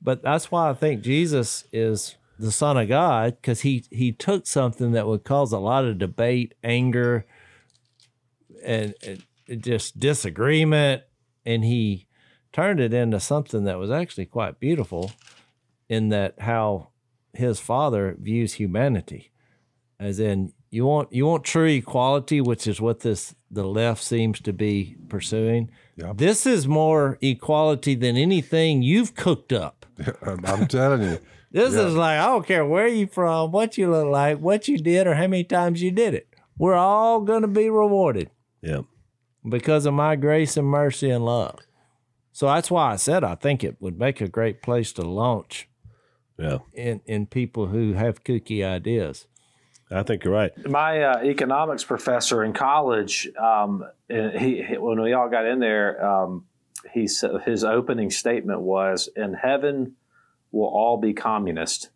But 0.00 0.22
that's 0.22 0.50
why 0.50 0.70
I 0.70 0.74
think 0.74 1.02
Jesus 1.02 1.64
is 1.72 2.16
the 2.38 2.50
Son 2.50 2.78
of 2.78 2.88
God, 2.88 3.36
because 3.36 3.60
he 3.60 3.84
he 3.90 4.12
took 4.12 4.46
something 4.46 4.92
that 4.92 5.06
would 5.06 5.24
cause 5.24 5.52
a 5.52 5.58
lot 5.58 5.84
of 5.84 5.98
debate, 5.98 6.54
anger, 6.64 7.26
and, 8.64 8.94
and 9.02 9.62
just 9.62 10.00
disagreement, 10.00 11.02
and 11.44 11.64
he 11.64 12.06
turned 12.52 12.80
it 12.80 12.94
into 12.94 13.20
something 13.20 13.64
that 13.64 13.78
was 13.78 13.90
actually 13.90 14.26
quite 14.26 14.58
beautiful 14.58 15.12
in 15.88 16.08
that 16.08 16.40
how 16.40 16.88
his 17.34 17.60
father 17.60 18.16
views 18.18 18.54
humanity 18.54 19.29
as 20.00 20.18
in 20.18 20.52
you 20.70 20.84
want 20.86 21.12
you 21.12 21.26
want 21.26 21.44
true 21.44 21.66
equality 21.66 22.40
which 22.40 22.66
is 22.66 22.80
what 22.80 23.00
this 23.00 23.34
the 23.50 23.64
left 23.64 24.02
seems 24.02 24.40
to 24.40 24.52
be 24.52 24.96
pursuing 25.08 25.70
Yep. 25.96 26.16
this 26.16 26.46
is 26.46 26.66
more 26.66 27.18
equality 27.20 27.94
than 27.94 28.16
anything 28.16 28.80
you've 28.82 29.14
cooked 29.14 29.52
up 29.52 29.84
I'm, 30.22 30.66
telling 30.66 31.02
you. 31.02 31.18
this 31.52 31.74
Yeah. 31.74 31.86
is 31.86 31.94
like 31.94 32.18
i 32.18 32.26
don't 32.26 32.46
care 32.46 32.64
where 32.64 32.88
you 32.88 33.06
from 33.06 33.52
what 33.52 33.76
you 33.76 33.90
look 33.90 34.06
like 34.08 34.38
what 34.38 34.66
you 34.68 34.78
did 34.78 35.06
or 35.06 35.14
how 35.14 35.26
many 35.26 35.44
times 35.44 35.82
you 35.82 35.90
did 35.90 36.14
it 36.14 36.26
we're 36.56 36.74
all 36.74 37.20
going 37.20 37.42
to 37.42 37.48
be 37.48 37.68
rewarded 37.68 38.30
Yeah. 38.62 38.82
because 39.48 39.84
of 39.86 39.92
my 39.94 40.16
grace 40.16 40.56
and 40.56 40.66
mercy 40.66 41.10
and 41.10 41.24
love 41.24 41.58
so 42.32 42.46
that's 42.46 42.70
why 42.70 42.92
i 42.92 42.96
said 42.96 43.22
i 43.24 43.34
think 43.34 43.62
it 43.62 43.76
would 43.80 43.98
make 43.98 44.20
a 44.22 44.28
great 44.28 44.62
place 44.62 44.92
to 44.94 45.02
launch 45.02 45.68
Yeah. 46.38 46.58
in, 46.72 47.02
in 47.04 47.26
people 47.26 47.66
who 47.66 47.92
have 47.94 48.24
kooky 48.24 48.64
ideas 48.64 49.26
I 49.90 50.02
think 50.04 50.24
you're 50.24 50.32
right. 50.32 50.52
my 50.68 51.02
uh, 51.02 51.22
economics 51.24 51.82
professor 51.84 52.44
in 52.44 52.52
college, 52.52 53.28
um, 53.36 53.84
he, 54.08 54.62
he- 54.62 54.78
when 54.78 55.00
we 55.00 55.12
all 55.12 55.28
got 55.28 55.46
in 55.46 55.58
there, 55.58 56.04
um, 56.04 56.44
he 56.94 57.06
said 57.08 57.42
his 57.44 57.64
opening 57.64 58.10
statement 58.10 58.60
was, 58.60 59.08
"In 59.16 59.34
heaven, 59.34 59.96
we'll 60.52 60.68
all 60.68 60.96
be 60.96 61.12
communist," 61.12 61.90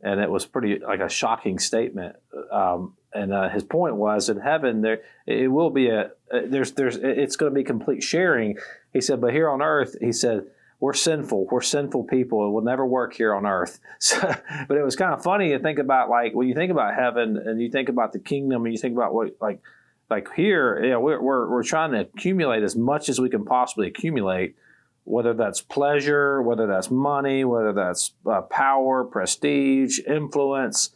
and 0.00 0.20
it 0.20 0.30
was 0.30 0.46
pretty 0.46 0.78
like 0.78 1.00
a 1.00 1.08
shocking 1.08 1.58
statement. 1.58 2.16
Um, 2.52 2.94
and 3.12 3.32
uh, 3.32 3.48
his 3.48 3.64
point 3.64 3.96
was, 3.96 4.28
in 4.28 4.38
heaven, 4.38 4.82
there 4.82 5.00
it 5.26 5.48
will 5.50 5.70
be 5.70 5.88
a 5.88 6.10
uh, 6.32 6.40
there's 6.46 6.72
there's 6.72 6.96
it's 6.96 7.36
going 7.36 7.50
to 7.50 7.54
be 7.54 7.64
complete 7.64 8.02
sharing. 8.02 8.58
He 8.92 9.00
said, 9.00 9.20
but 9.20 9.32
here 9.32 9.48
on 9.48 9.62
earth, 9.62 9.96
he 10.00 10.12
said. 10.12 10.46
We're 10.80 10.92
sinful. 10.92 11.48
We're 11.50 11.60
sinful 11.60 12.04
people. 12.04 12.46
It 12.46 12.50
will 12.50 12.62
never 12.62 12.86
work 12.86 13.14
here 13.14 13.34
on 13.34 13.46
earth. 13.46 13.80
So, 14.00 14.20
but 14.68 14.76
it 14.76 14.84
was 14.84 14.94
kind 14.94 15.12
of 15.12 15.24
funny 15.24 15.50
to 15.50 15.58
think 15.58 15.80
about, 15.80 16.08
like 16.08 16.32
when 16.32 16.46
you 16.46 16.54
think 16.54 16.70
about 16.70 16.94
heaven 16.94 17.36
and 17.36 17.60
you 17.60 17.68
think 17.68 17.88
about 17.88 18.12
the 18.12 18.20
kingdom 18.20 18.64
and 18.64 18.72
you 18.72 18.78
think 18.78 18.94
about 18.94 19.12
what, 19.12 19.36
like, 19.40 19.60
like 20.08 20.32
here, 20.34 20.80
know, 20.90 21.00
we're, 21.00 21.20
we're, 21.20 21.50
we're 21.50 21.64
trying 21.64 21.90
to 21.92 22.00
accumulate 22.00 22.62
as 22.62 22.76
much 22.76 23.08
as 23.08 23.20
we 23.20 23.28
can 23.28 23.44
possibly 23.44 23.88
accumulate, 23.88 24.54
whether 25.02 25.34
that's 25.34 25.60
pleasure, 25.60 26.40
whether 26.40 26.68
that's 26.68 26.92
money, 26.92 27.44
whether 27.44 27.72
that's 27.72 28.14
uh, 28.24 28.42
power, 28.42 29.04
prestige, 29.04 29.98
influence. 30.06 30.90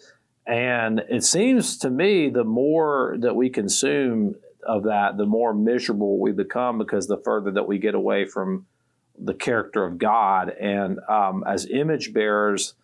And 0.47 1.03
it 1.11 1.25
seems 1.25 1.77
to 1.79 1.91
me 1.91 2.31
the 2.31 2.45
more 2.45 3.17
that 3.19 3.35
we 3.35 3.51
consume 3.51 4.37
of 4.67 4.85
that, 4.85 5.17
the 5.17 5.27
more 5.27 5.53
miserable 5.53 6.21
we 6.21 6.31
become 6.31 6.79
because 6.79 7.09
the 7.09 7.19
further 7.19 7.51
that 7.51 7.67
we 7.67 7.79
get 7.79 7.97
away 7.97 8.27
from 8.27 8.67
the 9.19 9.35
character 9.35 9.85
of 9.85 9.99
God. 9.99 10.51
And 10.51 10.99
um, 11.09 11.45
as 11.47 11.67
image 11.69 12.13
bearers, 12.13 12.75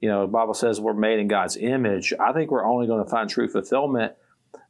you 0.00 0.08
know, 0.08 0.22
the 0.22 0.32
Bible 0.32 0.54
says 0.54 0.80
we're 0.80 0.94
made 0.94 1.18
in 1.18 1.28
God's 1.28 1.56
image. 1.56 2.12
I 2.18 2.32
think 2.32 2.50
we're 2.50 2.64
only 2.64 2.86
going 2.86 3.04
to 3.04 3.10
find 3.10 3.28
true 3.28 3.48
fulfillment 3.48 4.14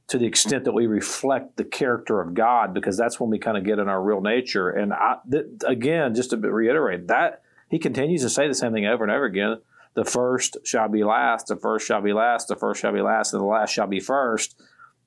to 0.09 0.19
the 0.19 0.27
extent 0.27 0.65
that 0.65 0.73
we 0.73 0.87
reflect 0.87 1.57
the 1.57 1.65
character 1.65 2.21
of 2.21 2.35
God, 2.35 2.75
because 2.75 2.97
that's 2.97 3.21
when 3.21 3.31
we 3.31 3.39
kind 3.39 3.57
of 3.57 3.65
get 3.65 3.79
in 3.79 3.89
our 3.89 4.03
real 4.03 4.21
nature. 4.21 4.69
And 4.69 4.93
I, 4.93 5.19
th- 5.31 5.47
again, 5.65 6.15
just 6.15 6.31
to 6.31 6.37
reiterate 6.37 7.07
that 7.07 7.43
he 7.71 7.79
continues 7.79 8.23
to 8.23 8.29
say 8.29 8.49
the 8.49 8.55
same 8.55 8.73
thing 8.73 8.87
over 8.87 9.05
and 9.05 9.13
over 9.13 9.25
again. 9.25 9.59
The 9.95 10.05
first 10.05 10.59
shall 10.65 10.89
be 10.89 11.05
last, 11.05 11.47
the 11.47 11.57
first 11.57 11.87
shall 11.87 12.03
be 12.03 12.13
last, 12.13 12.49
the 12.49 12.57
first 12.57 12.81
shall 12.81 12.93
be 12.93 13.01
last, 13.01 13.33
and 13.33 13.41
the 13.41 13.47
last 13.47 13.73
shall 13.73 13.87
be 13.87 14.01
first. 14.01 14.61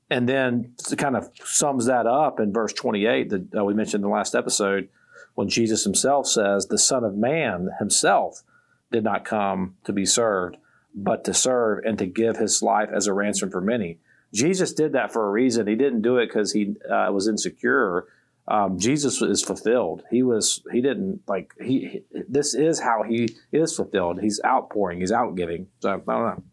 And 0.10 0.28
then 0.28 0.74
to 0.86 0.96
kind 0.96 1.16
of 1.16 1.30
sums 1.44 1.86
that 1.86 2.06
up 2.06 2.40
in 2.40 2.54
verse 2.54 2.74
28 2.74 3.30
that 3.30 3.56
uh, 3.58 3.64
we 3.66 3.74
mentioned 3.74 4.04
in 4.04 4.10
the 4.10 4.16
last 4.16 4.36
episode 4.36 4.90
when 5.36 5.50
Jesus 5.50 5.84
himself 5.84 6.28
says, 6.28 6.68
The 6.68 6.78
Son 6.78 7.04
of 7.04 7.16
Man 7.16 7.70
himself 7.80 8.44
did 8.92 9.04
not 9.04 9.26
come 9.26 9.76
to 9.84 9.94
be 9.94 10.06
served, 10.06 10.58
but 10.94 11.24
to 11.26 11.34
serve 11.34 11.84
and 11.86 11.98
to 11.98 12.06
give 12.06 12.38
his 12.38 12.62
life 12.62 12.90
as 12.94 13.08
a 13.08 13.14
ransom 13.14 13.50
for 13.50 13.62
many. 13.62 14.00
Jesus 14.34 14.74
did 14.74 14.94
that 14.94 15.14
for 15.14 15.28
a 15.28 15.32
reason. 15.32 15.68
He 15.68 15.76
didn't 15.76 16.02
do 16.02 16.18
it 16.18 16.28
because 16.28 16.52
he 16.52 16.76
uh, 16.90 17.12
was 17.12 17.28
insecure. 17.28 18.06
Um, 18.48 18.80
Jesus 18.80 19.22
is 19.22 19.44
fulfilled. 19.44 20.04
He 20.10 20.24
was. 20.24 20.64
He 20.72 20.82
didn't 20.82 21.22
like. 21.28 21.54
He. 21.62 22.02
This 22.28 22.54
is 22.54 22.80
how 22.80 23.04
he 23.04 23.36
is 23.52 23.76
fulfilled. 23.76 24.20
He's 24.22 24.42
outpouring. 24.44 25.00
He's 25.00 25.12
outgiving. 25.12 25.68
So 25.80 25.90
I 25.90 25.98
don't 25.98 26.08
know. 26.08 26.44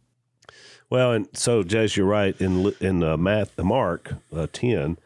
Well, 0.89 1.13
and 1.13 1.29
so 1.33 1.63
Jase, 1.63 1.97
you're 1.97 2.07
right. 2.07 2.39
In 2.41 2.73
in 2.81 3.03
uh, 3.03 3.17
Math, 3.17 3.59
Mark 3.59 4.15
uh, 4.35 4.47
ten, 4.53 4.99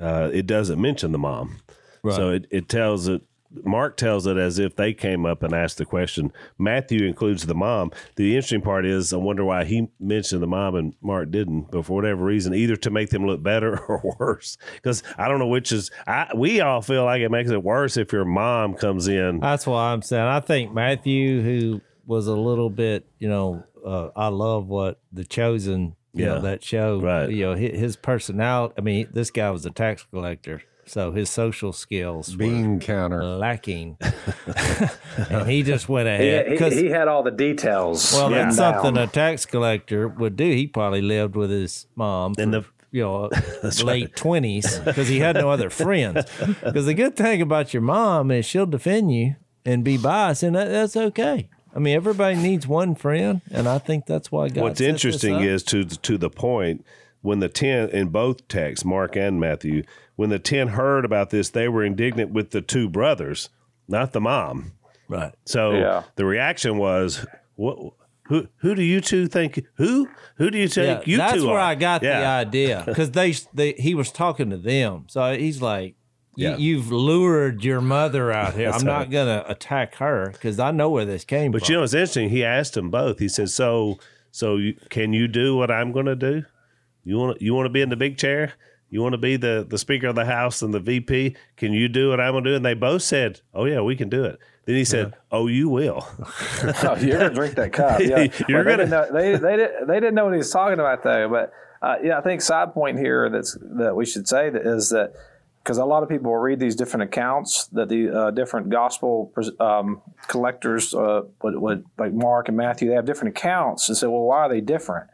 uh, 0.00 0.30
it 0.32 0.46
doesn't 0.46 0.80
mention 0.80 1.12
the 1.12 1.18
mom. 1.18 1.58
So 2.08 2.30
it, 2.30 2.46
it 2.50 2.68
tells 2.68 3.08
it. 3.08 3.22
Mark 3.64 3.96
tells 3.96 4.28
it 4.28 4.36
as 4.36 4.60
if 4.60 4.76
they 4.76 4.92
came 4.94 5.26
up 5.26 5.42
and 5.42 5.52
asked 5.52 5.78
the 5.78 5.84
question. 5.84 6.30
Matthew 6.56 7.04
includes 7.04 7.46
the 7.46 7.54
mom. 7.54 7.90
The 8.14 8.36
interesting 8.36 8.60
part 8.62 8.86
is, 8.86 9.12
I 9.12 9.16
wonder 9.16 9.44
why 9.44 9.64
he 9.64 9.88
mentioned 9.98 10.40
the 10.40 10.46
mom 10.46 10.76
and 10.76 10.94
Mark 11.02 11.32
didn't, 11.32 11.72
but 11.72 11.84
for 11.84 11.94
whatever 11.94 12.24
reason, 12.24 12.54
either 12.54 12.76
to 12.76 12.90
make 12.90 13.10
them 13.10 13.26
look 13.26 13.42
better 13.42 13.76
or 13.88 14.16
worse. 14.20 14.56
Because 14.76 15.02
I 15.18 15.26
don't 15.26 15.40
know 15.40 15.48
which 15.48 15.72
is. 15.72 15.90
I 16.06 16.28
we 16.36 16.60
all 16.60 16.80
feel 16.80 17.04
like 17.04 17.22
it 17.22 17.30
makes 17.30 17.50
it 17.50 17.60
worse 17.64 17.96
if 17.96 18.12
your 18.12 18.24
mom 18.24 18.74
comes 18.74 19.08
in. 19.08 19.40
That's 19.40 19.66
why 19.66 19.92
I'm 19.92 20.02
saying 20.02 20.22
I 20.28 20.38
think 20.38 20.72
Matthew, 20.72 21.42
who 21.42 21.80
was 22.06 22.28
a 22.28 22.36
little 22.36 22.70
bit, 22.70 23.04
you 23.18 23.28
know, 23.28 23.64
uh, 23.84 24.10
I 24.14 24.28
love 24.28 24.68
what 24.68 25.00
the 25.12 25.24
chosen, 25.24 25.96
you 26.12 26.24
Yeah. 26.24 26.34
know, 26.34 26.40
that 26.42 26.62
show, 26.62 27.00
Right. 27.00 27.28
You 27.30 27.46
know, 27.46 27.54
his, 27.54 27.78
his 27.80 27.96
personality. 27.96 28.74
I 28.78 28.80
mean, 28.80 29.08
this 29.12 29.32
guy 29.32 29.50
was 29.50 29.66
a 29.66 29.70
tax 29.70 30.06
collector, 30.12 30.62
so 30.90 31.12
his 31.12 31.30
social 31.30 31.72
skills 31.72 32.34
Bean 32.34 32.74
were 32.74 32.80
counter. 32.80 33.22
lacking, 33.22 33.96
and 35.30 35.48
he 35.48 35.62
just 35.62 35.88
went 35.88 36.08
He, 36.08 36.14
ahead 36.14 36.46
he, 36.46 36.52
because. 36.52 36.74
he 36.74 36.86
had 36.88 37.08
all 37.08 37.22
the 37.22 37.30
details. 37.30 38.12
well, 38.12 38.28
written 38.30 38.46
that's 38.48 38.56
down. 38.56 38.82
something 38.82 39.02
a 39.02 39.06
tax 39.06 39.46
collector 39.46 40.08
would 40.08 40.36
do. 40.36 40.50
He 40.50 40.66
probably 40.66 41.02
lived 41.02 41.36
with 41.36 41.50
his 41.50 41.86
mom 41.94 42.34
in 42.38 42.50
the- 42.50 42.64
you 42.92 43.02
know 43.02 43.30
late 43.84 44.16
twenties 44.16 44.80
because 44.80 45.06
he 45.08 45.20
had 45.20 45.36
no 45.36 45.48
other 45.50 45.70
friends. 45.70 46.24
Because 46.62 46.86
the 46.86 46.94
good 46.94 47.16
thing 47.16 47.40
about 47.40 47.72
your 47.72 47.82
mom 47.82 48.30
is 48.32 48.44
she'll 48.44 48.66
defend 48.66 49.12
you 49.14 49.36
and 49.64 49.84
be 49.84 49.96
biased, 49.96 50.42
and 50.42 50.56
that, 50.56 50.68
that's 50.68 50.96
okay. 50.96 51.48
I 51.72 51.78
mean, 51.78 51.94
everybody 51.94 52.34
needs 52.34 52.66
one 52.66 52.96
friend, 52.96 53.42
and 53.52 53.68
I 53.68 53.78
think 53.78 54.06
that's 54.06 54.32
why 54.32 54.48
God. 54.48 54.62
What's 54.62 54.78
set 54.78 54.86
this 54.92 55.04
interesting 55.04 55.36
up. 55.36 55.42
is 55.42 55.62
to 55.64 55.84
to 55.84 56.18
the 56.18 56.30
point 56.30 56.84
when 57.22 57.38
the 57.38 57.48
ten 57.48 57.90
in 57.90 58.08
both 58.08 58.48
texts, 58.48 58.84
Mark 58.84 59.14
and 59.14 59.38
Matthew, 59.38 59.84
when 60.20 60.28
the 60.28 60.38
ten 60.38 60.68
heard 60.68 61.06
about 61.06 61.30
this, 61.30 61.48
they 61.48 61.66
were 61.66 61.82
indignant 61.82 62.30
with 62.30 62.50
the 62.50 62.60
two 62.60 62.90
brothers, 62.90 63.48
not 63.88 64.12
the 64.12 64.20
mom. 64.20 64.72
right. 65.08 65.32
So 65.46 65.72
Yeah. 65.72 66.02
the 66.16 66.26
reaction 66.26 66.76
was, 66.76 67.24
"What? 67.56 67.94
Who? 68.28 68.46
Who 68.58 68.74
do 68.74 68.82
you 68.82 69.00
two 69.00 69.28
think? 69.28 69.64
Who? 69.76 70.10
Who 70.36 70.50
do 70.50 70.58
you 70.58 70.68
think 70.68 71.06
Yeah, 71.06 71.10
you 71.10 71.16
that's 71.16 71.32
two 71.40 71.46
where 71.46 71.56
are?" 71.56 71.70
I 71.72 71.74
got 71.74 72.02
the 72.02 72.12
idea 72.14 72.82
because 72.86 73.12
they, 73.12 73.32
they 73.54 73.72
he 73.72 73.94
was 73.94 74.12
talking 74.12 74.50
to 74.50 74.58
them, 74.58 75.06
so 75.08 75.34
he's 75.38 75.62
like, 75.62 75.94
you, 76.36 76.50
Yeah. 76.50 76.56
"You've 76.58 76.92
lured 76.92 77.64
your 77.64 77.80
mother 77.80 78.30
out 78.30 78.52
here. 78.54 78.68
I'm 78.74 78.84
not 78.84 79.10
gonna 79.10 79.42
attack 79.48 79.94
her 79.94 80.28
because 80.32 80.60
I 80.60 80.70
know 80.70 80.90
where 80.90 81.06
this 81.06 81.24
came 81.24 81.50
But 81.50 81.64
from." 81.64 81.72
you 81.72 81.78
know, 81.78 81.84
it's 81.84 81.94
interesting. 81.94 82.28
He 82.28 82.44
asked 82.44 82.74
them 82.74 82.90
both. 82.90 83.20
He 83.20 83.28
said, 83.30 83.48
"So, 83.48 83.98
so 84.30 84.56
you, 84.58 84.74
can 84.90 85.14
you 85.14 85.28
do 85.28 85.56
what 85.56 85.70
I'm 85.70 85.92
going 85.92 86.06
to 86.06 86.14
do? 86.14 86.44
You 87.04 87.16
want 87.16 87.40
you 87.40 87.54
want 87.54 87.64
to 87.64 87.70
be 87.70 87.80
in 87.80 87.88
the 87.88 87.96
big 87.96 88.18
chair? 88.18 88.52
You 88.90 89.00
want 89.02 89.12
to 89.12 89.18
be 89.18 89.36
the 89.36 89.64
the 89.68 89.78
Speaker 89.78 90.08
of 90.08 90.14
the 90.16 90.24
House 90.24 90.62
and 90.62 90.74
the 90.74 90.80
VP? 90.80 91.36
Can 91.56 91.72
you 91.72 91.88
do 91.88 92.10
what 92.10 92.20
I'm 92.20 92.32
going 92.32 92.44
to 92.44 92.50
do?" 92.50 92.56
And 92.56 92.64
they 92.64 92.74
both 92.74 93.02
said, 93.02 93.40
"Oh 93.54 93.64
yeah, 93.64 93.80
we 93.80 93.94
can 93.96 94.08
do 94.08 94.24
it." 94.24 94.38
Then 94.66 94.74
he 94.76 94.84
said, 94.84 95.14
"Oh, 95.30 95.46
you 95.46 95.68
will." 95.68 96.06
Oh, 96.82 96.96
you're 96.96 97.18
gonna 97.18 97.34
drink 97.34 97.54
that 97.54 97.72
cup. 97.72 98.00
Yeah, 98.00 98.26
You're 98.48 98.64
Well, 98.64 98.64
they 98.64 98.70
gonna- 98.70 98.76
didn't 98.76 98.90
know, 98.90 99.12
they 99.12 99.36
they 99.36 99.56
didn't, 99.56 99.86
they 99.88 99.94
didn't 100.00 100.14
know 100.14 100.24
what 100.24 100.34
he 100.34 100.38
was 100.38 100.50
talking 100.50 100.78
about 100.80 101.02
though. 101.02 101.28
But 101.28 101.52
uh, 101.82 101.96
yeah, 102.02 102.18
I 102.18 102.20
think 102.20 102.42
side 102.42 102.74
point 102.74 102.98
here 102.98 103.30
that's 103.30 103.56
that 103.78 103.94
we 103.96 104.04
should 104.04 104.28
say 104.28 104.50
that 104.50 104.66
is 104.66 104.90
that 104.90 105.12
because 105.62 105.78
a 105.78 105.84
lot 105.84 106.02
of 106.02 106.08
people 106.08 106.30
will 106.32 106.38
read 106.38 106.58
these 106.58 106.74
different 106.74 107.04
accounts 107.04 107.66
that 107.68 107.88
the 107.88 108.08
uh, 108.10 108.30
different 108.32 108.70
gospel 108.70 109.32
um, 109.60 110.00
collectors, 110.26 110.94
uh, 110.94 111.22
what, 111.40 111.60
what, 111.60 111.82
like 111.98 112.12
Mark 112.14 112.48
and 112.48 112.56
Matthew, 112.56 112.88
they 112.88 112.94
have 112.94 113.04
different 113.04 113.36
accounts 113.36 113.88
and 113.88 113.96
say, 113.96 114.06
well, 114.06 114.22
why 114.22 114.38
are 114.38 114.48
they 114.48 114.60
different? 114.62 115.08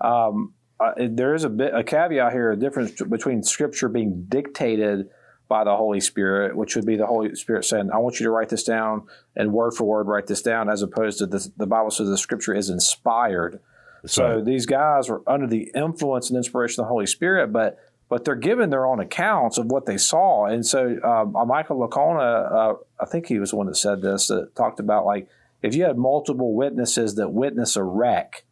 Um, 0.00 0.54
uh, 0.80 0.92
there 0.98 1.34
is 1.34 1.44
a 1.44 1.48
bit 1.48 1.74
a 1.74 1.82
caveat 1.82 2.32
here, 2.32 2.52
a 2.52 2.56
difference 2.56 2.92
between 3.02 3.42
Scripture 3.42 3.88
being 3.88 4.26
dictated 4.28 5.08
by 5.48 5.64
the 5.64 5.74
Holy 5.74 6.00
Spirit, 6.00 6.56
which 6.56 6.76
would 6.76 6.86
be 6.86 6.96
the 6.96 7.06
Holy 7.06 7.34
Spirit 7.34 7.64
saying, 7.64 7.90
I 7.92 7.98
want 7.98 8.20
you 8.20 8.24
to 8.24 8.30
write 8.30 8.50
this 8.50 8.64
down 8.64 9.06
and 9.34 9.52
word 9.52 9.72
for 9.72 9.84
word 9.84 10.06
write 10.06 10.26
this 10.26 10.42
down, 10.42 10.68
as 10.68 10.82
opposed 10.82 11.18
to 11.18 11.26
the, 11.26 11.48
the 11.56 11.66
Bible 11.66 11.90
says 11.90 12.08
the 12.08 12.18
scripture 12.18 12.54
is 12.54 12.68
inspired. 12.68 13.60
That's 14.02 14.14
so 14.14 14.36
right. 14.36 14.44
these 14.44 14.66
guys 14.66 15.08
were 15.08 15.22
under 15.26 15.46
the 15.46 15.72
influence 15.74 16.28
and 16.28 16.36
inspiration 16.36 16.80
of 16.80 16.86
the 16.86 16.90
Holy 16.90 17.06
Spirit, 17.06 17.52
but 17.52 17.78
but 18.10 18.24
they're 18.24 18.36
giving 18.36 18.70
their 18.70 18.86
own 18.86 19.00
accounts 19.00 19.58
of 19.58 19.66
what 19.66 19.84
they 19.84 19.98
saw. 19.98 20.46
And 20.46 20.64
so 20.64 20.98
um, 21.04 21.36
uh, 21.36 21.44
Michael 21.44 21.86
Licona, 21.86 22.50
uh, 22.50 22.74
I 22.98 23.04
think 23.04 23.26
he 23.26 23.38
was 23.38 23.50
the 23.50 23.56
one 23.56 23.66
that 23.66 23.76
said 23.76 24.00
this, 24.00 24.28
that 24.28 24.56
talked 24.56 24.80
about 24.80 25.04
like 25.04 25.28
if 25.62 25.74
you 25.74 25.84
had 25.84 25.98
multiple 25.98 26.54
witnesses 26.54 27.16
that 27.16 27.30
witness 27.32 27.76
a 27.76 27.82
wreck, 27.82 28.44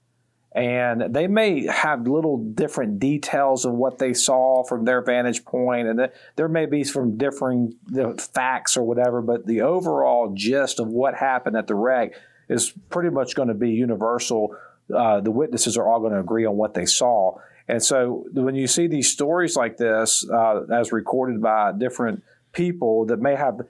and 0.56 1.14
they 1.14 1.26
may 1.26 1.66
have 1.66 2.08
little 2.08 2.38
different 2.38 2.98
details 2.98 3.66
of 3.66 3.74
what 3.74 3.98
they 3.98 4.14
saw 4.14 4.64
from 4.64 4.86
their 4.86 5.02
vantage 5.02 5.44
point, 5.44 5.86
and 5.86 6.10
there 6.36 6.48
may 6.48 6.64
be 6.64 6.82
some 6.82 7.18
differing 7.18 7.74
facts 8.18 8.74
or 8.74 8.82
whatever, 8.82 9.20
but 9.20 9.44
the 9.44 9.60
overall 9.60 10.32
gist 10.34 10.80
of 10.80 10.88
what 10.88 11.14
happened 11.14 11.56
at 11.58 11.66
the 11.66 11.74
wreck 11.74 12.14
is 12.48 12.72
pretty 12.88 13.10
much 13.10 13.34
going 13.34 13.48
to 13.48 13.54
be 13.54 13.68
universal. 13.68 14.56
Uh, 14.94 15.20
the 15.20 15.30
witnesses 15.30 15.76
are 15.76 15.86
all 15.86 16.00
going 16.00 16.14
to 16.14 16.20
agree 16.20 16.46
on 16.46 16.56
what 16.56 16.72
they 16.72 16.86
saw. 16.86 17.36
And 17.68 17.82
so 17.82 18.24
when 18.32 18.54
you 18.54 18.66
see 18.66 18.86
these 18.86 19.12
stories 19.12 19.56
like 19.56 19.76
this, 19.76 20.26
uh, 20.30 20.62
as 20.72 20.90
recorded 20.90 21.42
by 21.42 21.72
different 21.72 22.22
people 22.52 23.04
that 23.06 23.20
may 23.20 23.34
have 23.34 23.60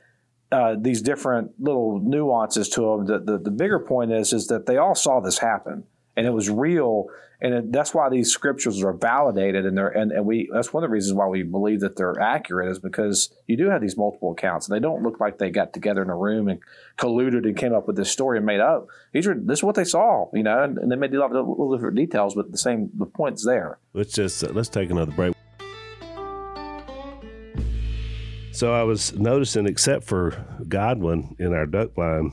uh, 0.53 0.77
these 0.79 1.03
different 1.03 1.51
little 1.59 1.99
nuances 1.99 2.69
to 2.69 2.81
them, 2.83 3.07
the, 3.07 3.19
the, 3.19 3.39
the 3.39 3.51
bigger 3.51 3.81
point 3.81 4.13
is 4.13 4.33
is 4.33 4.47
that 4.47 4.67
they 4.67 4.77
all 4.77 4.95
saw 4.95 5.19
this 5.19 5.39
happen 5.39 5.83
and 6.17 6.27
it 6.27 6.31
was 6.31 6.49
real. 6.51 7.07
And 7.39 7.53
it, 7.53 7.73
that's 7.73 7.93
why 7.93 8.09
these 8.09 8.33
scriptures 8.33 8.83
are 8.83 8.95
validated, 8.95 9.67
and 9.67 9.77
they're 9.77 9.89
and, 9.89 10.11
and 10.11 10.25
we 10.25 10.49
that's 10.51 10.73
one 10.73 10.83
of 10.83 10.89
the 10.89 10.93
reasons 10.93 11.15
why 11.15 11.27
we 11.27 11.43
believe 11.43 11.81
that 11.81 11.97
they're 11.97 12.19
accurate 12.19 12.71
is 12.71 12.79
because 12.79 13.31
you 13.47 13.59
do 13.59 13.69
have 13.69 13.83
these 13.83 13.97
multiple 13.97 14.33
accounts, 14.33 14.67
and 14.67 14.75
they 14.75 14.81
don't 14.81 15.03
look 15.03 15.21
like 15.21 15.37
they 15.37 15.51
got 15.51 15.75
together 15.75 16.01
in 16.01 16.09
a 16.09 16.17
room 16.17 16.49
and 16.49 16.61
colluded 16.97 17.45
and 17.45 17.55
came 17.55 17.75
up 17.75 17.87
with 17.87 17.97
this 17.97 18.11
story 18.11 18.39
and 18.39 18.47
made 18.47 18.61
up. 18.61 18.87
These 19.13 19.27
are 19.27 19.35
this 19.35 19.59
is 19.59 19.63
what 19.63 19.75
they 19.75 19.85
saw, 19.85 20.31
you 20.33 20.43
know, 20.43 20.63
and, 20.63 20.79
and 20.79 20.91
they 20.91 20.97
may 20.97 21.09
do 21.09 21.23
a 21.23 21.27
little, 21.27 21.51
little 21.51 21.77
different 21.77 21.97
details, 21.97 22.35
but 22.35 22.51
the 22.51 22.59
same 22.59 22.91
the 22.95 23.05
point's 23.05 23.45
there. 23.45 23.79
Let's 23.93 24.15
just 24.15 24.43
uh, 24.43 24.49
let's 24.53 24.71
take 24.71 24.91
another 24.91 25.13
break. 25.13 25.35
So 28.53 28.73
I 28.73 28.85
was 28.85 29.13
noticing, 29.13 29.67
except 29.67 30.05
for 30.05 30.31
Godwin 30.67 31.37
in 31.39 31.53
our 31.53 31.67
duck 31.67 31.99
line, 31.99 32.33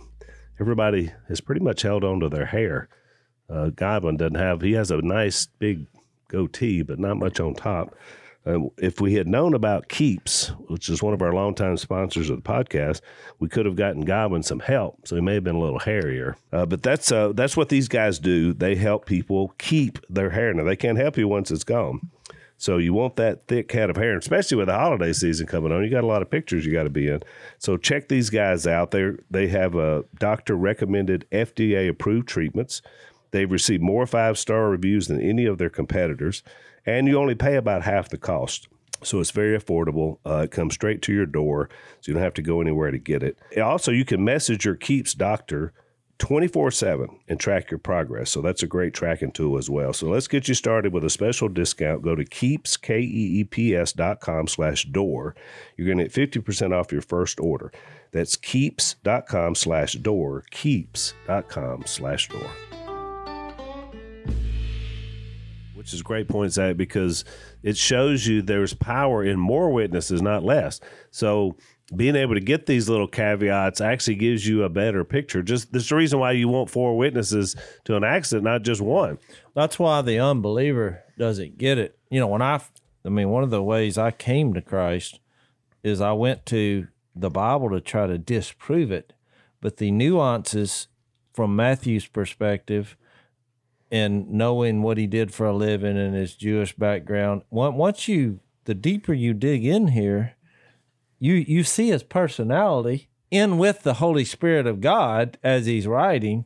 everybody 0.57 1.11
has 1.27 1.41
pretty 1.41 1.59
much 1.59 1.81
held 1.81 2.05
on 2.05 2.21
to 2.21 2.29
their 2.29 2.45
hair. 2.45 2.87
Uh, 3.53 3.69
Godwin 3.69 4.17
doesn't 4.17 4.35
have; 4.35 4.61
he 4.61 4.73
has 4.73 4.91
a 4.91 5.01
nice 5.01 5.45
big 5.59 5.85
goatee, 6.27 6.81
but 6.81 6.99
not 6.99 7.17
much 7.17 7.39
on 7.39 7.53
top. 7.53 7.95
If 8.77 8.99
we 8.99 9.13
had 9.13 9.27
known 9.27 9.53
about 9.53 9.87
Keeps, 9.87 10.49
which 10.67 10.89
is 10.89 11.01
one 11.01 11.13
of 11.13 11.21
our 11.21 11.31
longtime 11.31 11.77
sponsors 11.77 12.29
of 12.29 12.43
the 12.43 12.49
podcast, 12.49 12.99
we 13.39 13.47
could 13.47 13.65
have 13.65 13.77
gotten 13.77 14.01
Godwin 14.01 14.43
some 14.43 14.59
help. 14.59 15.07
So 15.07 15.15
he 15.15 15.21
may 15.21 15.35
have 15.35 15.45
been 15.45 15.55
a 15.55 15.61
little 15.61 15.79
hairier. 15.79 16.35
Uh, 16.51 16.65
but 16.65 16.83
that's 16.83 17.09
uh, 17.09 17.31
that's 17.33 17.55
what 17.55 17.69
these 17.69 17.87
guys 17.87 18.19
do. 18.19 18.51
They 18.51 18.75
help 18.75 19.05
people 19.05 19.53
keep 19.59 19.99
their 20.09 20.29
hair. 20.31 20.53
Now 20.53 20.65
they 20.65 20.75
can't 20.75 20.97
help 20.97 21.17
you 21.17 21.27
once 21.29 21.51
it's 21.51 21.63
gone. 21.63 22.09
So 22.57 22.77
you 22.77 22.93
want 22.93 23.15
that 23.17 23.47
thick 23.47 23.71
head 23.71 23.89
of 23.89 23.97
hair, 23.97 24.17
especially 24.17 24.57
with 24.57 24.67
the 24.67 24.73
holiday 24.73 25.11
season 25.11 25.47
coming 25.47 25.71
on. 25.71 25.83
You 25.83 25.89
got 25.89 26.03
a 26.03 26.07
lot 26.07 26.21
of 26.21 26.29
pictures 26.29 26.65
you 26.65 26.71
got 26.71 26.83
to 26.83 26.89
be 26.89 27.09
in. 27.09 27.21
So 27.59 27.77
check 27.77 28.09
these 28.09 28.29
guys 28.29 28.67
out. 28.67 28.91
They 28.91 29.11
they 29.31 29.47
have 29.47 29.75
a 29.75 30.03
doctor 30.19 30.55
recommended 30.55 31.25
FDA 31.31 31.89
approved 31.89 32.27
treatments. 32.27 32.81
They've 33.33 33.51
received 33.51 33.81
more 33.81 34.05
five 34.05 34.37
star 34.37 34.69
reviews 34.69 35.07
than 35.07 35.19
any 35.19 35.45
of 35.45 35.57
their 35.57 35.71
competitors, 35.71 36.43
and 36.85 37.07
you 37.07 37.17
only 37.17 37.33
pay 37.33 37.55
about 37.55 37.81
half 37.81 38.07
the 38.07 38.17
cost. 38.19 38.67
So 39.01 39.19
it's 39.19 39.31
very 39.31 39.59
affordable. 39.59 40.19
Uh, 40.23 40.43
it 40.43 40.51
comes 40.51 40.75
straight 40.75 41.01
to 41.01 41.13
your 41.13 41.25
door, 41.25 41.67
so 41.99 42.11
you 42.11 42.13
don't 42.13 42.23
have 42.23 42.35
to 42.35 42.43
go 42.43 42.61
anywhere 42.61 42.91
to 42.91 42.99
get 42.99 43.23
it. 43.23 43.39
Also, 43.59 43.91
you 43.91 44.05
can 44.05 44.23
message 44.23 44.65
your 44.65 44.75
Keeps 44.75 45.15
doctor 45.15 45.73
24 46.19 46.69
7 46.69 47.09
and 47.27 47.39
track 47.39 47.71
your 47.71 47.79
progress. 47.79 48.29
So 48.29 48.39
that's 48.39 48.61
a 48.61 48.67
great 48.67 48.93
tracking 48.93 49.31
tool 49.31 49.57
as 49.57 49.67
well. 49.67 49.93
So 49.93 50.07
let's 50.07 50.27
get 50.27 50.47
you 50.47 50.53
started 50.53 50.93
with 50.93 51.03
a 51.03 51.09
special 51.09 51.49
discount. 51.49 52.03
Go 52.03 52.13
to 52.13 52.23
keeps, 52.23 52.77
K 52.77 52.99
E 52.99 53.39
E 53.39 53.43
P 53.45 53.75
S 53.75 53.93
dot 53.93 54.19
com 54.19 54.47
slash 54.47 54.85
door. 54.85 55.35
You're 55.75 55.87
going 55.87 55.97
to 55.97 56.07
get 56.07 56.31
50% 56.31 56.71
off 56.71 56.91
your 56.91 57.01
first 57.01 57.39
order. 57.39 57.71
That's 58.11 58.35
keeps.com 58.35 59.55
slash 59.55 59.93
door, 59.93 60.43
keeps.com 60.51 61.87
slash 61.87 62.29
door. 62.29 62.51
Which 65.83 65.93
is 65.93 65.99
a 65.99 66.03
great 66.03 66.29
point, 66.29 66.53
Zach, 66.53 66.77
because 66.77 67.25
it 67.61 67.75
shows 67.75 68.25
you 68.25 68.41
there's 68.41 68.73
power 68.73 69.21
in 69.21 69.37
more 69.37 69.69
witnesses, 69.69 70.21
not 70.21 70.41
less. 70.41 70.79
So 71.11 71.57
being 71.93 72.15
able 72.15 72.35
to 72.35 72.39
get 72.39 72.67
these 72.67 72.87
little 72.87 73.05
caveats 73.05 73.81
actually 73.81 74.15
gives 74.15 74.47
you 74.47 74.63
a 74.63 74.69
better 74.69 75.03
picture. 75.03 75.43
Just 75.43 75.73
this 75.73 75.83
is 75.83 75.89
the 75.89 75.97
reason 75.97 76.19
why 76.19 76.31
you 76.31 76.47
want 76.47 76.69
four 76.69 76.95
witnesses 76.95 77.57
to 77.83 77.97
an 77.97 78.05
accident, 78.05 78.45
not 78.45 78.61
just 78.61 78.79
one. 78.79 79.17
That's 79.55 79.77
why 79.77 80.01
the 80.01 80.19
unbeliever 80.19 81.03
doesn't 81.19 81.57
get 81.57 81.77
it. 81.77 81.99
You 82.09 82.21
know, 82.21 82.27
when 82.27 82.41
I, 82.41 82.61
I 83.03 83.09
mean, 83.09 83.27
one 83.27 83.43
of 83.43 83.49
the 83.49 83.61
ways 83.61 83.97
I 83.97 84.11
came 84.11 84.53
to 84.53 84.61
Christ 84.61 85.19
is 85.83 85.99
I 85.99 86.13
went 86.13 86.45
to 86.45 86.87
the 87.13 87.29
Bible 87.29 87.71
to 87.71 87.81
try 87.81 88.07
to 88.07 88.17
disprove 88.17 88.89
it, 88.89 89.11
but 89.59 89.77
the 89.77 89.91
nuances 89.91 90.87
from 91.33 91.57
Matthew's 91.57 92.07
perspective 92.07 92.95
and 93.93 94.27
knowing 94.27 94.81
what 94.81 94.97
he 94.97 95.05
did 95.05 95.31
for 95.31 95.45
a 95.45 95.53
living 95.53 95.99
and 95.99 96.15
his 96.15 96.35
Jewish 96.35 96.75
background, 96.75 97.43
once 97.51 98.07
you, 98.07 98.39
the 98.65 98.73
deeper 98.73 99.13
you 99.13 99.35
dig 99.35 99.63
in 99.63 99.89
here, 99.89 100.33
you 101.19 101.35
you 101.35 101.63
see 101.63 101.89
his 101.89 102.01
personality 102.01 103.07
in 103.29 103.59
with 103.59 103.83
the 103.83 103.95
Holy 103.95 104.25
Spirit 104.25 104.65
of 104.65 104.81
God 104.81 105.37
as 105.43 105.67
he's 105.67 105.85
writing, 105.85 106.45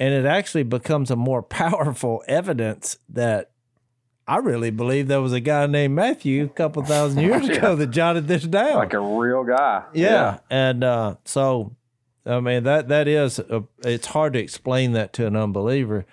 and 0.00 0.14
it 0.14 0.24
actually 0.24 0.62
becomes 0.62 1.10
a 1.10 1.16
more 1.16 1.42
powerful 1.62 2.24
evidence 2.26 2.96
that 3.10 3.50
I 4.26 4.38
really 4.38 4.70
believe 4.70 5.08
there 5.08 5.20
was 5.20 5.34
a 5.34 5.40
guy 5.40 5.66
named 5.66 5.94
Matthew 5.94 6.46
a 6.46 6.48
couple 6.48 6.82
thousand 6.84 7.20
years 7.20 7.48
ago 7.50 7.76
that 7.76 7.88
jotted 7.88 8.28
this 8.28 8.44
down. 8.44 8.76
Like 8.76 8.94
a 8.94 9.00
real 9.00 9.44
guy. 9.44 9.84
yeah. 9.92 10.38
and 10.48 10.82
uh, 10.82 11.16
so 11.26 11.76
I 12.24 12.40
mean 12.40 12.64
that 12.64 12.88
that 12.88 13.06
is 13.06 13.38
a, 13.38 13.62
it's 13.84 14.06
hard 14.06 14.32
to 14.32 14.38
explain 14.38 14.92
that 14.92 15.12
to 15.14 15.26
an 15.26 15.36
unbeliever 15.36 16.06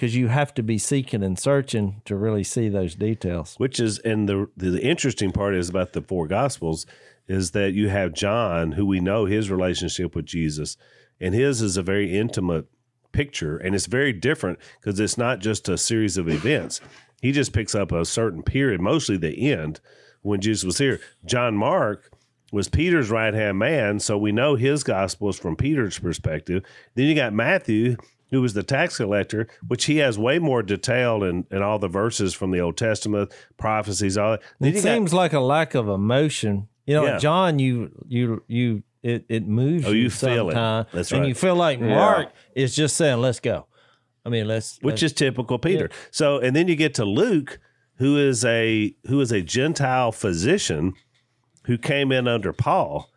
because 0.00 0.16
you 0.16 0.28
have 0.28 0.54
to 0.54 0.62
be 0.62 0.78
seeking 0.78 1.22
and 1.22 1.38
searching 1.38 2.00
to 2.06 2.16
really 2.16 2.42
see 2.42 2.70
those 2.70 2.94
details. 2.94 3.54
Which 3.58 3.78
is, 3.78 3.98
and 3.98 4.26
the, 4.26 4.48
the 4.56 4.80
interesting 4.80 5.30
part 5.30 5.54
is 5.54 5.68
about 5.68 5.92
the 5.92 6.00
four 6.00 6.26
gospels 6.26 6.86
is 7.28 7.50
that 7.50 7.74
you 7.74 7.90
have 7.90 8.14
John, 8.14 8.72
who 8.72 8.86
we 8.86 8.98
know 8.98 9.26
his 9.26 9.50
relationship 9.50 10.16
with 10.16 10.24
Jesus, 10.24 10.78
and 11.20 11.34
his 11.34 11.60
is 11.60 11.76
a 11.76 11.82
very 11.82 12.16
intimate 12.16 12.64
picture, 13.12 13.58
and 13.58 13.74
it's 13.74 13.84
very 13.84 14.14
different 14.14 14.58
because 14.80 14.98
it's 14.98 15.18
not 15.18 15.40
just 15.40 15.68
a 15.68 15.76
series 15.76 16.16
of 16.16 16.30
events. 16.30 16.80
He 17.20 17.30
just 17.30 17.52
picks 17.52 17.74
up 17.74 17.92
a 17.92 18.06
certain 18.06 18.42
period, 18.42 18.80
mostly 18.80 19.18
the 19.18 19.52
end 19.52 19.80
when 20.22 20.40
Jesus 20.40 20.64
was 20.64 20.78
here. 20.78 20.98
John 21.26 21.58
Mark 21.58 22.10
was 22.50 22.70
Peter's 22.70 23.10
right 23.10 23.34
hand 23.34 23.58
man, 23.58 24.00
so 24.00 24.16
we 24.16 24.32
know 24.32 24.54
his 24.54 24.82
gospel 24.82 25.28
is 25.28 25.38
from 25.38 25.56
Peter's 25.56 25.98
perspective. 25.98 26.64
Then 26.94 27.04
you 27.04 27.14
got 27.14 27.34
Matthew, 27.34 27.98
who 28.30 28.40
was 28.42 28.54
the 28.54 28.62
tax 28.62 28.96
collector, 28.96 29.46
which 29.68 29.84
he 29.86 29.96
has 29.98 30.18
way 30.18 30.38
more 30.38 30.62
detail 30.62 31.22
in, 31.24 31.46
in 31.50 31.62
all 31.62 31.78
the 31.78 31.88
verses 31.88 32.32
from 32.34 32.50
the 32.50 32.60
Old 32.60 32.76
Testament, 32.76 33.32
prophecies, 33.58 34.16
all 34.16 34.32
that. 34.32 34.42
Then 34.60 34.70
It 34.70 34.76
you 34.76 34.82
got- 34.82 34.94
seems 34.94 35.12
like 35.14 35.32
a 35.32 35.40
lack 35.40 35.74
of 35.74 35.88
emotion. 35.88 36.68
You 36.86 36.94
know, 36.94 37.04
Yeah. 37.06 37.18
John, 37.18 37.58
you 37.58 37.90
you 38.08 38.42
you 38.48 38.82
it, 39.02 39.24
it 39.28 39.46
moves 39.46 39.86
Oh, 39.86 39.90
you, 39.92 40.02
you 40.04 40.10
feel 40.10 40.50
it. 40.50 40.54
That's 40.92 41.10
and 41.12 41.26
you 41.26 41.34
feel 41.34 41.54
like 41.56 41.80
Mark 41.80 42.32
is 42.54 42.74
just 42.74 42.96
saying, 42.96 43.20
"Let's 43.20 43.40
go." 43.40 43.66
I 44.26 44.28
mean, 44.28 44.46
let's 44.46 44.78
which 44.82 45.02
is 45.02 45.12
typical 45.12 45.58
Peter. 45.58 45.88
So, 46.10 46.38
and 46.38 46.54
then 46.54 46.68
you 46.68 46.76
get 46.76 46.92
to 46.94 47.04
Luke, 47.04 47.58
who 47.96 48.18
is 48.18 48.44
a 48.44 48.94
who 49.06 49.20
is 49.20 49.32
a 49.32 49.40
Gentile 49.40 50.12
physician 50.12 50.92
who 51.64 51.78
came 51.78 52.12
in 52.12 52.26
under 52.28 52.52
Paul, 52.52 53.10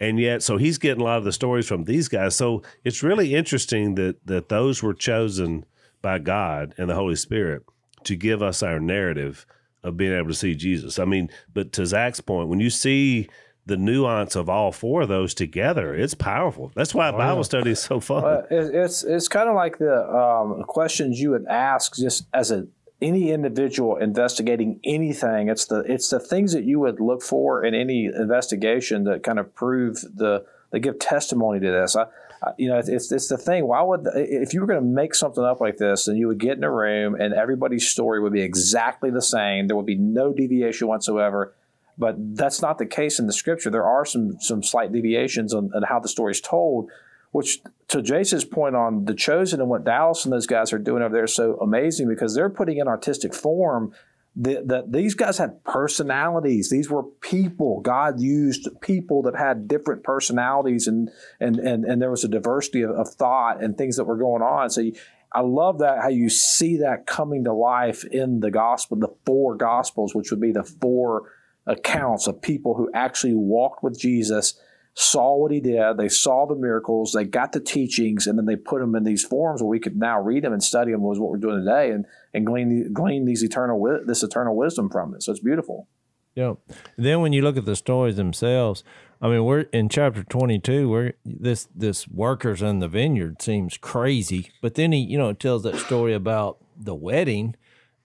and 0.00 0.18
yet 0.18 0.42
so 0.42 0.56
he's 0.56 0.78
getting 0.78 1.00
a 1.00 1.04
lot 1.04 1.18
of 1.18 1.24
the 1.24 1.32
stories 1.32 1.66
from 1.66 1.84
these 1.84 2.08
guys. 2.08 2.36
So 2.36 2.62
it's 2.84 3.02
really 3.02 3.34
interesting 3.34 3.94
that 3.96 4.24
that 4.26 4.48
those 4.48 4.82
were 4.82 4.94
chosen 4.94 5.64
by 6.02 6.18
God 6.18 6.74
and 6.78 6.88
the 6.88 6.94
Holy 6.94 7.16
Spirit 7.16 7.62
to 8.04 8.16
give 8.16 8.42
us 8.42 8.62
our 8.62 8.78
narrative 8.78 9.46
of 9.82 9.96
being 9.96 10.12
able 10.12 10.28
to 10.28 10.34
see 10.34 10.54
Jesus. 10.54 10.98
I 10.98 11.04
mean, 11.04 11.30
but 11.52 11.72
to 11.72 11.86
Zach's 11.86 12.20
point, 12.20 12.48
when 12.48 12.60
you 12.60 12.70
see 12.70 13.28
the 13.66 13.76
nuance 13.76 14.34
of 14.34 14.48
all 14.48 14.72
four 14.72 15.02
of 15.02 15.08
those 15.08 15.34
together, 15.34 15.94
it's 15.94 16.14
powerful. 16.14 16.72
That's 16.74 16.94
why 16.94 17.10
Bible 17.10 17.44
study 17.44 17.72
is 17.72 17.80
so 17.80 18.00
fun. 18.00 18.24
Uh, 18.24 18.42
it, 18.50 18.74
it's 18.74 19.04
it's 19.04 19.28
kind 19.28 19.48
of 19.48 19.54
like 19.54 19.78
the 19.78 20.08
um, 20.08 20.64
questions 20.64 21.20
you 21.20 21.30
would 21.30 21.46
ask 21.46 21.94
just 21.96 22.26
as 22.32 22.50
a 22.50 22.66
any 23.00 23.30
individual 23.30 23.96
investigating 23.96 24.80
anything. 24.84 25.48
It's 25.48 25.66
the 25.66 25.80
it's 25.80 26.10
the 26.10 26.20
things 26.20 26.52
that 26.52 26.64
you 26.64 26.80
would 26.80 27.00
look 27.00 27.22
for 27.22 27.64
in 27.64 27.74
any 27.74 28.06
investigation 28.06 29.04
that 29.04 29.22
kind 29.22 29.38
of 29.38 29.54
prove 29.54 30.00
the 30.14 30.44
they 30.72 30.80
give 30.80 30.98
testimony 30.98 31.60
to 31.60 31.70
this. 31.70 31.96
I, 31.96 32.06
I, 32.42 32.52
you 32.58 32.68
know, 32.68 32.78
it's 32.78 33.12
it's 33.12 33.28
the 33.28 33.38
thing. 33.38 33.66
Why 33.66 33.82
would 33.82 34.06
if 34.14 34.52
you 34.52 34.60
were 34.60 34.66
going 34.66 34.80
to 34.80 34.86
make 34.86 35.14
something 35.14 35.44
up 35.44 35.60
like 35.60 35.76
this, 35.76 36.06
then 36.06 36.16
you 36.16 36.26
would 36.28 36.38
get 36.38 36.56
in 36.56 36.64
a 36.64 36.70
room 36.70 37.14
and 37.14 37.32
everybody's 37.34 37.88
story 37.88 38.20
would 38.20 38.32
be 38.32 38.42
exactly 38.42 39.10
the 39.10 39.22
same. 39.22 39.68
There 39.68 39.76
would 39.76 39.86
be 39.86 39.96
no 39.96 40.32
deviation 40.32 40.88
whatsoever. 40.88 41.54
but 41.98 42.14
that's 42.36 42.62
not 42.62 42.78
the 42.78 42.86
case 42.86 43.18
in 43.18 43.26
the 43.26 43.32
scripture. 43.32 43.70
There 43.70 43.86
are 43.86 44.04
some 44.04 44.38
some 44.40 44.62
slight 44.62 44.92
deviations 44.92 45.52
on, 45.52 45.70
on 45.74 45.82
how 45.82 45.98
the 45.98 46.08
story 46.08 46.30
is 46.30 46.40
told, 46.40 46.90
which 47.32 47.60
to 47.88 48.02
Jason's 48.02 48.44
point 48.44 48.76
on 48.76 49.04
the 49.04 49.14
chosen 49.14 49.60
and 49.60 49.68
what 49.68 49.84
Dallas 49.84 50.24
and 50.24 50.32
those 50.32 50.46
guys 50.46 50.72
are 50.72 50.78
doing 50.78 51.02
over 51.02 51.14
there 51.14 51.24
is 51.24 51.34
so 51.34 51.56
amazing 51.56 52.08
because 52.08 52.34
they're 52.34 52.50
putting 52.50 52.78
in 52.78 52.88
artistic 52.88 53.34
form 53.34 53.92
that 54.36 54.68
the, 54.68 54.84
these 54.86 55.14
guys 55.14 55.38
had 55.38 55.64
personalities. 55.64 56.70
These 56.70 56.88
were 56.88 57.02
people. 57.02 57.80
God 57.80 58.20
used 58.20 58.68
people 58.80 59.22
that 59.22 59.36
had 59.36 59.66
different 59.66 60.04
personalities, 60.04 60.86
and 60.86 61.10
and 61.40 61.58
and, 61.58 61.84
and 61.84 62.00
there 62.00 62.10
was 62.10 62.24
a 62.24 62.28
diversity 62.28 62.82
of, 62.82 62.90
of 62.90 63.08
thought 63.08 63.62
and 63.62 63.76
things 63.76 63.96
that 63.96 64.04
were 64.04 64.16
going 64.16 64.42
on. 64.42 64.70
So 64.70 64.82
you, 64.82 64.94
I 65.32 65.40
love 65.40 65.80
that 65.80 66.02
how 66.02 66.08
you 66.08 66.30
see 66.30 66.78
that 66.78 67.06
coming 67.06 67.44
to 67.44 67.52
life 67.52 68.04
in 68.04 68.40
the 68.40 68.50
gospel, 68.50 68.96
the 68.96 69.14
four 69.26 69.56
gospels, 69.56 70.14
which 70.14 70.30
would 70.30 70.40
be 70.40 70.52
the 70.52 70.64
four 70.64 71.32
accounts 71.66 72.26
of 72.26 72.40
people 72.40 72.74
who 72.74 72.90
actually 72.94 73.34
walked 73.34 73.82
with 73.82 73.98
Jesus 73.98 74.58
saw 75.00 75.36
what 75.36 75.52
he 75.52 75.60
did, 75.60 75.96
they 75.96 76.08
saw 76.08 76.44
the 76.44 76.56
miracles, 76.56 77.12
they 77.12 77.24
got 77.24 77.52
the 77.52 77.60
teachings, 77.60 78.26
and 78.26 78.36
then 78.36 78.46
they 78.46 78.56
put 78.56 78.80
them 78.80 78.96
in 78.96 79.04
these 79.04 79.22
forms 79.22 79.62
where 79.62 79.68
we 79.68 79.78
could 79.78 79.96
now 79.96 80.20
read 80.20 80.42
them 80.42 80.52
and 80.52 80.62
study 80.62 80.90
them. 80.90 81.02
Was 81.02 81.20
what 81.20 81.30
we're 81.30 81.36
doing 81.36 81.64
today, 81.64 81.92
and 81.92 82.04
and 82.34 82.44
glean 82.44 82.92
glean 82.92 83.24
these 83.24 83.44
eternal 83.44 83.80
this 84.04 84.24
eternal 84.24 84.56
wisdom 84.56 84.90
from 84.90 85.14
it. 85.14 85.22
So 85.22 85.30
it's 85.30 85.40
beautiful. 85.40 85.86
Yeah. 86.34 86.54
Then 86.96 87.20
when 87.20 87.32
you 87.32 87.42
look 87.42 87.56
at 87.56 87.64
the 87.64 87.76
stories 87.76 88.16
themselves, 88.16 88.82
I 89.22 89.28
mean, 89.28 89.44
we're 89.44 89.66
in 89.72 89.88
chapter 89.88 90.24
twenty-two. 90.24 90.88
Where 90.88 91.14
this 91.24 91.68
this 91.72 92.08
workers 92.08 92.60
in 92.60 92.80
the 92.80 92.88
vineyard 92.88 93.40
seems 93.40 93.76
crazy, 93.76 94.50
but 94.60 94.74
then 94.74 94.90
he, 94.90 94.98
you 94.98 95.16
know, 95.16 95.32
tells 95.32 95.62
that 95.62 95.76
story 95.76 96.12
about 96.12 96.58
the 96.76 96.94
wedding 96.94 97.54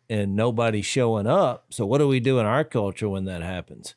and 0.10 0.36
nobody 0.36 0.84
showing 0.84 1.26
up. 1.26 1.66
So 1.72 1.88
what 1.88 1.98
do 1.98 2.08
we 2.08 2.20
do 2.20 2.38
in 2.38 2.46
our 2.46 2.64
culture 2.64 3.10
when 3.10 3.26
that 3.26 3.41
happens? 3.41 3.96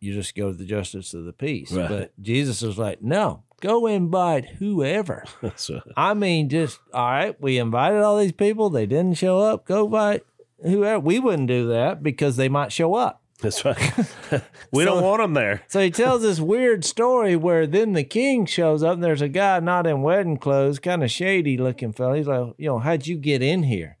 You 0.00 0.12
just 0.14 0.34
go 0.34 0.50
to 0.50 0.56
the 0.56 0.64
justice 0.64 1.14
of 1.14 1.24
the 1.24 1.32
peace. 1.32 1.72
Right. 1.72 1.88
But 1.88 2.22
Jesus 2.22 2.62
is 2.62 2.78
like, 2.78 3.02
no, 3.02 3.42
go 3.60 3.86
invite 3.86 4.46
whoever. 4.58 5.24
I 5.96 6.14
mean, 6.14 6.48
just 6.48 6.78
all 6.92 7.06
right. 7.10 7.40
We 7.40 7.58
invited 7.58 8.00
all 8.02 8.18
these 8.18 8.32
people. 8.32 8.70
They 8.70 8.86
didn't 8.86 9.18
show 9.18 9.38
up. 9.40 9.64
Go 9.66 9.84
invite 9.86 10.24
whoever. 10.62 11.00
We 11.00 11.18
wouldn't 11.18 11.48
do 11.48 11.68
that 11.68 12.02
because 12.02 12.36
they 12.36 12.48
might 12.48 12.72
show 12.72 12.94
up. 12.94 13.22
that's 13.40 13.64
right. 13.64 13.78
we 14.72 14.84
So- 14.84 14.94
don't 14.94 15.02
want 15.04 15.20
them 15.22 15.34
there. 15.34 15.62
So 15.68 15.80
he 15.80 15.90
tells 15.90 16.22
this 16.22 16.40
weird 16.40 16.84
story 16.84 17.36
where 17.36 17.66
then 17.66 17.92
the 17.92 18.04
king 18.04 18.46
shows 18.46 18.82
up 18.82 18.94
and 18.94 19.04
there's 19.04 19.22
a 19.22 19.28
guy 19.28 19.60
not 19.60 19.86
in 19.86 20.02
wedding 20.02 20.38
clothes, 20.38 20.78
kind 20.78 21.04
of 21.04 21.10
shady 21.10 21.56
looking 21.58 21.92
fellow. 21.92 22.14
He's 22.14 22.26
like, 22.26 22.54
you 22.58 22.66
know, 22.68 22.78
how'd 22.80 23.06
you 23.06 23.16
get 23.16 23.42
in 23.42 23.62
here? 23.64 23.97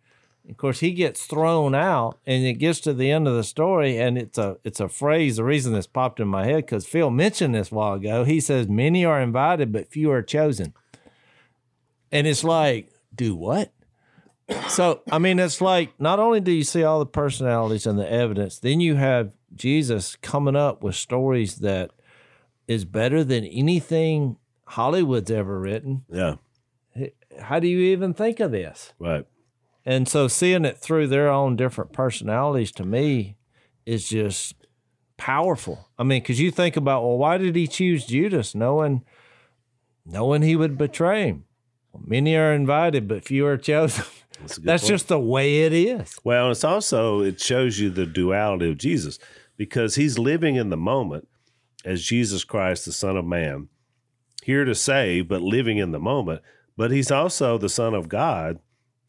Of 0.48 0.56
course, 0.56 0.80
he 0.80 0.92
gets 0.92 1.26
thrown 1.26 1.74
out, 1.74 2.18
and 2.26 2.44
it 2.46 2.54
gets 2.54 2.80
to 2.80 2.94
the 2.94 3.10
end 3.10 3.28
of 3.28 3.34
the 3.34 3.44
story, 3.44 3.98
and 3.98 4.16
it's 4.16 4.38
a 4.38 4.56
it's 4.64 4.80
a 4.80 4.88
phrase. 4.88 5.36
The 5.36 5.44
reason 5.44 5.72
this 5.74 5.86
popped 5.86 6.20
in 6.20 6.28
my 6.28 6.46
head 6.46 6.64
because 6.64 6.86
Phil 6.86 7.10
mentioned 7.10 7.54
this 7.54 7.70
a 7.70 7.74
while 7.74 7.94
ago. 7.94 8.24
He 8.24 8.40
says, 8.40 8.66
"Many 8.66 9.04
are 9.04 9.20
invited, 9.20 9.72
but 9.72 9.90
few 9.90 10.10
are 10.10 10.22
chosen," 10.22 10.72
and 12.10 12.26
it's 12.26 12.44
like, 12.44 12.90
do 13.14 13.36
what? 13.36 13.72
So, 14.68 15.02
I 15.12 15.18
mean, 15.18 15.38
it's 15.38 15.60
like 15.60 16.00
not 16.00 16.18
only 16.18 16.40
do 16.40 16.52
you 16.52 16.64
see 16.64 16.82
all 16.82 16.98
the 17.00 17.06
personalities 17.06 17.86
and 17.86 17.98
the 17.98 18.10
evidence, 18.10 18.58
then 18.58 18.80
you 18.80 18.94
have 18.94 19.32
Jesus 19.54 20.16
coming 20.16 20.56
up 20.56 20.82
with 20.82 20.94
stories 20.94 21.56
that 21.56 21.90
is 22.66 22.86
better 22.86 23.22
than 23.24 23.44
anything 23.44 24.36
Hollywood's 24.64 25.30
ever 25.30 25.58
written. 25.58 26.04
Yeah, 26.10 26.36
How 27.42 27.58
do 27.60 27.66
you 27.68 27.78
even 27.92 28.14
think 28.14 28.40
of 28.40 28.50
this? 28.50 28.94
right. 28.98 29.26
And 29.88 30.06
so 30.06 30.28
seeing 30.28 30.66
it 30.66 30.76
through 30.76 31.06
their 31.06 31.30
own 31.30 31.56
different 31.56 31.94
personalities 31.94 32.72
to 32.72 32.84
me 32.84 33.38
is 33.86 34.06
just 34.06 34.54
powerful. 35.16 35.88
I 35.98 36.02
mean, 36.02 36.20
because 36.20 36.38
you 36.38 36.50
think 36.50 36.76
about, 36.76 37.04
well, 37.04 37.16
why 37.16 37.38
did 37.38 37.56
he 37.56 37.66
choose 37.66 38.04
Judas, 38.04 38.54
knowing 38.54 39.02
knowing 40.04 40.42
he 40.42 40.56
would 40.56 40.76
betray 40.76 41.28
him? 41.28 41.44
Many 42.04 42.36
are 42.36 42.52
invited, 42.52 43.08
but 43.08 43.24
few 43.24 43.46
are 43.46 43.56
chosen. 43.56 44.04
That's, 44.40 44.56
That's 44.58 44.86
just 44.86 45.08
the 45.08 45.18
way 45.18 45.62
it 45.62 45.72
is. 45.72 46.18
Well, 46.22 46.50
it's 46.50 46.64
also 46.64 47.22
it 47.22 47.40
shows 47.40 47.80
you 47.80 47.88
the 47.88 48.04
duality 48.04 48.70
of 48.70 48.76
Jesus 48.76 49.18
because 49.56 49.94
he's 49.94 50.18
living 50.18 50.56
in 50.56 50.68
the 50.68 50.76
moment 50.76 51.28
as 51.86 52.04
Jesus 52.04 52.44
Christ, 52.44 52.84
the 52.84 52.92
Son 52.92 53.16
of 53.16 53.24
Man, 53.24 53.68
here 54.42 54.66
to 54.66 54.74
save, 54.74 55.28
but 55.28 55.40
living 55.40 55.78
in 55.78 55.92
the 55.92 55.98
moment. 55.98 56.42
But 56.76 56.90
he's 56.90 57.10
also 57.10 57.56
the 57.56 57.70
Son 57.70 57.94
of 57.94 58.10
God 58.10 58.58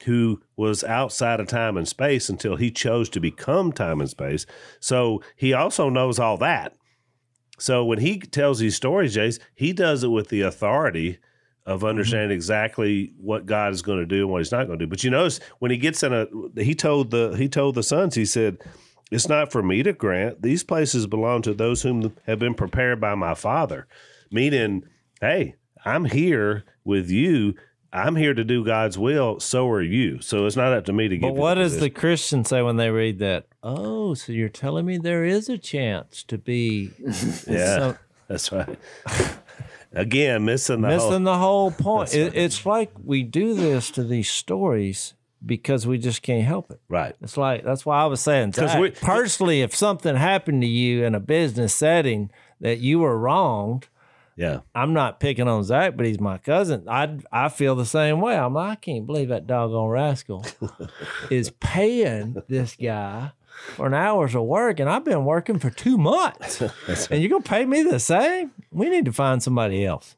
who 0.06 0.42
was 0.56 0.84
outside 0.84 1.40
of 1.40 1.48
time 1.48 1.78
and 1.78 1.88
space 1.88 2.30
until 2.30 2.56
he 2.56 2.72
chose 2.72 3.10
to 3.10 3.20
become 3.20 3.72
time 3.72 4.00
and 4.00 4.10
space. 4.10 4.46
So 4.80 5.22
he 5.36 5.54
also 5.54 5.90
knows 5.90 6.20
all 6.20 6.38
that. 6.38 6.76
So 7.60 7.84
when 7.84 8.00
he 8.00 8.20
tells 8.20 8.60
these 8.60 8.76
stories, 8.76 9.16
Jace, 9.16 9.40
he 9.56 9.74
does 9.74 10.04
it 10.04 10.08
with 10.08 10.30
the 10.30 10.42
authority 10.42 11.20
of 11.66 11.80
mm-hmm. 11.80 11.88
understanding 11.88 12.36
exactly 12.36 13.14
what 13.18 13.46
God 13.46 13.72
is 13.74 13.82
going 13.82 14.00
to 14.00 14.06
do 14.06 14.22
and 14.22 14.30
what 14.30 14.40
He's 14.40 14.52
not 14.52 14.66
going 14.66 14.80
to 14.80 14.86
do. 14.86 14.90
But 14.90 15.04
you 15.04 15.12
notice 15.12 15.40
when 15.60 15.72
he 15.72 15.78
gets 15.78 16.04
in 16.04 16.14
a, 16.14 16.28
he 16.62 16.74
told 16.74 17.12
the 17.12 17.36
he 17.38 17.48
told 17.48 17.76
the 17.76 17.84
sons, 17.84 18.16
he 18.16 18.26
said, 18.26 18.58
"It's 19.12 19.30
not 19.30 19.52
for 19.52 19.62
me 19.62 19.84
to 19.84 19.94
grant; 19.94 20.42
these 20.42 20.64
places 20.64 21.06
belong 21.06 21.44
to 21.44 21.54
those 21.54 21.84
whom 21.84 22.16
have 22.26 22.40
been 22.40 22.56
prepared 22.56 23.00
by 23.00 23.16
my 23.16 23.36
Father." 23.36 23.88
Meaning, 24.32 24.84
hey, 25.22 25.56
I'm 25.86 26.06
here 26.06 26.64
with 26.84 27.10
you. 27.10 27.56
I'm 27.92 28.16
here 28.16 28.34
to 28.34 28.44
do 28.44 28.64
God's 28.64 28.98
will. 28.98 29.40
So 29.40 29.68
are 29.70 29.82
you. 29.82 30.22
So 30.22 30.46
it's 30.46 30.56
not 30.56 30.74
up 30.74 30.86
to 30.86 30.94
me 30.94 31.08
to 31.08 31.18
give. 31.18 31.22
But 31.30 31.36
what 31.36 31.56
the 31.56 31.62
does 31.62 31.80
the. 31.80 31.90
Christian 31.90 32.46
say 32.46 32.62
when 32.62 32.76
they 32.78 32.90
read 32.92 33.20
that? 33.20 33.48
Oh, 33.64 34.14
so 34.14 34.32
you're 34.32 34.48
telling 34.50 34.86
me 34.86 34.98
there 34.98 35.26
is 35.26 35.50
a 35.50 35.58
chance 35.58 36.24
to 36.24 36.38
be 36.38 36.92
Yeah, 37.48 37.78
so- 37.78 37.98
that's 38.28 38.52
right. 38.52 38.78
Again, 39.92 40.46
missing 40.46 40.82
the 40.82 40.88
missing 40.90 41.10
whole. 41.10 41.20
the 41.22 41.38
whole 41.38 41.72
point. 41.80 42.14
It, 42.14 42.36
it's 42.36 42.64
like 42.66 42.92
we 43.04 43.24
do 43.24 43.56
this 43.56 43.90
to 43.92 44.04
these 44.04 44.30
stories 44.30 45.16
because 45.44 45.88
we 45.88 45.98
just 45.98 46.22
can't 46.22 46.46
help 46.46 46.70
it. 46.70 46.80
Right. 46.90 47.16
It's 47.22 47.38
like 47.38 47.64
that's 47.64 47.86
why 47.88 48.00
I 48.02 48.06
was 48.06 48.22
saying 48.22 48.52
'Cause 48.52 48.70
Zach, 48.72 48.80
we- 48.82 48.92
personally, 48.92 49.62
if 49.62 49.76
something 49.76 50.16
happened 50.16 50.62
to 50.62 50.68
you 50.68 51.06
in 51.06 51.16
a 51.16 51.20
business 51.20 51.74
setting 51.74 52.30
that 52.60 52.78
you 52.80 53.00
were 53.00 53.18
wronged, 53.18 53.88
Yeah. 54.40 54.62
I'm 54.74 54.94
not 54.94 55.20
picking 55.20 55.50
on 55.50 55.66
Zach, 55.66 55.98
but 55.98 56.06
he's 56.06 56.22
my 56.22 56.38
cousin. 56.38 56.88
I 56.88 57.18
I 57.30 57.50
feel 57.50 57.76
the 57.76 57.86
same 57.86 58.22
way. 58.22 58.38
I'm 58.38 58.54
like, 58.54 58.72
I 58.72 58.76
can't 58.76 59.06
believe 59.06 59.28
that 59.28 59.48
doggone 59.48 59.90
rascal 59.90 60.46
is 61.30 61.52
paying 61.60 62.42
this 62.48 62.78
guy 62.82 63.34
for 63.76 63.88
an 63.88 63.94
hours 63.94 64.36
of 64.36 64.44
work, 64.44 64.80
and 64.80 64.90
I've 64.90 65.04
been 65.04 65.26
working 65.26 65.60
for 65.60 65.70
two 65.70 65.98
months, 65.98 66.62
and 67.12 67.22
you're 67.22 67.30
gonna 67.30 67.42
pay 67.44 67.66
me 67.66 67.84
the 67.84 68.00
same? 68.00 68.52
We 68.72 68.88
need 68.88 69.04
to 69.06 69.12
find 69.12 69.44
somebody 69.44 69.86
else. 69.86 70.16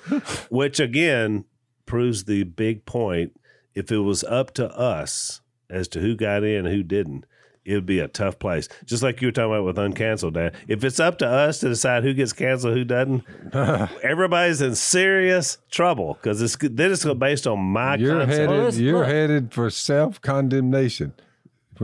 which 0.50 0.78
again 0.78 1.46
proves 1.86 2.24
the 2.24 2.42
big 2.42 2.84
point. 2.84 3.40
If 3.74 3.90
it 3.90 4.00
was 4.00 4.22
up 4.24 4.52
to 4.54 4.68
us 4.68 5.40
as 5.70 5.88
to 5.88 6.00
who 6.00 6.14
got 6.14 6.44
in 6.44 6.66
and 6.66 6.74
who 6.74 6.82
didn't, 6.82 7.24
it 7.64 7.74
would 7.74 7.86
be 7.86 8.00
a 8.00 8.08
tough 8.08 8.38
place. 8.38 8.68
Just 8.84 9.02
like 9.02 9.20
you 9.20 9.28
were 9.28 9.32
talking 9.32 9.52
about 9.52 9.64
with 9.64 9.76
uncanceled, 9.76 10.32
Dan. 10.34 10.52
If 10.68 10.82
it's 10.84 10.98
up 10.98 11.18
to 11.18 11.26
us 11.28 11.60
to 11.60 11.68
decide 11.68 12.02
who 12.02 12.12
gets 12.12 12.32
canceled, 12.32 12.74
who 12.74 12.84
doesn't, 12.84 13.22
everybody's 14.02 14.60
in 14.60 14.74
serious 14.74 15.58
trouble 15.70 16.14
because 16.14 16.42
it's 16.42 16.56
then 16.56 16.90
it's 16.92 17.04
based 17.04 17.46
on 17.46 17.60
my 17.60 17.96
You're 17.96 18.18
concept. 18.20 18.32
headed. 18.32 18.50
Well, 18.50 18.74
you're 18.74 18.98
look. 18.98 19.06
headed 19.06 19.52
for 19.54 19.70
self 19.70 20.20
condemnation. 20.20 21.12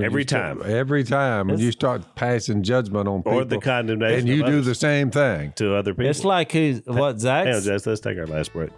Every 0.00 0.24
time. 0.24 0.62
Every 0.64 1.02
time 1.02 1.48
when 1.48 1.58
you 1.58 1.72
start 1.72 2.14
passing 2.14 2.62
judgment 2.62 3.08
on 3.08 3.20
people, 3.22 3.38
Or 3.38 3.44
the 3.44 3.58
condemnation 3.58 4.20
and 4.20 4.28
you 4.28 4.44
do 4.44 4.60
the 4.60 4.74
same 4.74 5.10
thing. 5.10 5.52
to 5.56 5.74
other 5.74 5.92
people. 5.92 6.06
It's 6.06 6.24
like 6.24 6.52
who's 6.52 6.82
what 6.86 7.20
Hang 7.20 7.48
on, 7.54 7.64
let's 7.64 8.00
take 8.00 8.18
our 8.18 8.26
last 8.26 8.52
break. 8.52 8.70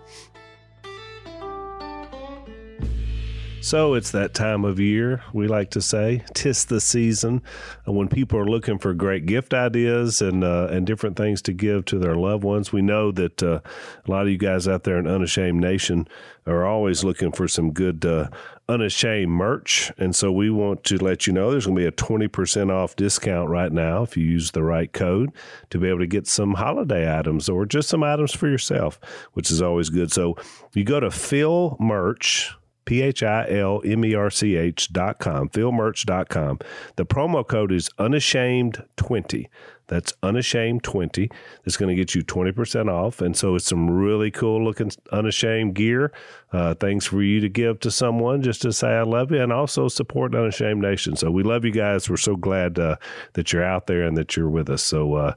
So 3.63 3.93
it's 3.93 4.11
that 4.13 4.33
time 4.33 4.65
of 4.65 4.81
year, 4.81 5.23
we 5.35 5.47
like 5.47 5.71
to 5.73 5.83
say. 5.83 6.25
Tis 6.33 6.65
the 6.65 6.81
season 6.81 7.43
when 7.85 8.09
people 8.09 8.39
are 8.39 8.49
looking 8.49 8.79
for 8.79 8.95
great 8.95 9.27
gift 9.27 9.53
ideas 9.53 10.23
and 10.23 10.43
uh, 10.43 10.69
and 10.71 10.87
different 10.87 11.17
things 11.17 11.43
to 11.43 11.53
give 11.53 11.85
to 11.87 11.99
their 11.99 12.17
loved 12.17 12.43
ones. 12.43 12.73
We 12.73 12.81
know 12.81 13.13
that 13.13 13.43
uh, 13.43 13.61
a 14.07 14.11
lot 14.11 14.23
of 14.23 14.31
you 14.31 14.39
guys 14.39 14.67
out 14.67 14.85
there 14.85 14.99
in 14.99 15.07
Unashamed 15.07 15.61
Nation 15.61 16.09
are 16.47 16.65
always 16.65 17.05
looking 17.05 17.33
for 17.33 17.47
some 17.47 17.73
good 17.73 18.05
uh, 18.07 18.29
Unashamed 18.69 19.31
merch. 19.31 19.93
And 19.99 20.17
so 20.17 20.33
we 20.33 20.49
want 20.49 20.85
to 20.85 20.97
let 20.97 21.27
you 21.27 21.33
know 21.33 21.51
there's 21.51 21.67
going 21.67 21.77
to 21.77 21.83
be 21.83 21.87
a 21.87 21.93
20% 21.93 22.71
off 22.71 22.97
discount 22.97 23.51
right 23.51 23.71
now 23.71 24.03
if 24.03 24.17
you 24.17 24.25
use 24.25 24.53
the 24.53 24.63
right 24.63 24.91
code 24.93 25.33
to 25.69 25.79
be 25.79 25.89
able 25.89 25.99
to 25.99 26.07
get 26.07 26.27
some 26.27 26.55
holiday 26.55 27.17
items 27.17 27.49
or 27.49 27.67
just 27.67 27.89
some 27.89 28.03
items 28.03 28.35
for 28.35 28.49
yourself, 28.49 28.99
which 29.35 29.51
is 29.51 29.61
always 29.61 29.91
good. 29.91 30.11
So 30.13 30.37
you 30.73 30.85
go 30.85 30.99
to 30.99 31.11
Phil 31.11 31.77
Merch. 31.79 32.55
P 32.91 33.03
H 33.03 33.23
I 33.23 33.47
L 33.49 33.81
M 33.85 34.05
E 34.05 34.17
R 34.17 34.31
C 34.31 34.57
H 34.57 34.93
dot 34.93 35.21
com, 35.21 35.49
philmerch.com. 35.49 36.59
The 36.97 37.07
promo 37.07 37.47
code 37.47 37.71
is 37.71 37.89
unashamed20. 38.01 39.47
That's 39.87 40.13
unashamed 40.25 40.83
20. 40.83 41.31
That's 41.65 41.77
going 41.77 41.89
to 41.89 41.95
get 41.95 42.17
you 42.17 42.25
20% 42.25 42.89
off. 42.89 43.21
And 43.21 43.37
so 43.37 43.55
it's 43.55 43.67
some 43.67 43.89
really 43.89 44.33
cool 44.33 44.65
looking 44.65 44.91
unashamed 45.13 45.77
gear, 45.77 46.11
uh, 46.53 46.75
things 46.75 47.07
for 47.07 47.23
you 47.23 47.39
to 47.39 47.49
give 47.49 47.79
to 47.81 47.93
someone 47.93 48.43
just 48.43 48.63
to 48.63 48.73
say, 48.73 48.89
I 48.89 49.03
love 49.03 49.31
you, 49.31 49.41
and 49.41 49.53
also 49.53 49.87
support 49.87 50.35
Unashamed 50.35 50.83
Nation. 50.83 51.15
So 51.15 51.31
we 51.31 51.45
love 51.45 51.65
you 51.65 51.71
guys. 51.71 52.11
We're 52.11 52.17
so 52.17 52.35
glad 52.35 52.81
uh, 52.81 52.97
that 53.35 53.53
you're 53.53 53.63
out 53.63 53.87
there 53.87 54.03
and 54.03 54.17
that 54.17 54.37
you're 54.37 54.51
with 54.51 54.69
us. 54.69 54.83
So, 54.83 55.15
uh, 55.15 55.35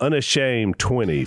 unashamed20, 0.00 1.26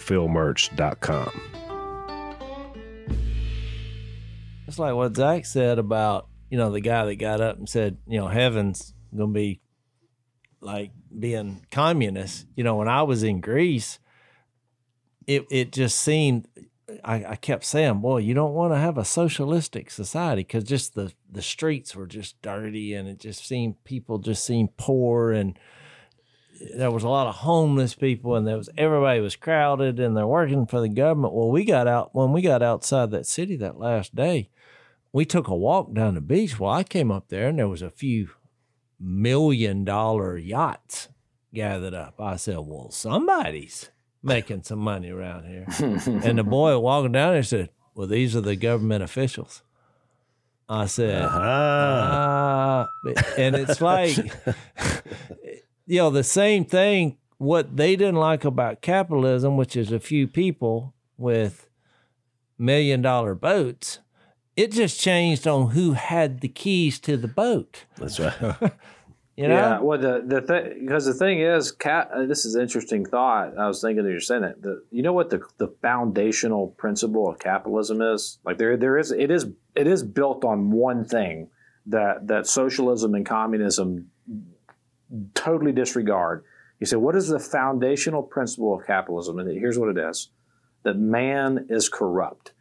It's 4.70 4.78
like 4.78 4.94
what 4.94 5.16
Zach 5.16 5.48
said 5.48 5.80
about, 5.80 6.28
you 6.52 6.58
know, 6.60 6.72
the 6.72 6.80
guy 6.80 7.04
that 7.04 7.16
got 7.16 7.42
up 7.42 7.58
and 7.58 7.68
said, 7.68 7.98
you 8.06 8.20
know, 8.20 8.28
heaven's 8.28 8.94
to 9.18 9.26
be 9.26 9.62
like 10.62 10.92
being 11.18 11.66
communist. 11.72 12.46
You 12.56 12.64
know, 12.64 12.76
when 12.76 12.88
I 12.88 13.02
was 13.02 13.24
in 13.24 13.42
Greece, 13.42 13.98
it, 15.26 15.48
it 15.50 15.72
just 15.72 15.98
seemed, 15.98 16.48
I, 17.04 17.26
I 17.26 17.36
kept 17.36 17.66
saying, 17.66 18.02
boy, 18.02 18.20
you 18.20 18.36
don't 18.36 18.54
want 18.54 18.72
to 18.72 18.78
have 18.78 19.00
a 19.00 19.06
socialistic 19.06 19.90
society 19.90 20.44
because 20.44 20.66
just 20.66 20.94
the, 20.94 21.14
the 21.32 21.42
streets 21.42 21.96
were 21.96 22.06
just 22.06 22.40
dirty 22.44 22.94
and 22.94 23.08
it 23.08 23.20
just 23.20 23.48
seemed 23.48 23.84
people 23.86 24.20
just 24.20 24.46
seemed 24.46 24.78
poor 24.78 25.32
and 25.32 25.58
there 26.76 26.92
was 26.92 27.04
a 27.04 27.10
lot 27.10 27.26
of 27.26 27.38
homeless 27.38 27.96
people 27.96 28.36
and 28.36 28.46
there 28.46 28.58
was 28.58 28.70
everybody 28.78 29.20
was 29.20 29.36
crowded 29.36 30.00
and 30.00 30.16
they're 30.16 30.28
working 30.28 30.68
for 30.68 30.80
the 30.80 30.90
government. 30.90 31.34
Well, 31.34 31.50
we 31.50 31.66
got 31.66 31.88
out 31.88 32.14
when 32.14 32.34
we 32.34 32.44
got 32.44 32.62
outside 32.62 33.10
that 33.10 33.26
city 33.26 33.56
that 33.56 33.80
last 33.80 34.14
day, 34.14 34.50
we 35.12 35.26
took 35.26 35.48
a 35.48 35.56
walk 35.56 35.94
down 35.94 36.16
the 36.16 36.22
beach. 36.22 36.60
Well, 36.60 36.72
I 36.72 36.84
came 36.84 37.12
up 37.12 37.30
there 37.30 37.48
and 37.48 37.60
there 37.60 37.68
was 37.68 37.82
a 37.82 37.90
few 37.90 38.30
million 39.00 39.84
dollar 39.86 40.38
yachts 40.38 41.10
gathered 41.54 41.94
up. 41.94 42.20
I 42.20 42.36
said, 42.36 42.58
Well, 42.60 42.92
somebody's 42.92 43.90
making 44.22 44.64
some 44.64 44.80
money 44.80 45.10
around 45.10 45.46
here. 45.46 45.66
and 45.80 46.38
the 46.38 46.44
boy 46.44 46.78
walking 46.78 47.14
down 47.14 47.34
there 47.34 47.44
said, 47.44 47.70
Well, 47.96 48.08
these 48.08 48.36
are 48.36 48.42
the 48.42 48.56
government 48.56 49.04
officials. 49.04 49.64
I 50.68 50.86
said, 50.86 51.24
Ah. 51.28 52.88
uh, 53.04 53.14
and 53.38 53.56
it's 53.56 53.82
like, 53.82 54.16
you 55.88 55.98
know, 55.98 56.10
the 56.12 56.24
same 56.24 56.66
thing. 56.66 57.18
What 57.40 57.78
they 57.78 57.96
didn't 57.96 58.18
like 58.20 58.44
about 58.44 58.82
capitalism, 58.82 59.56
which 59.56 59.78
is 59.78 59.94
a 59.94 60.00
few 60.00 60.28
people 60.28 60.94
with 61.18 61.70
million 62.58 63.02
dollar 63.02 63.34
boats, 63.34 64.00
it 64.56 64.72
just 64.72 65.00
changed 65.00 65.48
on 65.48 65.72
who 65.72 65.94
had 65.94 66.42
the 66.42 66.48
keys 66.48 67.00
to 67.00 67.18
the 67.18 67.28
boat. 67.28 67.86
That's 67.98 68.20
right. 68.20 68.56
You 69.40 69.48
know? 69.48 69.56
Yeah, 69.56 69.80
well, 69.80 69.98
the 69.98 70.22
the 70.26 70.42
thing 70.42 70.80
because 70.82 71.06
the 71.06 71.14
thing 71.14 71.40
is, 71.40 71.72
cat. 71.72 72.12
Uh, 72.14 72.26
this 72.26 72.44
is 72.44 72.56
an 72.56 72.62
interesting 72.62 73.06
thought. 73.06 73.58
I 73.58 73.68
was 73.68 73.80
thinking 73.80 74.04
that 74.04 74.12
you're 74.12 74.20
saying 74.20 74.44
it. 74.44 74.62
The, 74.62 74.84
you 74.92 75.02
know 75.02 75.14
what 75.14 75.30
the 75.30 75.40
the 75.60 75.70
foundational 75.82 76.76
principle 76.78 77.30
of 77.30 77.40
capitalism 77.40 78.02
is? 78.02 78.40
Like 78.44 78.58
there 78.58 78.76
there 78.76 78.98
is 78.98 79.12
it 79.12 79.32
is 79.32 79.48
it 79.76 79.88
is 79.88 80.04
built 80.04 80.44
on 80.44 80.72
one 80.72 81.06
thing 81.06 81.48
that 81.86 82.28
that 82.28 82.48
socialism 82.48 83.16
and 83.16 83.26
communism 83.26 84.12
totally 85.36 85.72
disregard. 85.72 86.44
You 86.82 86.86
say, 86.86 86.98
what 86.98 87.16
is 87.16 87.30
the 87.30 87.40
foundational 87.40 88.24
principle 88.24 88.78
of 88.78 88.86
capitalism? 88.86 89.40
And 89.40 89.50
here's 89.50 89.80
what 89.80 89.88
it 89.88 89.98
is: 89.98 90.32
that 90.84 90.98
man 90.98 91.68
is 91.70 91.88
corrupt. 91.88 92.52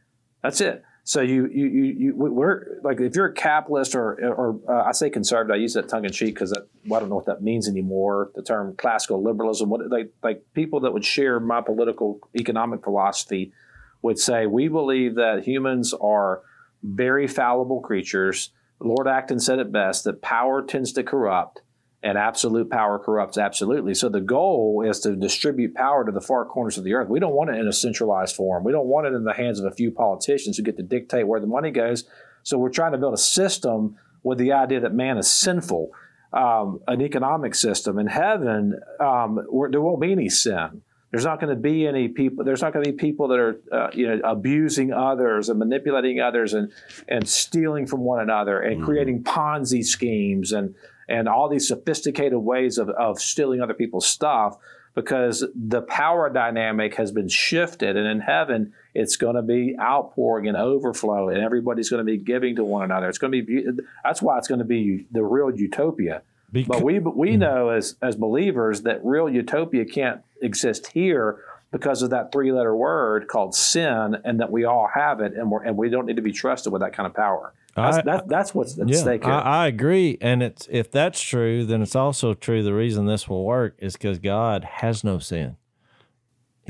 That's 0.44 0.60
it. 0.60 0.84
So 1.08 1.22
you 1.22 1.48
you 1.50 1.66
you, 1.68 1.84
you 1.84 2.14
we're 2.14 2.80
like 2.82 3.00
if 3.00 3.16
you're 3.16 3.28
a 3.28 3.32
capitalist 3.32 3.94
or 3.94 4.12
or 4.30 4.60
uh, 4.68 4.82
I 4.82 4.92
say 4.92 5.08
conservative, 5.08 5.54
I 5.54 5.56
use 5.56 5.72
that 5.72 5.88
tongue 5.88 6.04
in 6.04 6.12
cheek 6.12 6.34
because 6.34 6.52
well, 6.86 6.98
I 6.98 7.00
don't 7.00 7.08
know 7.08 7.14
what 7.14 7.24
that 7.24 7.40
means 7.40 7.66
anymore. 7.66 8.30
The 8.34 8.42
term 8.42 8.76
classical 8.76 9.22
liberalism, 9.24 9.70
what 9.70 9.88
like 9.88 10.12
like 10.22 10.44
people 10.52 10.80
that 10.80 10.92
would 10.92 11.06
share 11.06 11.40
my 11.40 11.62
political 11.62 12.20
economic 12.38 12.84
philosophy 12.84 13.54
would 14.02 14.18
say 14.18 14.44
we 14.44 14.68
believe 14.68 15.14
that 15.14 15.44
humans 15.46 15.94
are 15.94 16.42
very 16.82 17.26
fallible 17.26 17.80
creatures. 17.80 18.52
Lord 18.78 19.08
Acton 19.08 19.40
said 19.40 19.60
it 19.60 19.72
best 19.72 20.04
that 20.04 20.20
power 20.20 20.60
tends 20.60 20.92
to 20.92 21.02
corrupt 21.02 21.62
and 22.02 22.16
absolute 22.16 22.70
power 22.70 22.98
corrupts 22.98 23.38
absolutely. 23.38 23.94
So 23.94 24.08
the 24.08 24.20
goal 24.20 24.84
is 24.88 25.00
to 25.00 25.16
distribute 25.16 25.74
power 25.74 26.04
to 26.04 26.12
the 26.12 26.20
far 26.20 26.44
corners 26.44 26.78
of 26.78 26.84
the 26.84 26.94
earth. 26.94 27.08
We 27.08 27.18
don't 27.18 27.34
want 27.34 27.50
it 27.50 27.58
in 27.58 27.66
a 27.66 27.72
centralized 27.72 28.36
form. 28.36 28.62
We 28.62 28.72
don't 28.72 28.86
want 28.86 29.06
it 29.06 29.14
in 29.14 29.24
the 29.24 29.32
hands 29.32 29.58
of 29.58 29.66
a 29.66 29.74
few 29.74 29.90
politicians 29.90 30.56
who 30.56 30.62
get 30.62 30.76
to 30.76 30.82
dictate 30.84 31.26
where 31.26 31.40
the 31.40 31.46
money 31.46 31.70
goes. 31.70 32.04
So 32.44 32.56
we're 32.56 32.70
trying 32.70 32.92
to 32.92 32.98
build 32.98 33.14
a 33.14 33.18
system 33.18 33.96
with 34.22 34.38
the 34.38 34.52
idea 34.52 34.80
that 34.80 34.94
man 34.94 35.18
is 35.18 35.28
sinful, 35.28 35.90
um, 36.32 36.80
an 36.86 37.00
economic 37.00 37.54
system. 37.54 37.98
In 37.98 38.06
heaven, 38.06 38.78
um, 39.00 39.40
there 39.70 39.80
won't 39.80 40.00
be 40.00 40.12
any 40.12 40.28
sin. 40.28 40.82
There's 41.10 41.24
not 41.24 41.40
going 41.40 41.54
to 41.54 41.60
be 41.60 41.86
any 41.86 42.08
people. 42.08 42.44
There's 42.44 42.60
not 42.60 42.72
going 42.74 42.84
to 42.84 42.92
be 42.92 42.96
people 42.96 43.28
that 43.28 43.38
are, 43.38 43.60
uh, 43.72 43.88
you 43.94 44.06
know, 44.06 44.20
abusing 44.24 44.92
others 44.92 45.48
and 45.48 45.58
manipulating 45.58 46.20
others 46.20 46.52
and 46.52 46.70
and 47.08 47.26
stealing 47.26 47.86
from 47.86 48.00
one 48.00 48.20
another 48.20 48.60
and 48.60 48.82
mm. 48.82 48.84
creating 48.84 49.24
Ponzi 49.24 49.82
schemes 49.82 50.52
and 50.52 50.74
and 51.08 51.28
all 51.28 51.48
these 51.48 51.66
sophisticated 51.66 52.38
ways 52.38 52.78
of, 52.78 52.88
of 52.90 53.20
stealing 53.20 53.60
other 53.60 53.74
people's 53.74 54.06
stuff 54.06 54.58
because 54.94 55.44
the 55.54 55.80
power 55.82 56.28
dynamic 56.28 56.96
has 56.96 57.12
been 57.12 57.28
shifted. 57.28 57.96
And 57.96 58.06
in 58.06 58.20
heaven, 58.20 58.72
it's 58.94 59.16
going 59.16 59.36
to 59.36 59.42
be 59.42 59.76
outpouring 59.80 60.48
and 60.48 60.56
overflow, 60.56 61.28
and 61.28 61.38
everybody's 61.38 61.88
going 61.88 62.04
to 62.04 62.10
be 62.10 62.18
giving 62.18 62.56
to 62.56 62.64
one 62.64 62.82
another. 62.82 63.08
It's 63.08 63.18
going 63.18 63.32
to 63.32 63.42
be 63.42 63.64
that's 64.02 64.20
why 64.20 64.38
it's 64.38 64.48
going 64.48 64.58
to 64.58 64.64
be 64.64 65.06
the 65.12 65.22
real 65.22 65.54
utopia. 65.54 66.22
Because, 66.50 66.68
but 66.68 66.82
we 66.82 66.98
we 66.98 67.30
mm-hmm. 67.30 67.40
know 67.40 67.68
as 67.68 67.96
as 68.02 68.16
believers 68.16 68.82
that 68.82 69.04
real 69.04 69.28
utopia 69.28 69.84
can't 69.84 70.22
exist 70.42 70.88
here 70.92 71.38
because 71.70 72.02
of 72.02 72.10
that 72.10 72.32
three 72.32 72.50
letter 72.50 72.74
word 72.74 73.28
called 73.28 73.54
sin, 73.54 74.16
and 74.24 74.40
that 74.40 74.50
we 74.50 74.64
all 74.64 74.88
have 74.92 75.20
it, 75.20 75.34
and 75.34 75.50
we 75.50 75.58
and 75.64 75.76
we 75.76 75.90
don't 75.90 76.06
need 76.06 76.16
to 76.16 76.22
be 76.22 76.32
trusted 76.32 76.72
with 76.72 76.82
that 76.82 76.92
kind 76.92 77.06
of 77.06 77.14
power. 77.14 77.52
That's, 77.82 77.98
I, 77.98 78.02
that, 78.02 78.28
that's 78.28 78.54
what's 78.54 78.78
at 78.78 78.88
yeah, 78.88 78.96
stake 78.96 79.24
here. 79.24 79.32
I, 79.32 79.64
I, 79.64 79.66
agree, 79.68 80.18
and 80.20 80.42
it's 80.42 80.68
if 80.70 80.90
that's 80.90 81.20
true, 81.20 81.64
then 81.64 81.82
it's 81.82 81.96
also 81.96 82.34
true. 82.34 82.62
The 82.62 82.74
reason 82.74 83.06
this 83.06 83.28
will 83.28 83.44
work 83.44 83.76
is 83.78 83.94
because 83.94 84.18
God 84.18 84.64
has 84.64 85.02
no 85.02 85.18
sin. 85.18 85.56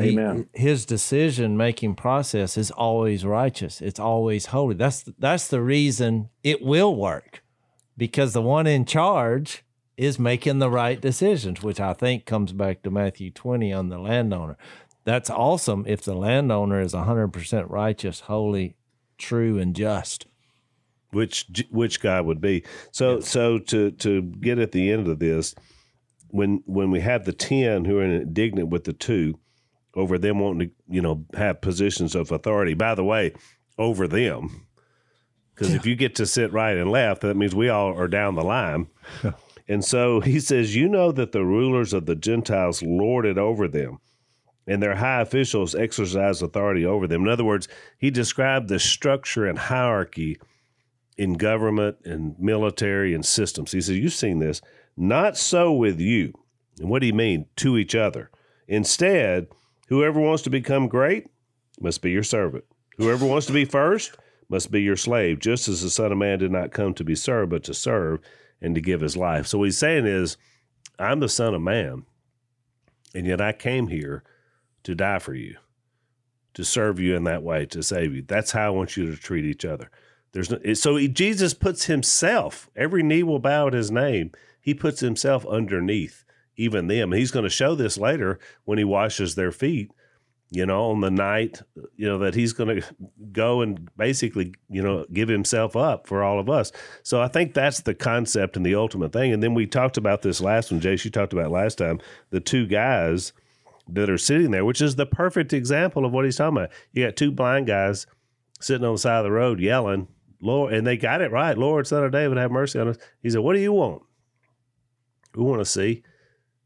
Amen. 0.01 0.49
He, 0.55 0.63
his 0.63 0.87
decision 0.87 1.57
making 1.57 1.97
process 1.97 2.57
is 2.57 2.71
always 2.71 3.25
righteous. 3.25 3.81
It's 3.81 3.99
always 3.99 4.47
holy. 4.47 4.77
That's 4.77 5.03
that's 5.19 5.49
the 5.49 5.61
reason 5.61 6.29
it 6.45 6.63
will 6.63 6.95
work, 6.95 7.43
because 7.97 8.33
the 8.33 8.43
one 8.43 8.69
in 8.69 8.85
charge 8.85 9.65
is 9.97 10.17
making 10.17 10.61
the 10.61 10.71
right 10.71 11.01
decisions, 11.01 11.61
which 11.61 11.81
I 11.81 11.93
think 11.95 12.27
comes 12.27 12.53
back 12.53 12.83
to 12.83 12.91
Matthew 12.91 13.33
twenty 13.33 13.73
on 13.73 13.89
the 13.89 13.99
landowner. 13.99 14.57
That's 15.03 15.31
awesome 15.31 15.85
if 15.89 16.03
the 16.03 16.15
landowner 16.15 16.81
is 16.81 16.93
hundred 16.93 17.33
percent 17.33 17.69
righteous, 17.69 18.21
holy, 18.21 18.77
true, 19.17 19.59
and 19.59 19.75
just 19.75 20.28
which 21.11 21.47
which 21.71 22.01
God 22.01 22.27
would 22.27 22.41
be. 22.41 22.65
So 22.91 23.17
yes. 23.17 23.29
so 23.29 23.59
to 23.59 23.91
to 23.93 24.23
get 24.23 24.59
at 24.59 24.73
the 24.73 24.91
end 24.91 25.09
of 25.09 25.19
this, 25.19 25.55
when 26.29 26.63
when 26.67 26.91
we 26.91 27.01
have 27.01 27.25
the 27.25 27.33
ten 27.33 27.85
who 27.85 27.99
are 27.99 28.05
indignant 28.05 28.69
with 28.69 28.85
the 28.85 28.93
two 28.93 29.39
over 29.95 30.19
them 30.19 30.39
wanting 30.39 30.69
to 30.69 30.75
you 30.89 31.03
know 31.03 31.25
have 31.35 31.61
positions 31.61 32.15
of 32.15 32.31
authority. 32.31 32.75
By 32.75 32.95
the 32.95 33.05
way, 33.05 33.33
over 33.79 34.07
them, 34.07 34.67
because 35.59 35.71
yeah. 35.71 35.77
if 35.77 35.87
you 35.87 35.97
get 35.97 36.15
to 36.17 36.27
sit 36.27 36.53
right 36.53 36.77
and 36.77 36.91
left, 36.91 37.23
that 37.23 37.37
means 37.37 37.55
we 37.55 37.69
all 37.69 37.99
are 37.99 38.09
down 38.09 38.35
the 38.37 38.45
line. 38.45 38.89
and 39.69 39.85
so 39.85 40.21
he 40.21 40.39
says, 40.39 40.77
you 40.77 40.89
know 40.89 41.11
that 41.11 41.33
the 41.33 41.45
rulers 41.45 41.93
of 41.93 42.07
the 42.07 42.15
Gentiles 42.15 42.83
lord 42.83 43.27
it 43.27 43.39
over 43.39 43.67
them. 43.67 43.99
And 44.69 44.83
their 44.83 44.97
high 44.97 45.23
officials 45.23 45.75
exercise 45.75 46.43
authority 46.43 46.85
over 46.85 47.07
them. 47.07 47.23
In 47.23 47.29
other 47.29 47.45
words, 47.45 47.69
he 47.97 48.11
described 48.11 48.69
the 48.69 48.79
structure 48.79 49.47
and 49.47 49.59
hierarchy 49.59 50.39
in 51.19 51.35
government 51.35 51.99
and 52.05 52.39
military 52.39 53.13
and 53.13 53.27
systems. 53.27 53.73
He 53.73 53.81
says, 53.81 53.99
You've 53.99 54.13
seen 54.15 54.39
this. 54.39 54.63
Not 54.97 55.37
so 55.37 55.73
with 55.73 56.01
you. 56.01 56.33
And 56.79 56.89
what 56.89 57.01
do 57.01 57.07
you 57.07 57.13
mean? 57.13 57.47
To 57.57 57.77
each 57.77 57.95
other. 57.95 58.31
Instead, 58.69 59.49
whoever 59.89 60.21
wants 60.21 60.45
to 60.45 60.51
become 60.51 60.89
great 60.89 61.27
must 61.81 62.01
be 62.01 62.13
your 62.13 62.23
servant. 62.23 62.65
Whoever 62.97 63.27
wants 63.27 63.47
to 63.47 63.53
be 63.53 63.65
first 63.65 64.17
must 64.49 64.71
be 64.71 64.83
your 64.83 64.97
slave, 64.97 65.41
just 65.41 65.69
as 65.69 65.83
the 65.83 65.91
Son 65.91 66.13
of 66.13 66.19
Man 66.19 66.39
did 66.39 66.51
not 66.51 66.73
come 66.73 66.95
to 66.95 67.05
be 67.05 67.15
served, 67.15 67.51
but 67.51 67.65
to 67.65 67.75
serve 67.75 68.21
and 68.61 68.75
to 68.75 68.81
give 68.81 69.01
his 69.01 69.17
life. 69.17 69.47
So 69.47 69.59
what 69.59 69.67
he's 69.67 69.79
saying 69.79 70.07
is, 70.07 70.37
I'm 70.99 71.21
the 71.21 71.29
Son 71.29 71.55
of 71.55 71.63
Man, 71.63 72.05
and 73.15 73.27
yet 73.27 73.41
I 73.41 73.53
came 73.53 73.89
here 73.89 74.25
to 74.85 74.95
die 74.95 75.19
for 75.19 75.35
you, 75.35 75.57
to 76.55 76.65
serve 76.65 76.99
you 76.99 77.15
in 77.15 77.25
that 77.25 77.43
way, 77.43 77.67
to 77.67 77.83
save 77.83 78.15
you. 78.15 78.23
That's 78.23 78.53
how 78.53 78.67
I 78.67 78.71
want 78.71 78.97
you 78.97 79.07
to 79.11 79.17
treat 79.17 79.45
each 79.45 79.65
other. 79.65 79.91
There's 80.33 80.51
no, 80.51 80.75
so 80.75 80.97
he, 80.97 81.09
Jesus 81.09 81.55
puts 81.55 81.85
himself. 81.87 82.69
Every 82.77 83.03
knee 83.03 83.23
will 83.23 83.39
bow 83.39 83.69
at 83.69 83.73
his 83.73 83.91
name. 83.91 84.33
He 84.61 84.75
puts 84.75 85.01
himself 85.01 85.47
underneath 85.47 86.25
even 86.57 86.89
them. 86.89 87.13
He's 87.13 87.31
going 87.31 87.45
to 87.45 87.51
show 87.51 87.75
this 87.75 87.97
later 87.97 88.39
when 88.65 88.79
he 88.79 88.85
washes 88.85 89.35
their 89.37 89.53
feet. 89.53 89.91
you 90.51 90.65
know, 90.65 90.91
on 90.91 91.01
the 91.01 91.11
night, 91.11 91.61
you 91.97 92.09
know, 92.09 92.19
that 92.19 92.35
he's 92.35 92.55
going 92.55 92.81
to 92.81 92.87
go 93.33 93.61
and 93.61 93.89
basically, 93.97 94.55
you 94.71 94.83
know, 94.83 95.05
give 95.13 95.29
himself 95.29 95.77
up 95.77 96.07
for 96.07 96.23
all 96.23 96.41
of 96.41 96.49
us. 96.49 96.73
So 97.03 97.21
I 97.21 97.29
think 97.29 97.53
that's 97.53 97.83
the 97.83 97.95
concept 97.95 98.57
and 98.57 98.65
the 98.65 98.75
ultimate 98.75 99.13
thing. 99.13 99.33
And 99.33 99.43
then 99.43 99.53
we 99.53 99.67
talked 99.67 99.99
about 99.99 100.23
this 100.23 100.41
last 100.41 100.73
one, 100.73 100.81
Jace, 100.81 101.05
you 101.05 101.11
talked 101.11 101.35
about 101.35 101.51
last 101.51 101.77
time, 101.79 102.01
the 102.31 102.41
two 102.41 102.67
guys 102.67 103.35
that 103.91 104.09
are 104.09 104.19
sitting 104.19 104.51
there, 104.51 104.65
which 104.65 104.81
is 104.81 104.97
the 104.97 105.07
perfect 105.07 105.53
example 105.53 106.07
of 106.07 106.13
what 106.13 106.25
he's 106.25 106.37
talking 106.37 106.57
about. 106.57 106.71
You 106.93 107.05
got 107.05 107.17
two 107.17 107.31
blind 107.31 107.67
guys 107.67 108.07
sitting 108.59 108.87
on 108.87 108.95
the 108.95 108.99
side 108.99 109.19
of 109.19 109.25
the 109.25 109.33
road 109.33 109.61
yelling, 109.61 110.09
Lord, 110.41 110.73
and 110.73 110.87
they 110.87 110.97
got 110.97 111.21
it 111.21 111.33
right. 111.33 111.57
Lord, 111.57 111.87
son 111.87 112.05
of 112.05 112.13
David, 112.13 112.39
have 112.39 112.51
mercy 112.51 112.79
on 112.79 112.89
us. 112.89 112.99
He 113.23 113.31
said, 113.31 113.41
What 113.41 113.55
do 113.55 113.61
you 113.61 113.73
want? 113.73 114.03
We 115.35 115.43
want 115.43 115.61
to 115.61 115.65
see. 115.65 116.03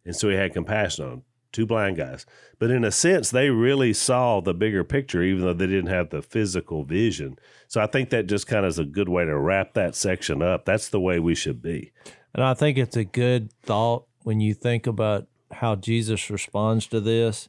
And 0.04 0.14
so 0.14 0.28
he 0.28 0.36
had 0.36 0.52
compassion 0.52 1.04
on 1.04 1.22
two 1.52 1.66
blind 1.66 1.96
guys. 1.96 2.26
But 2.58 2.70
in 2.70 2.84
a 2.84 2.90
sense, 2.90 3.30
they 3.30 3.50
really 3.50 3.92
saw 3.92 4.40
the 4.40 4.54
bigger 4.54 4.84
picture, 4.84 5.22
even 5.22 5.42
though 5.42 5.52
they 5.52 5.66
didn't 5.66 5.90
have 5.90 6.10
the 6.10 6.22
physical 6.22 6.84
vision. 6.84 7.38
So 7.68 7.80
I 7.80 7.86
think 7.86 8.10
that 8.10 8.26
just 8.26 8.46
kind 8.46 8.64
of 8.64 8.70
is 8.70 8.78
a 8.78 8.84
good 8.84 9.08
way 9.08 9.24
to 9.24 9.36
wrap 9.36 9.74
that 9.74 9.94
section 9.94 10.42
up. 10.42 10.64
That's 10.64 10.88
the 10.88 11.00
way 11.00 11.18
we 11.18 11.34
should 11.34 11.62
be. 11.62 11.92
And 12.34 12.42
I 12.42 12.54
think 12.54 12.78
it's 12.78 12.96
a 12.96 13.04
good 13.04 13.52
thought 13.62 14.06
when 14.22 14.40
you 14.40 14.54
think 14.54 14.86
about 14.86 15.26
how 15.52 15.76
Jesus 15.76 16.30
responds 16.30 16.86
to 16.88 17.00
this. 17.00 17.48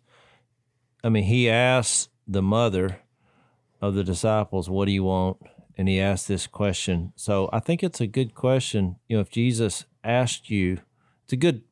I 1.03 1.09
mean, 1.09 1.23
he 1.23 1.49
asks 1.49 2.09
the 2.27 2.41
mother 2.41 2.99
of 3.81 3.95
the 3.95 4.03
disciples, 4.03 4.69
What 4.69 4.85
do 4.85 4.91
you 4.91 5.03
want? 5.03 5.37
And 5.77 5.89
he 5.89 5.99
asked 5.99 6.27
this 6.27 6.47
question. 6.47 7.13
So 7.15 7.49
I 7.51 7.59
think 7.59 7.83
it's 7.83 8.01
a 8.01 8.07
good 8.07 8.35
question. 8.35 8.97
You 9.07 9.17
know, 9.17 9.21
if 9.21 9.29
Jesus 9.29 9.85
asked 10.03 10.49
you, 10.49 10.79
it's 11.23 11.33
a 11.33 11.37
good 11.37 11.63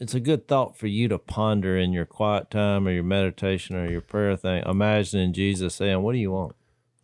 it's 0.00 0.14
a 0.14 0.20
good 0.20 0.46
thought 0.46 0.76
for 0.76 0.86
you 0.86 1.08
to 1.08 1.18
ponder 1.18 1.76
in 1.76 1.92
your 1.92 2.06
quiet 2.06 2.50
time 2.50 2.86
or 2.86 2.92
your 2.92 3.02
meditation 3.02 3.74
or 3.74 3.90
your 3.90 4.00
prayer 4.00 4.36
thing. 4.36 4.62
Imagining 4.64 5.32
Jesus 5.32 5.74
saying, 5.74 6.02
What 6.02 6.12
do 6.12 6.18
you 6.18 6.30
want? 6.30 6.54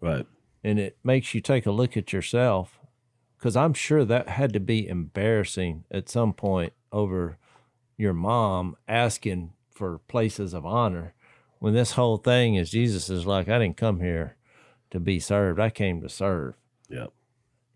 Right. 0.01 0.27
And 0.63 0.79
it 0.79 0.97
makes 1.03 1.35
you 1.35 1.41
take 1.41 1.67
a 1.67 1.73
look 1.73 1.97
at 1.97 2.13
yourself 2.13 2.79
because 3.37 3.57
I'm 3.57 3.75
sure 3.75 4.05
that 4.05 4.29
had 4.29 4.53
to 4.53 4.61
be 4.61 4.89
embarrassing 4.89 5.85
at 5.91 6.09
some 6.09 6.33
point 6.33 6.73
over 6.93 7.37
your 7.97 8.13
mom 8.13 8.77
asking 8.89 9.53
for 9.71 9.99
places 9.99 10.55
of 10.55 10.65
honor 10.65 11.15
when 11.59 11.75
this 11.75 11.93
whole 11.93 12.17
thing 12.17 12.55
is 12.55 12.71
Jesus 12.71 13.11
is 13.11 13.27
like, 13.27 13.49
I 13.49 13.59
didn't 13.59 13.77
come 13.77 14.01
here 14.01 14.37
to 14.95 15.01
be 15.01 15.21
served, 15.21 15.61
I 15.61 15.71
came 15.71 16.01
to 16.01 16.09
serve. 16.09 16.55
Yep. 16.89 17.13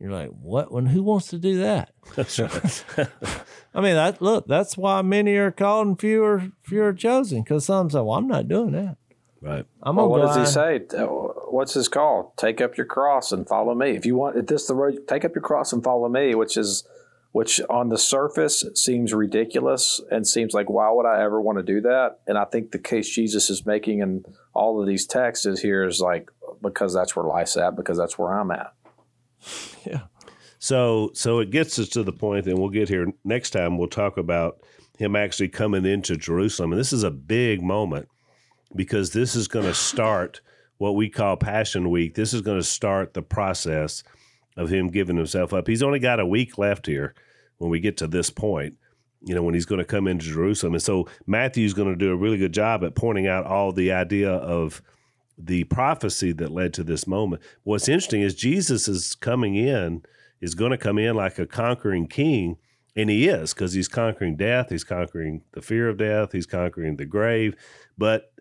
You're 0.00 0.12
like, 0.12 0.30
what? 0.30 0.70
When 0.70 0.86
who 0.86 1.02
wants 1.02 1.26
to 1.28 1.38
do 1.38 1.58
that? 1.58 1.92
That's 2.16 2.38
right. 2.38 2.84
I 3.74 3.80
mean, 3.80 3.94
that 3.94 4.22
look, 4.22 4.46
that's 4.46 4.76
why 4.76 5.02
many 5.02 5.34
are 5.34 5.50
called 5.50 5.86
and 5.88 6.00
few 6.00 6.24
are 6.24 6.50
few 6.62 6.82
are 6.82 6.92
chosen. 6.92 7.42
Because 7.42 7.66
some 7.66 7.90
say, 7.90 8.00
"Well, 8.00 8.12
I'm 8.12 8.26
not 8.26 8.48
doing 8.48 8.72
that. 8.72 8.96
right. 9.40 9.66
I'm 9.82 9.96
Well, 9.96 10.08
what 10.08 10.22
does 10.22 10.36
he 10.36 10.46
say? 10.46 10.80
What's 11.50 11.74
his 11.74 11.88
call? 11.88 12.32
Take 12.36 12.60
up 12.60 12.76
your 12.76 12.86
cross 12.86 13.30
and 13.30 13.46
follow 13.46 13.74
me. 13.74 13.90
If 13.90 14.06
you 14.06 14.16
want, 14.16 14.36
if 14.36 14.46
this 14.46 14.66
the 14.66 14.74
road, 14.74 15.06
take 15.06 15.24
up 15.24 15.34
your 15.34 15.42
cross 15.42 15.72
and 15.72 15.84
follow 15.84 16.08
me, 16.08 16.34
which 16.34 16.56
is, 16.56 16.86
which 17.32 17.60
on 17.68 17.88
the 17.88 17.98
surface 17.98 18.64
seems 18.74 19.12
ridiculous 19.12 20.00
and 20.10 20.26
seems 20.26 20.54
like 20.54 20.70
why 20.70 20.90
would 20.90 21.06
I 21.06 21.22
ever 21.22 21.40
want 21.40 21.58
to 21.58 21.64
do 21.64 21.80
that? 21.82 22.20
And 22.26 22.38
I 22.38 22.44
think 22.46 22.70
the 22.70 22.78
case 22.78 23.08
Jesus 23.08 23.50
is 23.50 23.66
making 23.66 24.00
in 24.00 24.24
all 24.54 24.80
of 24.80 24.86
these 24.86 25.06
texts 25.06 25.46
is 25.46 25.60
here 25.60 25.84
is 25.84 26.00
like 26.00 26.30
because 26.62 26.94
that's 26.94 27.14
where 27.14 27.24
life's 27.24 27.56
at, 27.56 27.76
because 27.76 27.98
that's 27.98 28.18
where 28.18 28.32
I'm 28.32 28.50
at. 28.50 28.72
Yeah. 29.86 30.02
So 30.59 31.11
so 31.14 31.38
it 31.38 31.50
gets 31.50 31.78
us 31.78 31.88
to 31.90 32.02
the 32.02 32.12
point, 32.12 32.46
and 32.46 32.59
we'll 32.59 32.70
get 32.70 32.88
here 32.88 33.06
next 33.24 33.50
time. 33.50 33.78
We'll 33.78 33.88
talk 33.88 34.16
about 34.16 34.61
him 34.98 35.14
actually 35.14 35.48
coming 35.48 35.86
into 35.86 36.16
Jerusalem, 36.16 36.72
and 36.72 36.80
this 36.80 36.92
is 36.92 37.04
a 37.04 37.11
big 37.11 37.62
moment 37.62 38.09
because 38.74 39.12
this 39.12 39.36
is 39.36 39.48
going 39.48 39.64
to 39.64 39.74
start 39.74 40.40
what 40.78 40.96
we 40.96 41.09
call 41.09 41.36
Passion 41.36 41.90
Week. 41.90 42.14
This 42.14 42.34
is 42.34 42.42
going 42.42 42.59
to 42.59 42.66
start 42.66 43.14
the 43.14 43.22
process 43.22 44.02
of 44.56 44.68
him 44.68 44.88
giving 44.88 45.16
himself 45.16 45.52
up. 45.52 45.68
He's 45.68 45.82
only 45.82 46.00
got 46.00 46.20
a 46.20 46.26
week 46.26 46.59
left 46.59 46.86
here 46.86 47.14
when 47.59 47.70
we 47.70 47.78
get 47.80 47.96
to 47.98 48.09
this 48.09 48.30
point. 48.30 48.76
You 49.20 49.34
know, 49.34 49.42
when 49.42 49.54
he's 49.54 49.66
going 49.66 49.80
to 49.80 49.84
come 49.84 50.06
into 50.06 50.26
Jerusalem, 50.26 50.74
and 50.74 50.82
so 50.82 51.09
Matthew's 51.26 51.74
going 51.74 51.88
to 51.88 51.96
do 51.96 52.12
a 52.12 52.16
really 52.16 52.38
good 52.38 52.52
job 52.52 52.84
at 52.84 52.94
pointing 52.94 53.26
out 53.26 53.46
all 53.46 53.72
the 53.72 53.92
idea 53.92 54.30
of 54.30 54.80
the 55.39 55.64
prophecy 55.64 56.32
that 56.32 56.51
led 56.51 56.74
to 56.74 56.84
this 56.84 57.07
moment. 57.07 57.43
What's 57.62 57.89
interesting 57.89 58.22
is 58.22 58.34
Jesus 58.34 58.89
is 58.89 59.14
coming 59.14 59.55
in, 59.55 60.03
is 60.41 60.55
going 60.55 60.72
to 60.72 60.78
come 60.78 60.99
in 60.99 61.14
like 61.14 61.39
a 61.39 61.47
conquering 61.47 62.09
king, 62.09 62.57
and 62.97 63.09
he 63.09 63.28
is 63.28 63.55
because 63.55 63.72
he's 63.72 63.89
conquering 63.89 64.36
death, 64.36 64.70
he's 64.70 64.84
conquering 64.84 65.43
the 65.53 65.62
fear 65.62 65.89
of 65.89 65.97
death, 65.97 66.32
he's 66.32 66.47
conquering 66.47 66.97
the 66.97 67.07
grave, 67.07 67.55
but 67.97 68.32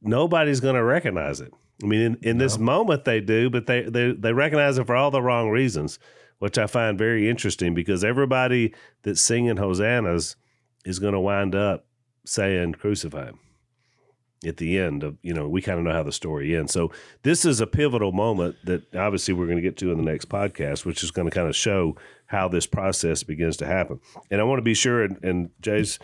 nobody's 0.00 0.60
going 0.60 0.76
to 0.76 0.84
recognize 0.84 1.40
it. 1.40 1.52
I 1.82 1.86
mean, 1.86 2.00
in, 2.00 2.18
in 2.22 2.38
this 2.38 2.58
moment 2.58 3.04
they 3.04 3.20
do, 3.20 3.50
but 3.50 3.66
they, 3.66 3.82
they 3.82 4.12
they 4.12 4.32
recognize 4.32 4.78
it 4.78 4.86
for 4.86 4.96
all 4.96 5.10
the 5.10 5.20
wrong 5.20 5.50
reasons, 5.50 5.98
which 6.38 6.56
I 6.56 6.66
find 6.66 6.96
very 6.96 7.28
interesting 7.28 7.74
because 7.74 8.02
everybody 8.02 8.72
that's 9.02 9.20
singing 9.20 9.58
hosannas 9.58 10.36
is 10.86 10.98
going 10.98 11.12
to 11.12 11.20
wind 11.20 11.54
up 11.54 11.86
saying 12.24 12.72
crucify 12.74 13.26
him 13.26 13.38
at 14.44 14.58
the 14.58 14.78
end 14.78 15.02
of 15.02 15.16
you 15.22 15.32
know 15.32 15.48
we 15.48 15.62
kind 15.62 15.78
of 15.78 15.84
know 15.84 15.92
how 15.92 16.02
the 16.02 16.12
story 16.12 16.56
ends. 16.56 16.72
So 16.72 16.92
this 17.22 17.44
is 17.44 17.60
a 17.60 17.66
pivotal 17.66 18.12
moment 18.12 18.56
that 18.64 18.94
obviously 18.94 19.34
we're 19.34 19.46
going 19.46 19.56
to 19.56 19.62
get 19.62 19.76
to 19.78 19.90
in 19.90 19.98
the 19.98 20.04
next 20.04 20.28
podcast 20.28 20.84
which 20.84 21.02
is 21.02 21.10
going 21.10 21.28
to 21.28 21.34
kind 21.34 21.48
of 21.48 21.56
show 21.56 21.96
how 22.26 22.48
this 22.48 22.66
process 22.66 23.22
begins 23.22 23.56
to 23.58 23.66
happen. 23.66 24.00
And 24.30 24.40
i 24.40 24.44
want 24.44 24.58
to 24.58 24.62
be 24.62 24.74
sure 24.74 25.02
and, 25.02 25.22
and 25.22 25.50
jay's 25.60 25.98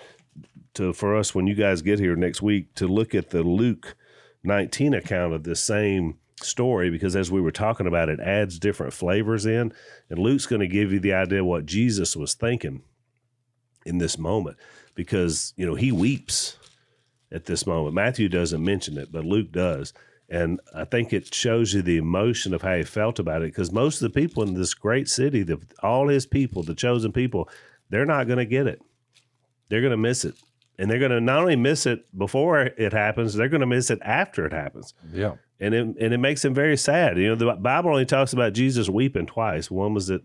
to 0.74 0.92
for 0.92 1.16
us 1.16 1.34
when 1.34 1.46
you 1.46 1.54
guys 1.54 1.82
get 1.82 1.98
here 1.98 2.16
next 2.16 2.42
week 2.42 2.74
to 2.74 2.86
look 2.86 3.14
at 3.14 3.30
the 3.30 3.42
luke 3.42 3.96
19 4.44 4.94
account 4.94 5.32
of 5.34 5.44
this 5.44 5.62
same 5.62 6.18
story 6.42 6.90
because 6.90 7.14
as 7.14 7.30
we 7.30 7.40
were 7.40 7.52
talking 7.52 7.86
about 7.86 8.08
it 8.08 8.18
adds 8.20 8.58
different 8.58 8.92
flavors 8.92 9.46
in 9.46 9.72
and 10.08 10.18
luke's 10.18 10.46
going 10.46 10.60
to 10.60 10.66
give 10.66 10.92
you 10.92 10.98
the 10.98 11.12
idea 11.12 11.44
what 11.44 11.66
jesus 11.66 12.16
was 12.16 12.34
thinking 12.34 12.82
in 13.84 13.98
this 13.98 14.18
moment 14.18 14.56
because 14.94 15.52
you 15.56 15.66
know 15.66 15.74
he 15.74 15.92
weeps 15.92 16.56
at 17.32 17.46
this 17.46 17.66
moment. 17.66 17.94
Matthew 17.94 18.28
doesn't 18.28 18.62
mention 18.62 18.98
it, 18.98 19.10
but 19.10 19.24
Luke 19.24 19.50
does. 19.52 19.92
And 20.28 20.60
I 20.74 20.84
think 20.84 21.12
it 21.12 21.34
shows 21.34 21.74
you 21.74 21.82
the 21.82 21.98
emotion 21.98 22.54
of 22.54 22.62
how 22.62 22.76
he 22.76 22.84
felt 22.84 23.18
about 23.18 23.42
it 23.42 23.52
because 23.52 23.70
most 23.70 24.00
of 24.00 24.10
the 24.12 24.20
people 24.20 24.42
in 24.42 24.54
this 24.54 24.72
great 24.72 25.08
city, 25.08 25.42
the, 25.42 25.60
all 25.82 26.08
his 26.08 26.26
people, 26.26 26.62
the 26.62 26.74
chosen 26.74 27.12
people, 27.12 27.48
they're 27.90 28.06
not 28.06 28.26
going 28.26 28.38
to 28.38 28.46
get 28.46 28.66
it. 28.66 28.80
They're 29.68 29.82
going 29.82 29.90
to 29.90 29.96
miss 29.98 30.24
it. 30.24 30.34
And 30.78 30.90
they're 30.90 30.98
going 30.98 31.10
to 31.10 31.20
not 31.20 31.40
only 31.40 31.56
miss 31.56 31.84
it 31.84 32.06
before 32.16 32.60
it 32.62 32.92
happens, 32.92 33.34
they're 33.34 33.48
going 33.48 33.60
to 33.60 33.66
miss 33.66 33.90
it 33.90 33.98
after 34.02 34.46
it 34.46 34.52
happens. 34.52 34.94
Yeah. 35.12 35.34
And 35.60 35.74
it, 35.74 35.82
and 35.82 36.14
it 36.14 36.18
makes 36.18 36.44
him 36.44 36.54
very 36.54 36.78
sad. 36.78 37.18
You 37.18 37.28
know, 37.28 37.34
the 37.34 37.52
Bible 37.52 37.90
only 37.90 38.06
talks 38.06 38.32
about 38.32 38.54
Jesus 38.54 38.88
weeping 38.88 39.26
twice. 39.26 39.70
One 39.70 39.92
was 39.92 40.06
that 40.06 40.22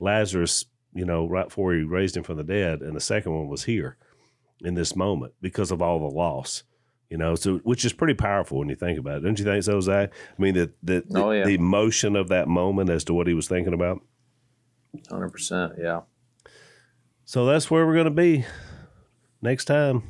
Lazarus, 0.00 0.64
you 0.94 1.04
know, 1.04 1.28
right 1.28 1.48
before 1.48 1.74
he 1.74 1.82
raised 1.82 2.16
him 2.16 2.22
from 2.22 2.38
the 2.38 2.42
dead, 2.42 2.80
and 2.80 2.96
the 2.96 3.00
second 3.00 3.32
one 3.32 3.48
was 3.48 3.64
here 3.64 3.96
in 4.64 4.74
this 4.74 4.94
moment 4.96 5.34
because 5.40 5.70
of 5.70 5.82
all 5.82 5.98
the 5.98 6.14
loss. 6.14 6.62
You 7.10 7.18
know, 7.18 7.34
so 7.34 7.58
which 7.58 7.84
is 7.84 7.92
pretty 7.92 8.14
powerful 8.14 8.58
when 8.58 8.70
you 8.70 8.74
think 8.74 8.98
about 8.98 9.18
it, 9.18 9.20
don't 9.20 9.38
you 9.38 9.44
think 9.44 9.62
so, 9.62 9.78
Zach? 9.80 10.10
I 10.38 10.40
mean, 10.42 10.56
oh, 10.56 10.68
the 10.82 11.04
the, 11.08 11.20
Oh, 11.20 11.30
yeah. 11.30 11.44
the 11.44 11.54
emotion 11.54 12.16
of 12.16 12.28
that 12.28 12.48
moment 12.48 12.88
as 12.88 13.04
to 13.04 13.12
what 13.14 13.26
he 13.26 13.34
was 13.34 13.48
thinking 13.48 13.74
about. 13.74 14.00
Hundred 15.10 15.28
percent, 15.30 15.74
yeah. 15.78 16.00
So 17.24 17.44
that's 17.46 17.70
where 17.70 17.86
we're 17.86 17.94
going 17.94 18.04
to 18.06 18.10
be 18.10 18.44
next 19.42 19.66
time. 19.66 20.02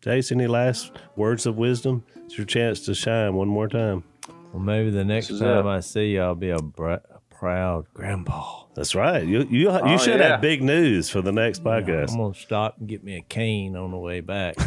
Jason, 0.00 0.40
any 0.40 0.46
last 0.48 0.92
words 1.16 1.44
of 1.46 1.56
wisdom? 1.56 2.04
It's 2.24 2.36
your 2.38 2.46
chance 2.46 2.84
to 2.86 2.94
shine 2.94 3.34
one 3.34 3.48
more 3.48 3.68
time. 3.68 4.04
Well, 4.52 4.62
maybe 4.62 4.90
the 4.90 5.04
next 5.04 5.28
time 5.38 5.66
it. 5.66 5.70
I 5.70 5.80
see 5.80 6.12
you, 6.12 6.22
I'll 6.22 6.34
be 6.34 6.50
a, 6.50 6.58
br- 6.58 6.90
a 6.92 7.20
proud 7.30 7.86
grandpa. 7.92 8.62
That's 8.76 8.94
right. 8.94 9.26
You 9.26 9.38
you 9.50 9.60
you 9.62 9.68
Oh, 9.70 9.96
should 9.96 10.20
yeah. 10.20 10.32
have 10.32 10.42
big 10.42 10.62
news 10.62 11.08
for 11.08 11.22
the 11.22 11.32
next 11.32 11.64
podcast. 11.64 12.10
I'm 12.12 12.18
gonna 12.18 12.34
stop 12.34 12.76
and 12.78 12.86
get 12.86 13.02
me 13.02 13.16
a 13.16 13.22
cane 13.22 13.74
on 13.74 13.90
the 13.90 13.96
way 13.98 14.20
back. 14.20 14.56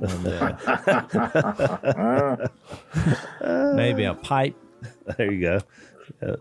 And, 0.00 0.26
uh, 0.26 0.56
maybe 3.74 4.04
a 4.04 4.14
pipe. 4.14 4.54
There 5.16 5.32
you 5.32 5.40
go. 5.40 5.60
Uh, 6.22 6.36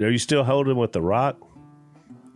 are 0.00 0.10
you 0.10 0.18
still 0.18 0.44
holding 0.44 0.76
with 0.76 0.92
the 0.92 1.02
rock? 1.02 1.36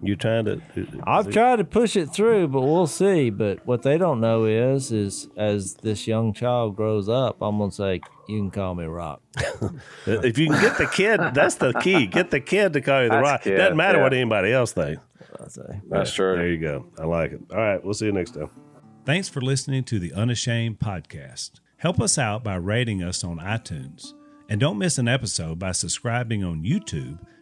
You 0.02 0.16
trying 0.16 0.44
to? 0.46 0.54
Uh, 0.76 0.82
I've 1.06 1.30
tried 1.30 1.56
to 1.56 1.64
push 1.64 1.94
it 1.94 2.06
through, 2.12 2.48
but 2.48 2.62
we'll 2.62 2.88
see. 2.88 3.30
But 3.30 3.64
what 3.66 3.82
they 3.82 3.98
don't 3.98 4.20
know 4.20 4.44
is, 4.46 4.90
is 4.90 5.28
as 5.36 5.74
this 5.74 6.08
young 6.08 6.32
child 6.32 6.74
grows 6.74 7.08
up, 7.08 7.36
I'm 7.40 7.58
gonna 7.58 7.70
say, 7.70 8.00
"You 8.28 8.38
can 8.40 8.50
call 8.50 8.74
me 8.74 8.84
Rock." 8.84 9.22
Uh, 9.62 10.18
if 10.24 10.36
you 10.36 10.48
can 10.48 10.60
get 10.60 10.76
the 10.76 10.88
kid, 10.88 11.20
that's 11.32 11.54
the 11.54 11.72
key. 11.74 12.06
Get 12.08 12.32
the 12.32 12.40
kid 12.40 12.72
to 12.72 12.80
call 12.80 13.04
you 13.04 13.08
the 13.08 13.14
That's 13.14 13.22
rock. 13.22 13.42
kid, 13.42 13.56
Doesn't 13.56 13.76
matter 13.76 13.98
yeah. 13.98 14.02
what 14.04 14.12
anybody 14.12 14.52
else 14.52 14.72
thinks. 14.72 15.00
I 15.40 15.46
say. 15.48 15.80
That's 15.88 16.12
true 16.12 16.34
There 16.36 16.48
you 16.48 16.58
go. 16.58 16.86
I 16.98 17.04
like 17.04 17.30
it. 17.32 17.40
All 17.52 17.56
right, 17.58 17.82
we'll 17.82 17.94
see 17.94 18.06
you 18.06 18.12
next 18.12 18.32
time. 18.32 18.50
Thanks 19.04 19.28
for 19.28 19.40
listening 19.40 19.84
to 19.84 20.00
the 20.00 20.12
Unashamed 20.12 20.80
podcast. 20.80 21.52
Help 21.76 22.00
us 22.00 22.18
out 22.18 22.42
by 22.42 22.56
rating 22.56 23.02
us 23.02 23.22
on 23.22 23.38
iTunes. 23.38 24.12
And 24.48 24.60
don't 24.60 24.78
miss 24.78 24.98
an 24.98 25.06
episode 25.08 25.58
by 25.60 25.70
subscribing 25.72 26.42
on 26.44 26.64
YouTube 26.64 27.18